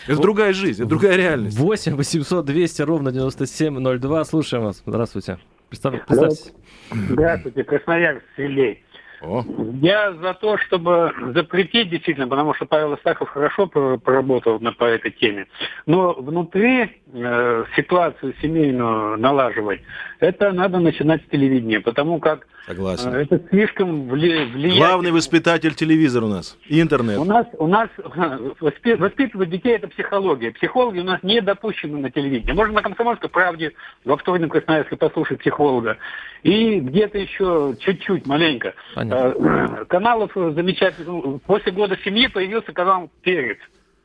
Это 0.07 0.17
в... 0.17 0.21
другая 0.21 0.53
жизнь, 0.53 0.83
это 0.83 0.89
другая 0.89 1.17
реальность. 1.17 1.59
8 1.59 1.97
800 1.97 2.45
200 2.45 2.83
ровно 2.83 3.13
9702. 3.13 4.25
Слушаем 4.25 4.65
вас. 4.65 4.83
Здравствуйте. 4.87 5.39
Представь, 5.69 6.05
представьте. 6.07 6.53
Здравствуйте, 6.91 7.65
Красноярск, 7.65 8.25
Сергей. 8.37 8.83
О. 9.23 9.45
Я 9.83 10.15
за 10.15 10.35
то, 10.35 10.57
чтобы 10.59 11.13
запретить 11.35 11.91
действительно, 11.91 12.27
потому 12.27 12.55
что 12.55 12.65
Павел 12.65 12.95
Истаков 12.95 13.29
хорошо 13.29 13.67
поработал 13.67 14.59
на, 14.61 14.73
по 14.73 14.85
этой 14.85 15.11
теме. 15.11 15.47
Но 15.87 16.15
внутри 16.15 16.91
э, 17.13 17.65
ситуацию 17.77 18.35
семейную 18.41 19.19
налаживать, 19.19 19.81
это 20.21 20.53
надо 20.53 20.79
начинать 20.79 21.23
с 21.25 21.31
телевидения, 21.31 21.81
потому 21.81 22.19
как 22.19 22.47
Согласен. 22.67 23.15
Э, 23.15 23.23
это 23.23 23.41
слишком 23.49 24.09
вли, 24.09 24.45
влияет. 24.45 24.79
Главный 24.79 25.11
воспитатель 25.11 25.75
телевизор 25.75 26.25
у 26.25 26.29
нас 26.29 26.57
и 26.67 26.81
интернет. 26.81 27.19
У 27.19 27.25
нас, 27.25 27.47
у 27.59 27.67
нас 27.67 27.89
воспи, 28.61 28.95
воспитывать 28.95 29.51
детей 29.51 29.75
это 29.75 29.89
психология. 29.89 30.53
Психологи 30.53 31.01
у 31.01 31.05
нас 31.05 31.23
не 31.23 31.41
допущены 31.41 31.99
на 31.99 32.11
телевидении. 32.11 32.53
Можно 32.53 32.75
на 32.75 32.83
Комсомольской 32.83 33.29
правде 33.29 33.73
во 34.05 34.17
вторник 34.17 34.49
в 34.49 34.51
Красноярске 34.51 34.97
послушать 34.97 35.41
психолога. 35.41 35.99
И 36.43 36.81
где-то 36.81 37.19
еще 37.19 37.75
чуть-чуть, 37.81 38.27
маленько. 38.27 38.75
Понятно. 38.95 39.10
Э, 39.11 39.85
каналов 39.89 40.33
замечательных. 40.35 41.43
После 41.43 41.73
года 41.73 41.97
семьи 42.05 42.27
появился 42.29 42.73
канал 42.73 43.11
«Перец». 43.23 43.59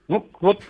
Ну, 0.07 0.29
вот. 0.39 0.61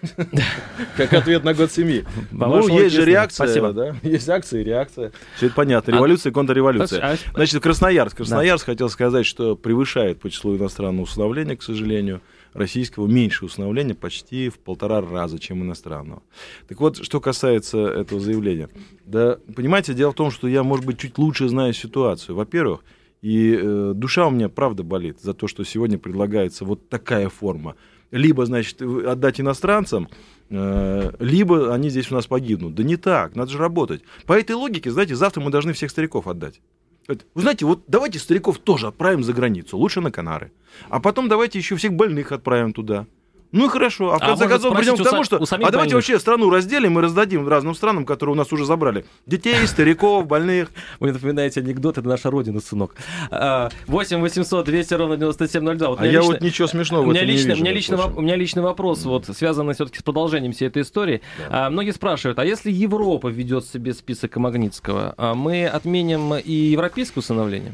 Как 0.97 1.13
ответ 1.13 1.43
на 1.43 1.53
год 1.53 1.69
семьи. 1.69 2.05
Ну, 2.31 2.67
есть 2.69 2.95
же 2.95 3.03
реакция. 3.03 3.47
Спасибо. 3.47 3.73
Да? 3.73 3.95
Есть 4.03 4.29
акция 4.29 4.61
и 4.61 4.63
реакция. 4.63 5.11
Все 5.35 5.47
это 5.47 5.55
понятно. 5.55 5.91
А 5.91 5.95
Революция 5.97 6.29
и 6.29 6.33
контрреволюция. 6.33 7.01
А 7.01 7.15
Значит, 7.33 7.61
Красноярск. 7.61 8.15
Красноярск 8.15 8.65
хотел 8.65 8.87
сказать, 8.89 9.25
что 9.25 9.57
превышает 9.57 10.21
по 10.21 10.29
числу 10.29 10.55
иностранного 10.55 11.03
усыновления, 11.03 11.57
к 11.57 11.63
сожалению 11.63 12.21
российского 12.53 13.07
меньше 13.07 13.43
усыновления 13.43 13.93
почти 13.93 14.47
в 14.47 14.57
полтора 14.59 15.01
раза, 15.01 15.37
чем 15.37 15.61
иностранного. 15.63 16.23
Так 16.69 16.79
вот, 16.79 17.03
что 17.03 17.19
касается 17.19 17.79
этого 17.79 18.21
заявления. 18.21 18.69
Да, 19.03 19.37
понимаете, 19.53 19.93
дело 19.93 20.11
в 20.11 20.15
том, 20.15 20.31
что 20.31 20.47
я, 20.47 20.63
может 20.63 20.85
быть, 20.85 20.97
чуть 20.97 21.17
лучше 21.17 21.49
знаю 21.49 21.73
ситуацию. 21.73 22.35
Во-первых, 22.35 22.85
и 23.25 23.59
э, 23.59 23.93
душа 23.95 24.27
у 24.27 24.29
меня 24.29 24.49
правда 24.49 24.83
болит 24.83 25.19
за 25.19 25.33
то, 25.33 25.47
что 25.47 25.63
сегодня 25.63 25.97
предлагается 25.97 26.63
вот 26.63 26.89
такая 26.89 27.27
форма 27.27 27.75
либо, 28.11 28.45
значит, 28.45 28.83
отдать 28.83 29.41
иностранцам, 29.41 30.09
э, 30.51 31.11
либо 31.17 31.73
они 31.73 31.89
здесь 31.89 32.11
у 32.11 32.13
нас 32.13 32.27
погибнут. 32.27 32.75
Да 32.75 32.83
не 32.83 32.97
так, 32.97 33.35
надо 33.35 33.49
же 33.49 33.57
работать. 33.57 34.03
По 34.27 34.33
этой 34.33 34.51
логике, 34.51 34.91
знаете, 34.91 35.15
завтра 35.15 35.41
мы 35.41 35.49
должны 35.49 35.73
всех 35.73 35.89
стариков 35.89 36.27
отдать. 36.27 36.61
Вы 37.07 37.41
знаете, 37.41 37.65
вот 37.65 37.85
давайте 37.87 38.19
стариков 38.19 38.59
тоже 38.59 38.85
отправим 38.85 39.23
за 39.23 39.33
границу, 39.33 39.75
лучше 39.75 40.01
на 40.01 40.11
Канары. 40.11 40.51
А 40.89 40.99
потом 40.99 41.27
давайте 41.27 41.57
еще 41.57 41.77
всех 41.77 41.93
больных 41.93 42.31
отправим 42.31 42.73
туда. 42.73 43.07
Ну 43.55 43.69
хорошо. 43.69 44.13
А 44.13 44.17
в 44.17 44.19
конце 44.19 44.45
а 44.45 44.47
концов 44.49 44.77
придем 44.77 44.97
к 44.97 45.03
тому, 45.03 45.23
что... 45.23 45.37
А 45.37 45.39
давайте 45.47 45.71
больных. 45.71 45.93
вообще 45.93 46.19
страну 46.19 46.49
разделим 46.49 46.99
и 46.99 47.01
раздадим 47.01 47.47
разным 47.47 47.73
странам, 47.73 48.05
которые 48.05 48.33
у 48.33 48.37
нас 48.37 48.51
уже 48.51 48.65
забрали. 48.65 49.05
Детей, 49.25 49.65
стариков, 49.65 50.27
больных. 50.27 50.69
Вы 50.99 51.13
напоминаете 51.13 51.61
анекдот, 51.61 51.97
это 51.97 52.07
наша 52.07 52.29
родина, 52.29 52.59
сынок. 52.59 52.95
8 53.31 54.19
800 54.19 54.65
200 54.65 54.93
ровно 54.93 55.17
9702. 55.17 55.87
Вот 55.87 56.01
а 56.01 56.05
я 56.05 56.11
лично... 56.11 56.25
вот 56.25 56.41
ничего 56.41 56.67
смешного 56.67 57.03
у 57.03 57.11
меня 57.11 57.23
лично, 57.23 57.49
вижу. 57.49 57.61
У 57.61 57.63
меня, 57.63 57.73
лично, 57.73 58.05
у 58.07 58.21
меня 58.21 58.35
личный 58.35 58.63
вопрос, 58.63 59.05
вот, 59.05 59.25
связанный 59.27 59.73
все-таки 59.73 59.99
с 59.99 60.03
продолжением 60.03 60.51
всей 60.51 60.67
этой 60.67 60.81
истории. 60.81 61.21
Да. 61.49 61.67
А, 61.67 61.69
многие 61.69 61.91
спрашивают, 61.91 62.39
а 62.39 62.45
если 62.45 62.71
Европа 62.71 63.27
ведет 63.27 63.65
себе 63.65 63.93
список 63.93 64.35
Магнитского, 64.35 65.13
а 65.17 65.33
мы 65.33 65.65
отменим 65.65 66.35
и 66.35 66.51
европейское 66.51 67.21
усыновление? 67.21 67.73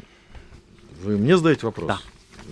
Вы 1.02 1.18
мне 1.18 1.36
задаете 1.36 1.66
вопрос? 1.66 1.88
Да. 1.88 1.98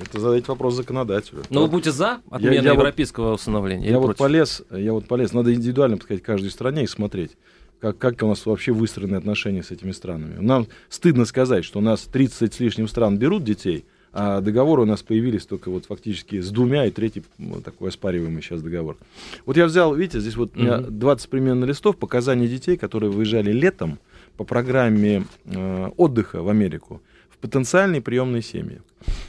Это 0.03 0.21
задать 0.21 0.49
вопрос 0.49 0.75
законодателю. 0.75 1.43
Но 1.51 1.63
вы 1.63 1.69
будете 1.69 1.93
за 1.93 2.21
отмену 2.31 2.55
я, 2.55 2.63
я 2.63 2.73
европейского 2.73 3.31
вот, 3.31 3.41
усыновления? 3.41 3.91
Я 3.91 3.99
вот 3.99 4.17
полез, 4.17 4.63
я 4.71 4.93
вот 4.93 5.07
полез, 5.07 5.33
надо 5.33 5.55
индивидуально 5.55 5.97
подходить 5.97 6.23
к 6.23 6.27
каждой 6.27 6.51
стране 6.51 6.85
и 6.85 6.87
смотреть, 6.87 7.33
как, 7.81 7.99
как 7.99 8.23
у 8.23 8.29
нас 8.29 8.47
вообще 8.47 8.73
выстроены 8.73 9.17
отношения 9.17 9.63
с 9.63 9.71
этими 9.71 9.93
странами. 9.93 10.37
Нам 10.41 10.67
стыдно 10.89 11.25
сказать, 11.25 11.65
что 11.65 11.79
у 11.79 11.83
нас 11.83 12.03
30 12.03 12.53
с 12.53 12.61
лишним 12.61 12.89
стран 12.89 13.19
берут 13.19 13.45
детей, 13.45 13.85
а 14.13 14.41
договоры 14.41 14.83
у 14.83 14.87
нас 14.87 15.03
появились 15.03 15.47
только 15.47 15.71
вот 15.71 15.85
фактически 15.87 16.41
с 16.41 16.51
двумя, 16.51 16.87
и 16.87 16.91
третий 16.91 17.23
вот 17.39 17.65
такой 17.65 17.91
оспариваемый 17.91 18.43
сейчас 18.43 18.61
договор. 18.61 18.97
Вот 19.47 19.57
я 19.57 19.67
взял, 19.67 19.95
видите, 19.95 20.21
здесь 20.21 20.37
вот 20.37 20.57
меня 20.57 20.79
20 20.79 21.29
примерно 21.29 21.65
листов 21.65 21.97
показаний 21.97 22.49
детей, 22.49 22.77
которые 22.77 23.11
выезжали 23.11 23.53
летом 23.53 23.99
по 24.37 24.45
программе 24.45 25.25
э, 25.45 25.91
отдыха 25.97 26.43
в 26.43 26.49
Америку 26.49 27.01
потенциальные 27.41 28.01
приемные 28.01 28.43
семьи. 28.43 28.81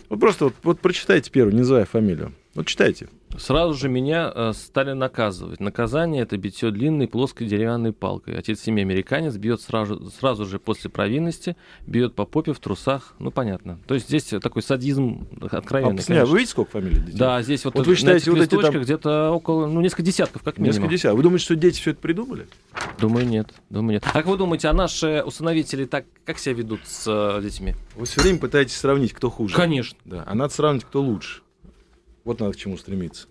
Вот 0.09 0.19
просто 0.19 0.45
вот, 0.45 0.55
вот 0.63 0.79
прочитайте 0.79 1.31
первую, 1.31 1.53
не 1.53 1.59
называя 1.59 1.85
фамилию. 1.85 2.33
Вот 2.53 2.67
читайте. 2.67 3.07
Сразу 3.37 3.73
же 3.73 3.89
меня 3.89 4.31
э, 4.33 4.51
стали 4.53 4.93
наказывать. 4.93 5.59
Наказание 5.59 6.23
это 6.23 6.37
битье 6.37 6.71
длинной 6.71 7.07
плоской 7.07 7.47
деревянной 7.47 7.93
палкой. 7.93 8.37
Отец 8.37 8.61
семьи 8.61 8.81
американец 8.81 9.35
бьет 9.35 9.61
сразу, 9.61 10.09
сразу 10.11 10.45
же 10.45 10.59
после 10.59 10.89
провинности, 10.89 11.55
бьет 11.85 12.13
по 12.13 12.25
попе 12.25 12.53
в 12.53 12.59
трусах. 12.59 13.15
Ну 13.19 13.31
понятно. 13.31 13.79
То 13.87 13.93
есть 13.93 14.07
здесь 14.07 14.25
такой 14.41 14.61
садизм 14.61 15.27
откровенный. 15.49 16.03
А, 16.21 16.25
вы 16.25 16.37
видите, 16.37 16.51
сколько 16.51 16.71
фамилий 16.71 16.99
детей? 16.99 17.17
Да, 17.17 17.41
здесь 17.41 17.65
вот, 17.65 17.75
вот 17.75 17.87
вы 17.87 17.95
считаете, 17.95 18.31
вот 18.31 18.41
эти 18.41 18.55
там... 18.55 18.73
где-то 18.73 19.31
около, 19.31 19.67
ну 19.67 19.81
несколько 19.81 20.03
десятков 20.03 20.43
как 20.43 20.57
минимум. 20.57 20.75
Несколько 20.75 20.91
десятков. 20.91 21.17
Вы 21.17 21.23
думаете, 21.23 21.45
что 21.45 21.55
дети 21.55 21.79
все 21.79 21.91
это 21.91 22.01
придумали? 22.01 22.47
Думаю, 22.99 23.27
нет. 23.27 23.49
Думаю, 23.69 23.93
нет. 23.93 24.03
А 24.05 24.11
как 24.11 24.25
вы 24.25 24.37
думаете, 24.37 24.67
а 24.67 24.73
наши 24.73 25.23
усыновители 25.25 25.85
так 25.85 26.05
как 26.25 26.37
себя 26.37 26.55
ведут 26.55 26.81
с 26.85 27.05
э, 27.07 27.41
детьми? 27.41 27.75
Вы 27.95 28.05
все 28.05 28.21
время 28.21 28.39
пытаетесь 28.39 28.75
сравнить, 28.75 29.13
кто 29.13 29.29
хуже. 29.29 29.55
Конечно. 29.55 29.97
Да. 30.05 30.23
А 30.25 30.35
надо 30.35 30.53
сравнить, 30.53 30.83
кто 30.83 31.01
лучше. 31.01 31.41
Вот 32.23 32.39
надо 32.39 32.53
к 32.53 32.57
чему 32.57 32.77
стремиться. 32.77 33.27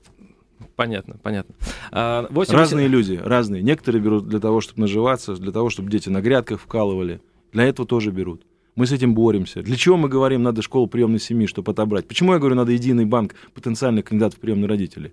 Понятно, 0.76 1.16
понятно. 1.22 1.55
8, 1.61 1.64
а, 1.93 2.28
разные 2.32 2.88
8... 2.88 2.88
люди, 2.88 3.20
разные. 3.22 3.62
Некоторые 3.62 4.03
берут 4.03 4.28
для 4.28 4.41
того, 4.41 4.61
чтобы 4.61 4.80
наживаться, 4.80 5.34
для 5.36 5.53
того, 5.53 5.70
чтобы 5.70 5.91
дети 5.91 6.09
на 6.09 6.20
грядках 6.20 6.61
вкалывали. 6.61 7.20
Для 7.53 7.64
этого 7.64 7.86
тоже 7.86 8.11
берут. 8.11 8.45
Мы 8.76 8.86
с 8.86 8.93
этим 8.93 9.14
боремся. 9.14 9.62
Для 9.62 9.76
чего 9.76 9.97
мы 9.97 10.09
говорим, 10.09 10.43
надо 10.43 10.62
школу 10.62 10.86
приемной 10.86 11.20
семьи, 11.20 11.47
чтобы 11.47 11.72
отобрать? 11.72 12.07
Почему 12.07 12.32
я 12.32 12.38
говорю, 12.38 12.55
надо 12.55 12.72
единый 12.72 13.05
банк 13.05 13.34
потенциальных 13.55 14.07
кандидатов 14.07 14.38
в 14.38 14.41
приемные 14.41 14.68
родители? 14.68 15.12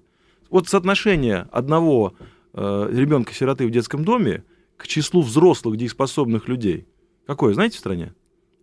Вот 0.50 0.70
соотношение 0.70 1.48
одного 1.52 2.14
э, 2.54 2.90
ребенка-сироты 2.92 3.68
в 3.68 3.72
детском 3.72 4.06
доме 4.06 4.44
к 4.78 4.88
числу 4.88 5.22
взрослых 5.22 5.78
дееспособных 5.78 6.48
людей. 6.48 6.86
Какое, 7.26 7.54
знаете, 7.54 7.76
в 7.78 7.80
стране? 7.80 8.14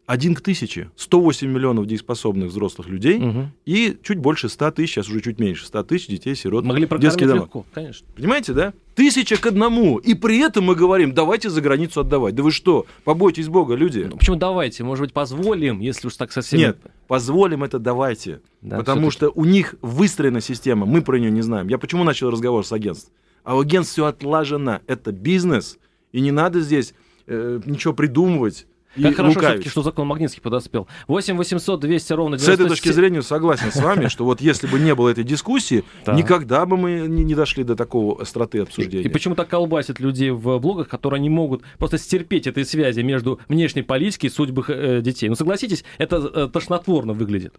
Один 0.06 0.34
к 0.34 0.40
тысяче. 0.42 0.90
108 0.96 1.48
миллионов 1.48 1.86
дееспособных 1.86 2.50
взрослых 2.50 2.88
людей 2.88 3.18
угу. 3.18 3.48
и 3.64 3.96
чуть 4.02 4.18
больше 4.18 4.48
100 4.48 4.72
тысяч, 4.72 4.94
сейчас 4.94 5.08
уже 5.08 5.22
чуть 5.22 5.38
меньше, 5.38 5.66
100 5.66 5.82
тысяч 5.84 6.06
детей, 6.08 6.34
сирот. 6.34 6.64
Могли 6.64 6.86
детские 6.98 7.28
дома. 7.28 7.42
легко, 7.42 7.64
конечно. 7.72 8.06
Понимаете, 8.14 8.52
да? 8.52 8.74
Тысяча 8.94 9.40
к 9.40 9.46
одному. 9.46 9.98
И 9.98 10.14
при 10.14 10.38
этом 10.38 10.64
мы 10.64 10.74
говорим, 10.74 11.14
давайте 11.14 11.48
за 11.48 11.60
границу 11.60 12.00
отдавать. 12.00 12.34
Да 12.34 12.42
вы 12.42 12.52
что, 12.52 12.86
побойтесь 13.04 13.48
Бога, 13.48 13.74
люди. 13.74 14.06
Ну, 14.10 14.16
почему 14.16 14.36
давайте? 14.36 14.84
Может 14.84 15.06
быть, 15.06 15.12
позволим, 15.12 15.80
если 15.80 16.06
уж 16.06 16.16
так 16.16 16.32
совсем... 16.32 16.60
Нет, 16.60 16.78
позволим 17.08 17.64
это 17.64 17.78
давайте. 17.78 18.40
Да, 18.60 18.76
потому 18.76 19.10
что 19.10 19.30
у 19.30 19.44
них 19.44 19.74
выстроена 19.80 20.40
система, 20.40 20.86
мы 20.86 21.02
про 21.02 21.18
нее 21.18 21.30
не 21.30 21.42
знаем. 21.42 21.68
Я 21.68 21.78
почему 21.78 22.04
начал 22.04 22.30
разговор 22.30 22.64
с 22.64 22.72
агентством? 22.72 23.14
А 23.42 23.56
у 23.56 23.60
агентств 23.60 23.94
все 23.94 24.06
отлажено. 24.06 24.80
Это 24.86 25.12
бизнес. 25.12 25.78
И 26.12 26.20
не 26.20 26.30
надо 26.30 26.60
здесь 26.60 26.94
э, 27.26 27.60
ничего 27.64 27.92
придумывать 27.92 28.66
как 29.02 29.16
хорошо 29.16 29.40
все-таки, 29.40 29.68
что 29.68 29.82
закон 29.82 30.06
Магнитский 30.06 30.40
подоспел. 30.40 30.88
8 31.08 31.36
800 31.36 31.80
200 31.80 32.12
ровно 32.12 32.36
97... 32.36 32.56
С 32.56 32.60
этой 32.60 32.68
точки 32.68 32.92
зрения 32.92 33.22
согласен 33.22 33.72
с 33.72 33.76
вами, 33.76 34.08
что 34.08 34.24
вот 34.24 34.40
если 34.40 34.66
бы 34.66 34.78
не 34.78 34.94
было 34.94 35.08
этой 35.08 35.24
дискуссии, 35.24 35.84
никогда 36.06 36.66
бы 36.66 36.76
мы 36.76 37.06
не 37.08 37.34
дошли 37.34 37.64
до 37.64 37.76
такого 37.76 38.20
остроты 38.20 38.60
обсуждения. 38.60 39.04
И 39.04 39.08
почему 39.08 39.34
так 39.34 39.48
колбасит 39.48 40.00
людей 40.00 40.30
в 40.30 40.58
блогах, 40.58 40.88
которые 40.88 41.20
не 41.20 41.30
могут 41.30 41.62
просто 41.78 41.98
стерпеть 41.98 42.46
этой 42.46 42.64
связи 42.64 43.00
между 43.00 43.40
внешней 43.48 43.82
политикой 43.82 44.26
и 44.26 44.30
судьбой 44.30 44.64
э, 44.68 45.00
детей? 45.02 45.28
Ну, 45.28 45.34
согласитесь, 45.34 45.84
это 45.98 46.16
э, 46.16 46.48
тошнотворно 46.52 47.12
выглядит. 47.12 47.54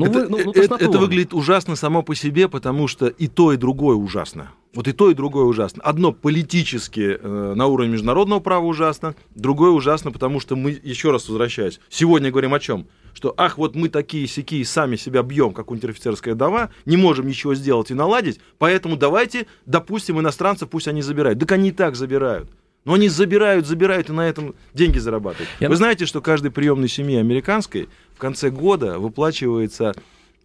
Ну, 0.00 0.06
это, 0.06 0.20
вы, 0.20 0.28
ну, 0.28 0.38
ну, 0.46 0.52
это, 0.52 0.74
это 0.76 0.98
выглядит 0.98 1.34
ужасно 1.34 1.76
само 1.76 2.02
по 2.02 2.14
себе, 2.14 2.48
потому 2.48 2.88
что 2.88 3.06
и 3.06 3.28
то, 3.28 3.52
и 3.52 3.56
другое 3.56 3.96
ужасно. 3.96 4.50
Вот 4.72 4.88
и 4.88 4.92
то, 4.92 5.10
и 5.10 5.14
другое 5.14 5.44
ужасно. 5.44 5.82
Одно 5.82 6.12
политически 6.12 7.18
э, 7.20 7.54
на 7.56 7.66
уровне 7.66 7.92
международного 7.92 8.40
права 8.40 8.64
ужасно, 8.64 9.14
другое 9.34 9.70
ужасно, 9.70 10.12
потому 10.12 10.40
что 10.40 10.56
мы, 10.56 10.78
еще 10.82 11.10
раз 11.10 11.28
возвращаюсь, 11.28 11.80
сегодня 11.88 12.30
говорим 12.30 12.54
о 12.54 12.60
чем? 12.60 12.86
Что, 13.12 13.34
ах, 13.36 13.58
вот 13.58 13.74
мы 13.74 13.88
такие 13.88 14.26
сякие 14.28 14.64
сами 14.64 14.96
себя 14.96 15.22
бьем, 15.22 15.52
как 15.52 15.70
унтер-офицерская 15.70 16.34
дова, 16.34 16.70
не 16.86 16.96
можем 16.96 17.26
ничего 17.26 17.54
сделать 17.54 17.90
и 17.90 17.94
наладить, 17.94 18.40
поэтому 18.58 18.96
давайте 18.96 19.46
допустим 19.66 20.20
иностранцев, 20.20 20.70
пусть 20.70 20.86
они 20.86 21.02
забирают. 21.02 21.40
Так 21.40 21.50
они 21.52 21.70
и 21.70 21.72
так 21.72 21.96
забирают. 21.96 22.48
Но 22.84 22.94
они 22.94 23.08
забирают, 23.08 23.66
забирают 23.66 24.08
и 24.08 24.12
на 24.12 24.28
этом 24.28 24.54
деньги 24.72 24.98
зарабатывают. 24.98 25.50
Я... 25.60 25.68
Вы 25.68 25.76
знаете, 25.76 26.06
что 26.06 26.20
каждой 26.20 26.50
приемной 26.50 26.88
семье 26.88 27.20
американской 27.20 27.88
в 28.14 28.18
конце 28.18 28.50
года 28.50 28.98
выплачивается, 28.98 29.94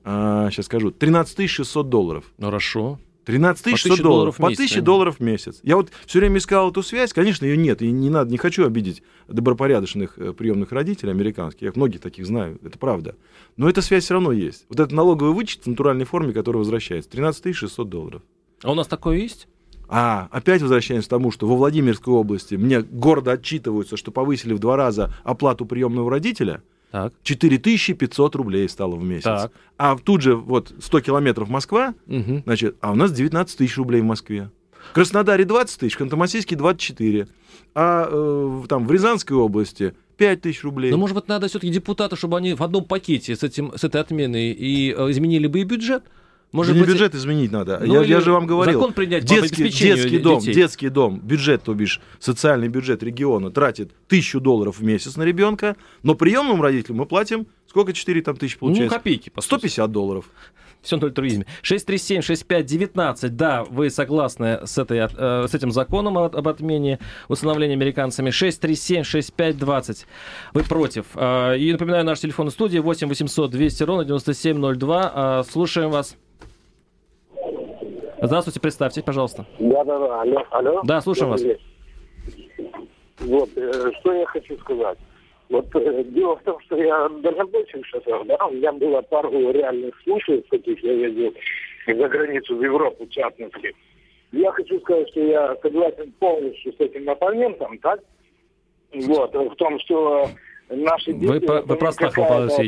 а, 0.03 0.49
сейчас 0.51 0.65
скажу, 0.65 0.91
13 0.91 1.49
600 1.49 1.89
долларов. 1.89 2.25
Ну, 2.37 2.47
хорошо. 2.47 2.99
13 3.25 3.77
600 3.77 4.01
долларов, 4.01 4.37
по 4.37 4.47
1000 4.47 4.81
долларов 4.81 5.17
в 5.17 5.19
месяц. 5.19 5.59
Я 5.63 5.75
вот 5.77 5.89
все 6.05 6.19
время 6.19 6.37
искал 6.37 6.69
эту 6.69 6.83
связь, 6.83 7.11
конечно, 7.11 7.45
ее 7.45 7.57
нет, 7.57 7.81
и 7.81 7.91
не 7.91 8.09
надо, 8.09 8.31
не 8.31 8.37
хочу 8.37 8.65
обидеть 8.65 9.01
добропорядочных 9.27 10.17
э, 10.17 10.31
приемных 10.33 10.71
родителей 10.71 11.11
американских, 11.11 11.63
я 11.63 11.71
многих 11.75 12.01
таких 12.01 12.25
знаю, 12.27 12.59
это 12.63 12.77
правда. 12.77 13.15
Но 13.57 13.67
эта 13.67 13.81
связь 13.81 14.05
все 14.05 14.13
равно 14.13 14.31
есть. 14.31 14.65
Вот 14.69 14.79
этот 14.79 14.93
налоговый 14.93 15.33
вычет 15.33 15.63
в 15.63 15.67
натуральной 15.67 16.05
форме, 16.05 16.33
который 16.33 16.57
возвращается, 16.57 17.09
13 17.09 17.55
600 17.55 17.89
долларов. 17.89 18.21
А 18.61 18.71
у 18.71 18.75
нас 18.75 18.87
такое 18.87 19.17
есть? 19.17 19.47
А 19.87 20.27
опять 20.31 20.61
возвращаемся 20.61 21.07
к 21.07 21.09
тому, 21.09 21.31
что 21.31 21.47
во 21.47 21.55
Владимирской 21.55 22.13
области 22.13 22.55
мне 22.55 22.81
гордо 22.81 23.33
отчитываются, 23.33 23.97
что 23.97 24.11
повысили 24.11 24.53
в 24.53 24.59
два 24.59 24.75
раза 24.75 25.13
оплату 25.23 25.65
приемного 25.65 26.09
родителя. 26.09 26.61
Так. 26.91 27.13
4500 27.23 28.35
рублей 28.35 28.69
стало 28.69 28.95
в 28.95 29.03
месяц. 29.03 29.23
Так. 29.23 29.51
А 29.77 29.97
тут 29.97 30.21
же 30.21 30.35
вот 30.35 30.73
100 30.79 31.01
километров 31.01 31.49
Москва, 31.49 31.93
угу. 32.07 32.41
значит, 32.45 32.77
а 32.79 32.93
у 32.93 32.95
нас 32.95 33.11
19 33.11 33.57
тысяч 33.57 33.77
рублей 33.77 34.01
в 34.01 34.05
Москве. 34.05 34.49
В 34.91 34.93
Краснодаре 34.93 35.45
20 35.45 35.79
тысяч, 35.79 35.95
в 35.95 36.01
Ханты-Мансийске 36.01 36.55
24. 36.55 37.27
А 37.73 38.07
э, 38.09 38.63
там 38.69 38.87
в 38.87 38.91
Рязанской 38.91 39.35
области 39.35 39.93
5 40.17 40.41
тысяч 40.41 40.63
рублей. 40.63 40.91
Но, 40.91 40.97
может 40.97 41.15
быть, 41.15 41.27
надо 41.27 41.47
все-таки 41.47 41.71
депутаты, 41.71 42.15
чтобы 42.15 42.37
они 42.37 42.53
в 42.53 42.61
одном 42.61 42.85
пакете 42.85 43.35
с, 43.35 43.43
этим, 43.43 43.73
с 43.75 43.83
этой 43.83 43.99
отменой 43.99 44.51
и 44.51 44.95
э, 44.95 45.11
изменили 45.11 45.47
бы 45.47 45.59
и 45.59 45.63
бюджет? 45.63 46.03
Может 46.55 46.77
быть... 46.77 46.87
бюджет 46.87 47.15
изменить 47.15 47.51
надо. 47.51 47.81
Ну, 47.83 48.01
я, 48.01 48.07
я 48.07 48.21
же 48.21 48.31
вам 48.31 48.47
говорил. 48.47 48.79
Закон 48.79 48.93
принять 48.93 49.25
детский, 49.25 49.69
детский 49.69 50.19
дом, 50.19 50.39
детский 50.39 50.89
дом, 50.89 51.19
бюджет, 51.19 51.63
то 51.63 51.73
бишь 51.73 52.01
социальный 52.19 52.67
бюджет 52.67 53.03
региона 53.03 53.51
тратит 53.51 53.91
тысячу 54.07 54.39
долларов 54.39 54.79
в 54.79 54.83
месяц 54.83 55.17
на 55.17 55.23
ребенка, 55.23 55.75
но 56.03 56.15
приемным 56.15 56.61
родителям 56.61 56.97
мы 56.97 57.05
платим 57.05 57.47
сколько 57.75 57.91
4 57.91 58.21
там 58.21 58.37
тысяч 58.37 58.53
ну, 58.55 58.67
получается? 58.67 58.93
Ну, 58.95 58.99
копейки. 58.99 59.29
По 59.29 59.41
150 59.41 59.91
долларов. 59.91 60.29
Все 60.81 60.95
на 60.95 61.07
альтруизме. 61.07 61.45
637-6519. 61.63 63.29
Да, 63.29 63.65
вы 63.65 63.89
согласны 63.89 64.65
с, 64.65 64.77
этой, 64.77 64.99
э, 64.99 65.47
с 65.49 65.53
этим 65.53 65.71
законом 65.71 66.17
об, 66.17 66.35
об 66.35 66.47
отмене 66.47 66.99
усыновления 67.27 67.75
американцами. 67.75 68.29
637-6520. 68.29 70.05
Вы 70.53 70.63
против. 70.63 71.05
Э, 71.15 71.57
и 71.57 71.69
напоминаю, 71.73 72.05
наш 72.05 72.19
телефон 72.21 72.49
в 72.49 72.53
студии 72.53 72.77
8 72.77 73.09
800 73.09 73.51
200 73.51 73.83
ровно 73.83 74.05
9702. 74.05 75.41
Э, 75.41 75.43
слушаем 75.51 75.89
вас. 75.89 76.15
Здравствуйте, 78.27 78.59
представьтесь, 78.59 79.03
пожалуйста. 79.03 79.45
Да-да-да, 79.59 80.21
алло, 80.21 80.43
алло. 80.51 80.81
Да, 80.83 81.01
слушаем 81.01 81.31
вас. 81.31 81.43
Вот, 83.19 83.49
э, 83.55 83.91
что 83.99 84.13
я 84.13 84.25
хочу 84.25 84.57
сказать. 84.57 84.97
Вот 85.49 85.67
э, 85.75 86.03
дело 86.05 86.35
в 86.37 86.43
том, 86.43 86.59
что 86.61 86.75
я 86.75 87.07
дальнобойщик 87.21 87.85
шофер, 87.85 88.25
да, 88.25 88.45
у 88.45 88.51
меня 88.51 88.71
было 88.73 89.01
пару 89.01 89.29
реальных 89.51 89.99
случаев, 90.03 90.43
таких 90.49 90.83
я 90.83 90.93
ездил 90.93 91.33
за 91.87 92.07
границу, 92.07 92.55
в 92.55 92.63
Европу, 92.63 93.05
в 93.05 93.09
частности. 93.09 93.75
Я 94.31 94.51
хочу 94.51 94.79
сказать, 94.81 95.07
что 95.09 95.21
я 95.21 95.55
согласен 95.61 96.11
полностью 96.19 96.73
с 96.73 96.79
этим 96.79 97.09
оппонентом, 97.09 97.77
так? 97.79 97.99
Вот, 98.93 99.33
в 99.33 99.55
том, 99.55 99.79
что 99.81 100.27
наши 100.69 101.13
дети... 101.13 101.25
Вы, 101.25 101.39
по, 101.41 101.61
вы 101.61 101.75
просто 101.75 102.09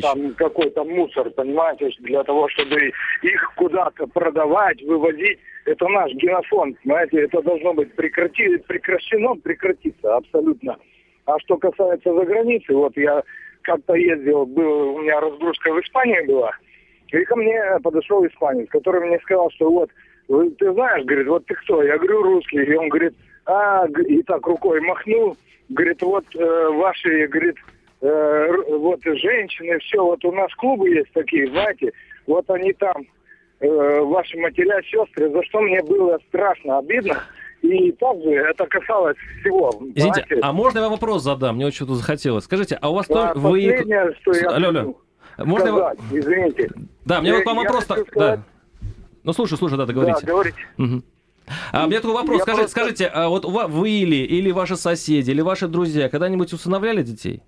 там 0.01 0.33
какой-то 0.35 0.83
мусор, 0.83 1.29
понимаете, 1.31 1.89
для 1.99 2.23
того, 2.23 2.47
чтобы 2.49 2.91
их 3.21 3.53
куда-то 3.55 4.07
продавать, 4.07 4.81
вывозить. 4.83 5.39
Это 5.65 5.87
наш 5.89 6.11
генофонд, 6.13 6.77
понимаете, 6.83 7.23
это 7.23 7.41
должно 7.41 7.73
быть 7.73 7.93
прекрати, 7.93 8.57
прекращено, 8.57 9.35
прекратиться 9.35 10.15
абсолютно. 10.15 10.77
А 11.25 11.37
что 11.39 11.57
касается 11.57 12.13
за 12.13 12.23
границы, 12.23 12.73
вот 12.73 12.95
я 12.95 13.21
как-то 13.63 13.95
ездил, 13.95 14.45
был, 14.45 14.95
у 14.95 15.01
меня 15.01 15.19
разгрузка 15.19 15.73
в 15.73 15.81
Испании 15.81 16.25
была, 16.25 16.51
и 17.11 17.23
ко 17.25 17.35
мне 17.35 17.61
подошел 17.83 18.25
испанец, 18.25 18.69
который 18.69 19.05
мне 19.07 19.19
сказал, 19.19 19.49
что 19.51 19.69
вот, 19.69 19.89
ты 20.57 20.73
знаешь, 20.73 21.05
говорит, 21.05 21.27
вот 21.27 21.45
ты 21.45 21.55
кто? 21.55 21.83
Я 21.83 21.97
говорю, 21.97 22.23
русский. 22.23 22.63
И 22.63 22.75
он 22.75 22.89
говорит, 22.89 23.13
а, 23.45 23.85
и 23.87 24.21
так 24.23 24.45
рукой 24.45 24.81
махнул, 24.81 25.37
говорит, 25.69 26.01
вот 26.01 26.25
э, 26.35 26.69
ваши, 26.73 27.27
говорит, 27.27 27.55
э, 27.57 27.76
вот 28.01 28.99
женщины, 29.03 29.79
все, 29.79 30.03
вот 30.03 30.23
у 30.23 30.31
нас 30.31 30.53
клубы 30.55 30.89
есть 30.89 31.11
такие, 31.13 31.49
знаете, 31.49 31.91
вот 32.27 32.49
они 32.49 32.73
там, 32.73 32.95
э, 33.59 34.01
ваши 34.01 34.37
матеря, 34.37 34.81
сестры, 34.83 35.31
за 35.31 35.43
что 35.43 35.61
мне 35.61 35.81
было 35.81 36.19
страшно, 36.27 36.77
обидно. 36.77 37.23
И 37.61 37.91
также 37.93 38.29
это 38.29 38.67
касалось 38.67 39.17
всего. 39.41 39.69
Извините, 39.95 40.25
знаете. 40.27 40.39
а 40.43 40.53
можно 40.53 40.79
я 40.79 40.89
вопрос 40.89 41.23
задам? 41.23 41.55
Мне 41.55 41.65
очень 41.65 41.77
что-то 41.77 41.95
захотелось. 41.95 42.43
Скажите, 42.43 42.77
а 42.79 42.91
у 42.91 42.93
вас 42.93 43.07
да, 43.07 43.33
тоже... 43.33 43.47
Вы... 43.47 44.13
что 44.21 44.33
я 44.33 44.49
алло, 44.49 44.67
алло. 44.69 44.95
Можно 45.39 45.67
сказать, 45.67 45.99
я... 46.11 46.19
извините. 46.19 46.69
Да, 47.03 47.19
мне 47.19 47.31
я, 47.31 47.37
вот 47.37 47.45
вам 47.45 47.57
вопрос... 47.57 47.83
Сказать... 47.83 48.05
Да. 48.15 48.43
Ну, 49.23 49.33
слушай, 49.33 49.57
слушай, 49.57 49.77
да, 49.77 49.85
договорите. 49.85 50.19
Да, 50.21 50.27
говорите. 50.27 50.57
Угу. 50.77 51.01
А 51.71 51.85
у 51.85 51.87
меня 51.87 51.99
такой 51.99 52.13
вопрос. 52.13 52.41
Скажите, 52.43 52.61
просто... 52.61 52.79
скажите, 52.79 53.05
а 53.07 53.29
вот 53.29 53.45
вы 53.45 53.89
или, 53.89 54.17
или 54.17 54.51
ваши 54.51 54.75
соседи, 54.75 55.31
или 55.31 55.41
ваши 55.41 55.67
друзья 55.67 56.09
когда-нибудь 56.09 56.53
усыновляли 56.53 57.01
детей? 57.01 57.41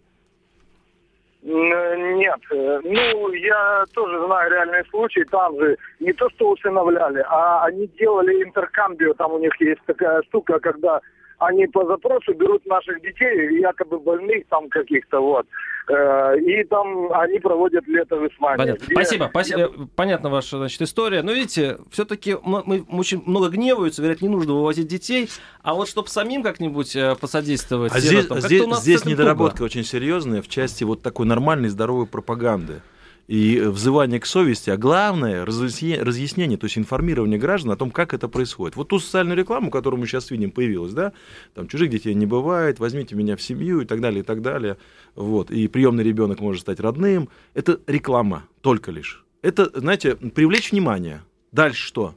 Нет. 1.42 2.40
Ну, 2.52 3.32
я 3.32 3.86
тоже 3.94 4.26
знаю 4.26 4.52
реальные 4.52 4.84
случаи. 4.86 5.26
Там 5.32 5.58
же 5.58 5.78
не 6.00 6.12
то, 6.14 6.30
что 6.32 6.52
усыновляли, 6.52 7.24
а 7.28 7.64
они 7.66 7.88
делали 8.00 8.44
интеркамбию. 8.44 9.16
Там 9.16 9.34
у 9.34 9.40
них 9.40 9.54
есть 9.62 9.82
такая 9.86 10.22
штука, 10.24 10.60
когда 10.60 11.00
они 11.40 11.68
по 11.68 11.86
запросу 11.86 12.34
берут 12.34 12.66
наших 12.66 13.02
детей, 13.02 13.60
якобы 13.60 14.00
больных 14.00 14.46
там 14.50 14.70
каких-то, 14.70 15.20
вот. 15.20 15.48
Э, 15.88 16.38
и 16.40 16.64
там 16.66 17.12
они 17.14 17.40
проводят 17.40 17.88
лето 17.88 18.18
в 18.18 18.28
Исмане. 18.28 18.58
Понятно. 18.58 18.86
Где... 18.86 18.94
Спасибо. 18.94 19.28
Спасибо. 19.30 19.72
Понятна 19.96 20.30
ваша 20.30 20.58
значит, 20.58 20.82
история. 20.82 21.24
Но 21.24 21.32
видите, 21.32 21.78
все-таки 21.92 22.36
мы 22.44 22.86
очень 22.92 23.24
много 23.26 23.50
гневаются, 23.50 24.02
говорят, 24.02 24.22
не 24.22 24.30
нужно 24.30 24.54
вывозить 24.54 24.88
детей. 24.88 25.30
А 25.64 25.74
вот 25.74 25.88
чтобы 25.88 26.10
самим 26.10 26.44
как-нибудь 26.44 26.96
э, 26.96 27.16
посодействовать... 27.20 27.94
А 27.96 28.00
здесь, 28.00 28.26
здесь, 28.26 28.78
здесь 28.78 29.06
недоработка 29.06 29.58
туго. 29.58 29.66
очень 29.66 29.84
серьезная 29.84 30.42
в 30.42 30.48
части 30.48 30.84
вот 30.84 31.02
такой 31.02 31.26
нормальной 31.26 31.70
здоровой 31.70 32.06
пропаганды 32.06 32.82
и 33.30 33.60
взывание 33.60 34.20
к 34.20 34.26
совести, 34.26 34.72
а 34.72 34.78
главное 34.78 35.46
разъяснение, 35.46 36.58
то 36.58 36.66
есть 36.66 36.80
информирование 36.80 37.38
граждан 37.38 37.70
о 37.70 37.76
том, 37.76 37.92
как 37.92 38.16
это 38.16 38.28
происходит. 38.28 38.76
Вот 38.76 38.88
ту 38.88 38.98
социальную 38.98 39.38
рекламу, 39.38 39.70
которую 39.70 40.00
мы 40.00 40.08
сейчас 40.08 40.32
видим, 40.32 40.50
появилась, 40.50 40.94
да, 40.94 41.14
там 41.54 41.68
чужих 41.68 41.92
детей 41.92 42.16
не 42.16 42.26
бывает, 42.26 42.80
возьмите 42.80 43.14
меня 43.14 43.36
в 43.36 43.42
семью 43.44 43.82
и 43.82 43.86
так 43.86 44.02
далее, 44.02 44.22
и 44.22 44.24
так 44.24 44.42
далее, 44.42 44.78
вот, 45.14 45.52
и 45.52 45.68
приемный 45.68 46.04
ребенок 46.04 46.40
может 46.40 46.62
стать 46.62 46.80
родным, 46.80 47.30
это 47.54 47.80
реклама 47.86 48.46
только 48.62 48.90
лишь. 48.90 49.24
Это, 49.44 49.70
знаете, 49.80 50.16
привлечь 50.16 50.72
внимание. 50.72 51.22
Дальше 51.52 51.86
что? 51.86 52.16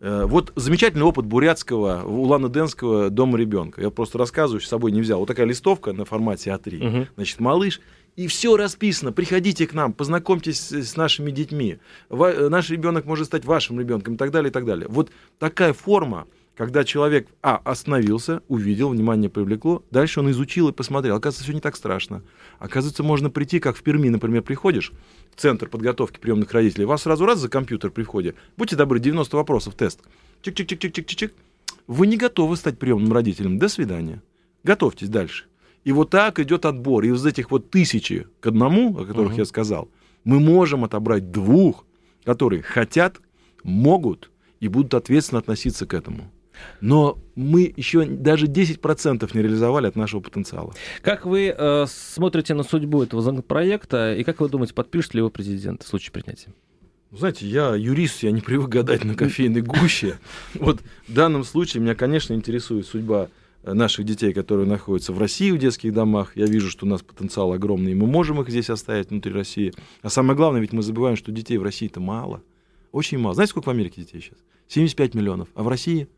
Э, 0.00 0.24
вот 0.26 0.52
замечательный 0.56 1.04
опыт 1.04 1.24
бурятского, 1.24 2.02
улан-удэнского 2.04 3.08
дома 3.08 3.38
ребенка. 3.38 3.80
Я 3.80 3.90
просто 3.90 4.18
рассказываю, 4.18 4.60
с 4.60 4.68
собой 4.68 4.92
не 4.92 5.00
взял. 5.00 5.20
Вот 5.20 5.26
такая 5.26 5.46
листовка 5.46 5.92
на 5.92 6.04
формате 6.04 6.50
А3. 6.50 6.88
Угу. 6.88 7.06
Значит, 7.14 7.40
малыш 7.40 7.80
и 8.16 8.26
все 8.26 8.56
расписано. 8.56 9.12
Приходите 9.12 9.66
к 9.66 9.72
нам, 9.72 9.92
познакомьтесь 9.92 10.70
с 10.70 10.96
нашими 10.96 11.30
детьми. 11.30 11.78
Ва- 12.08 12.48
наш 12.48 12.70
ребенок 12.70 13.06
может 13.06 13.26
стать 13.26 13.44
вашим 13.44 13.80
ребенком 13.80 14.14
и 14.14 14.16
так 14.16 14.30
далее, 14.30 14.50
и 14.50 14.52
так 14.52 14.64
далее. 14.64 14.86
Вот 14.88 15.10
такая 15.38 15.72
форма, 15.72 16.26
когда 16.56 16.84
человек, 16.84 17.28
а, 17.42 17.56
остановился, 17.64 18.42
увидел, 18.48 18.90
внимание 18.90 19.30
привлекло, 19.30 19.82
дальше 19.90 20.20
он 20.20 20.30
изучил 20.30 20.68
и 20.68 20.72
посмотрел. 20.72 21.16
Оказывается, 21.16 21.44
все 21.44 21.54
не 21.54 21.60
так 21.60 21.76
страшно. 21.76 22.22
Оказывается, 22.58 23.02
можно 23.02 23.30
прийти, 23.30 23.60
как 23.60 23.76
в 23.76 23.82
Перми, 23.82 24.08
например, 24.10 24.42
приходишь 24.42 24.92
в 25.34 25.40
центр 25.40 25.68
подготовки 25.68 26.18
приемных 26.18 26.52
родителей, 26.52 26.84
вас 26.84 27.02
сразу 27.02 27.24
раз 27.24 27.38
за 27.38 27.48
компьютер 27.48 27.90
при 27.90 28.02
входе, 28.02 28.34
будьте 28.56 28.76
добры, 28.76 29.00
90 29.00 29.34
вопросов, 29.36 29.74
тест. 29.74 30.00
Чик-чик-чик-чик-чик-чик. 30.42 31.32
Вы 31.86 32.06
не 32.06 32.16
готовы 32.16 32.56
стать 32.56 32.78
приемным 32.78 33.12
родителем. 33.12 33.58
До 33.58 33.68
свидания. 33.68 34.22
Готовьтесь 34.62 35.08
дальше. 35.08 35.46
И 35.84 35.92
вот 35.92 36.10
так 36.10 36.38
идет 36.38 36.64
отбор. 36.64 37.04
И 37.04 37.08
из 37.08 37.24
этих 37.26 37.50
вот 37.50 37.70
тысячи 37.70 38.26
к 38.40 38.46
одному, 38.46 38.98
о 38.98 39.04
которых 39.04 39.34
uh-huh. 39.34 39.38
я 39.38 39.44
сказал, 39.44 39.88
мы 40.24 40.38
можем 40.38 40.84
отобрать 40.84 41.30
двух, 41.30 41.84
которые 42.24 42.62
хотят, 42.62 43.20
могут 43.64 44.30
и 44.60 44.68
будут 44.68 44.94
ответственно 44.94 45.40
относиться 45.40 45.86
к 45.86 45.94
этому. 45.94 46.30
Но 46.80 47.18
мы 47.34 47.72
еще 47.76 48.04
даже 48.04 48.46
10% 48.46 49.28
не 49.34 49.42
реализовали 49.42 49.86
от 49.88 49.96
нашего 49.96 50.20
потенциала. 50.20 50.72
Как 51.00 51.26
вы 51.26 51.54
э, 51.56 51.86
смотрите 51.88 52.54
на 52.54 52.62
судьбу 52.62 53.02
этого 53.02 53.22
законопроекта 53.22 54.14
и 54.14 54.22
как 54.22 54.40
вы 54.40 54.48
думаете, 54.48 54.74
подпишет 54.74 55.14
ли 55.14 55.18
его 55.18 55.30
президент 55.30 55.82
в 55.82 55.88
случае 55.88 56.12
принятия? 56.12 56.52
Знаете, 57.10 57.46
я 57.46 57.74
юрист, 57.74 58.22
я 58.22 58.30
не 58.30 58.40
привык 58.40 58.68
гадать 58.68 59.04
на 59.04 59.14
кофейной 59.14 59.62
гуще. 59.62 60.18
Вот 60.54 60.80
в 61.08 61.12
данном 61.12 61.44
случае 61.44 61.82
меня, 61.82 61.94
конечно, 61.94 62.32
интересует 62.32 62.86
судьба 62.86 63.28
наших 63.64 64.04
детей, 64.04 64.32
которые 64.32 64.66
находятся 64.66 65.12
в 65.12 65.18
России 65.18 65.50
в 65.50 65.58
детских 65.58 65.92
домах. 65.92 66.36
Я 66.36 66.46
вижу, 66.46 66.68
что 66.70 66.86
у 66.86 66.88
нас 66.88 67.02
потенциал 67.02 67.52
огромный, 67.52 67.92
и 67.92 67.94
мы 67.94 68.06
можем 68.06 68.40
их 68.40 68.48
здесь 68.48 68.70
оставить 68.70 69.10
внутри 69.10 69.32
России. 69.32 69.72
А 70.02 70.08
самое 70.08 70.36
главное, 70.36 70.60
ведь 70.60 70.72
мы 70.72 70.82
забываем, 70.82 71.16
что 71.16 71.32
детей 71.32 71.58
в 71.58 71.62
России-то 71.62 72.00
мало. 72.00 72.42
Очень 72.90 73.18
мало. 73.18 73.34
Знаете, 73.34 73.50
сколько 73.50 73.66
в 73.66 73.70
Америке 73.70 74.02
детей 74.02 74.20
сейчас? 74.20 74.38
75 74.68 75.14
миллионов. 75.14 75.48
А 75.54 75.62
в 75.62 75.68
России 75.68 76.08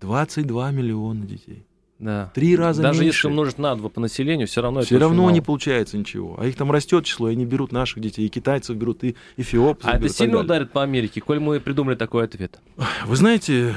22 0.00 0.70
миллиона 0.72 1.24
детей. 1.24 1.66
Да. 1.98 2.32
Три 2.34 2.56
раза 2.56 2.82
Даже 2.82 3.00
меньше. 3.00 3.16
если 3.18 3.28
умножить 3.28 3.58
на 3.58 3.76
два 3.76 3.88
по 3.88 4.00
населению, 4.00 4.48
все 4.48 4.60
равно 4.60 4.80
Все 4.80 4.98
равно 4.98 5.30
не 5.30 5.40
получается 5.40 5.96
ничего. 5.96 6.34
А 6.36 6.46
их 6.46 6.56
там 6.56 6.72
растет 6.72 7.04
число, 7.04 7.28
и 7.28 7.32
они 7.32 7.44
берут 7.44 7.70
наших 7.70 8.00
детей, 8.00 8.26
и 8.26 8.28
китайцев 8.28 8.76
берут, 8.76 9.04
и 9.04 9.14
эфиопцев. 9.36 9.88
А 9.88 9.98
это 9.98 10.08
сильно 10.08 10.40
ударит 10.40 10.72
по 10.72 10.82
Америке, 10.82 11.20
коль 11.20 11.38
мы 11.38 11.60
придумали 11.60 11.94
такой 11.94 12.24
ответ? 12.24 12.58
Вы 13.06 13.14
знаете, 13.14 13.76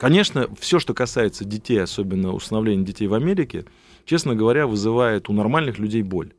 Конечно, 0.00 0.48
все, 0.58 0.78
что 0.78 0.94
касается 0.94 1.44
детей, 1.44 1.82
особенно 1.82 2.32
усыновления 2.32 2.86
детей 2.86 3.06
в 3.06 3.12
Америке, 3.12 3.66
честно 4.06 4.34
говоря, 4.34 4.66
вызывает 4.66 5.28
у 5.28 5.34
нормальных 5.34 5.78
людей 5.78 6.00
боль. 6.02 6.32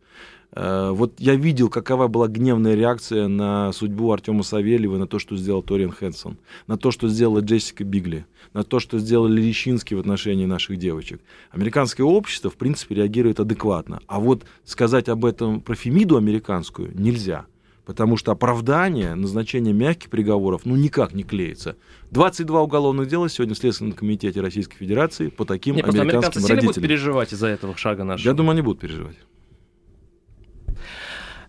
Э, 0.54 0.90
вот 0.90 1.14
я 1.20 1.36
видел, 1.36 1.70
какова 1.70 2.08
была 2.08 2.28
гневная 2.28 2.74
реакция 2.74 3.28
на 3.28 3.72
судьбу 3.72 4.12
Артема 4.12 4.42
Савельева, 4.42 4.98
на 4.98 5.06
то, 5.06 5.20
что 5.20 5.38
сделал 5.38 5.62
Ториан 5.62 5.92
Хэнсон, 5.92 6.40
на 6.66 6.76
то, 6.76 6.90
что 6.90 7.08
сделала 7.08 7.42
Джессика 7.42 7.84
Бигли, 7.84 8.26
на 8.54 8.64
то, 8.64 8.80
что 8.80 8.98
сделали 8.98 9.40
Лещинский 9.40 9.96
в 9.96 10.00
отношении 10.00 10.48
наших 10.48 10.78
девочек. 10.78 11.22
Американское 11.52 12.04
общество, 12.04 12.50
в 12.50 12.56
принципе, 12.56 12.96
реагирует 12.96 13.40
адекватно. 13.40 14.00
А 14.08 14.20
вот 14.20 14.44
сказать 14.66 15.08
об 15.08 15.24
этом 15.24 15.62
про 15.62 15.76
Фемиду 15.76 16.18
американскую 16.18 17.00
нельзя. 17.00 17.46
Потому 17.92 18.16
что 18.16 18.32
оправдание, 18.32 19.16
назначение 19.16 19.74
мягких 19.74 20.10
приговоров, 20.10 20.62
ну, 20.64 20.78
никак 20.78 21.14
не 21.14 21.24
клеится. 21.24 21.76
22 22.12 22.62
уголовных 22.62 23.10
дела 23.10 23.28
сегодня 23.28 23.54
в 23.54 23.58
Следственном 23.58 23.92
комитете 23.92 24.40
Российской 24.40 24.78
Федерации 24.78 25.28
по 25.28 25.44
таким 25.44 25.76
Нет, 25.76 25.84
американским 25.90 26.42
родителям. 26.42 26.68
будут 26.68 26.82
переживать 26.82 27.34
из-за 27.34 27.48
этого 27.48 27.76
шага 27.76 28.06
нашего? 28.06 28.30
Я 28.30 28.34
думаю, 28.34 28.52
они 28.54 28.62
будут 28.62 28.80
переживать. 28.80 29.18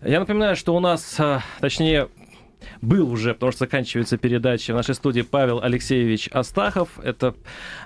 Я 0.01 0.19
напоминаю, 0.19 0.57
что 0.57 0.75
у 0.75 0.81
нас, 0.81 1.15
а, 1.17 1.43
точнее, 1.61 2.09
был 2.81 3.11
уже, 3.11 3.33
потому 3.33 3.51
что 3.51 3.59
заканчивается 3.59 4.17
передача 4.17 4.73
в 4.73 4.75
нашей 4.75 4.95
студии 4.95 5.21
Павел 5.21 5.61
Алексеевич 5.61 6.29
Астахов. 6.31 6.99
Это 6.99 7.35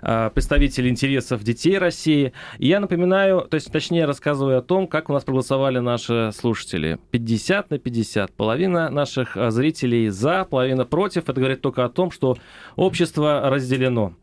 э, 0.02 0.30
представитель 0.34 0.88
интересов 0.90 1.44
детей 1.44 1.78
России. 1.78 2.34
И 2.58 2.68
я 2.68 2.80
напоминаю, 2.80 3.42
то 3.42 3.56
есть 3.56 3.72
точнее 3.72 4.06
рассказываю 4.06 4.60
о 4.60 4.62
том, 4.62 4.88
как 4.88 5.10
у 5.10 5.14
нас 5.14 5.24
проголосовали 5.24 5.80
наши 5.80 6.32
слушатели. 6.34 7.00
50 7.12 7.70
на 7.72 7.80
50. 7.80 8.34
Половина 8.34 8.90
наших 8.90 9.38
а, 9.38 9.52
зрителей 9.52 10.10
за, 10.10 10.46
половина 10.46 10.86
против. 10.86 11.30
Это 11.30 11.40
говорит 11.40 11.62
только 11.62 11.86
о 11.86 11.90
том, 11.90 12.12
что 12.12 12.38
общество 12.76 13.50
разделено. 13.50 14.14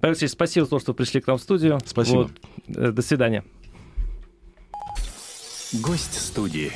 Павел 0.00 0.12
Алексеевич, 0.12 0.32
спасибо 0.32 0.66
за 0.66 0.70
то, 0.70 0.78
что 0.78 0.94
пришли 0.94 1.20
к 1.20 1.26
нам 1.26 1.38
в 1.38 1.40
студию. 1.40 1.78
Спасибо. 1.84 2.16
Вот. 2.16 2.30
Э, 2.68 2.90
до 2.92 3.02
свидания. 3.02 3.44
Гость 5.72 6.18
студии. 6.20 6.72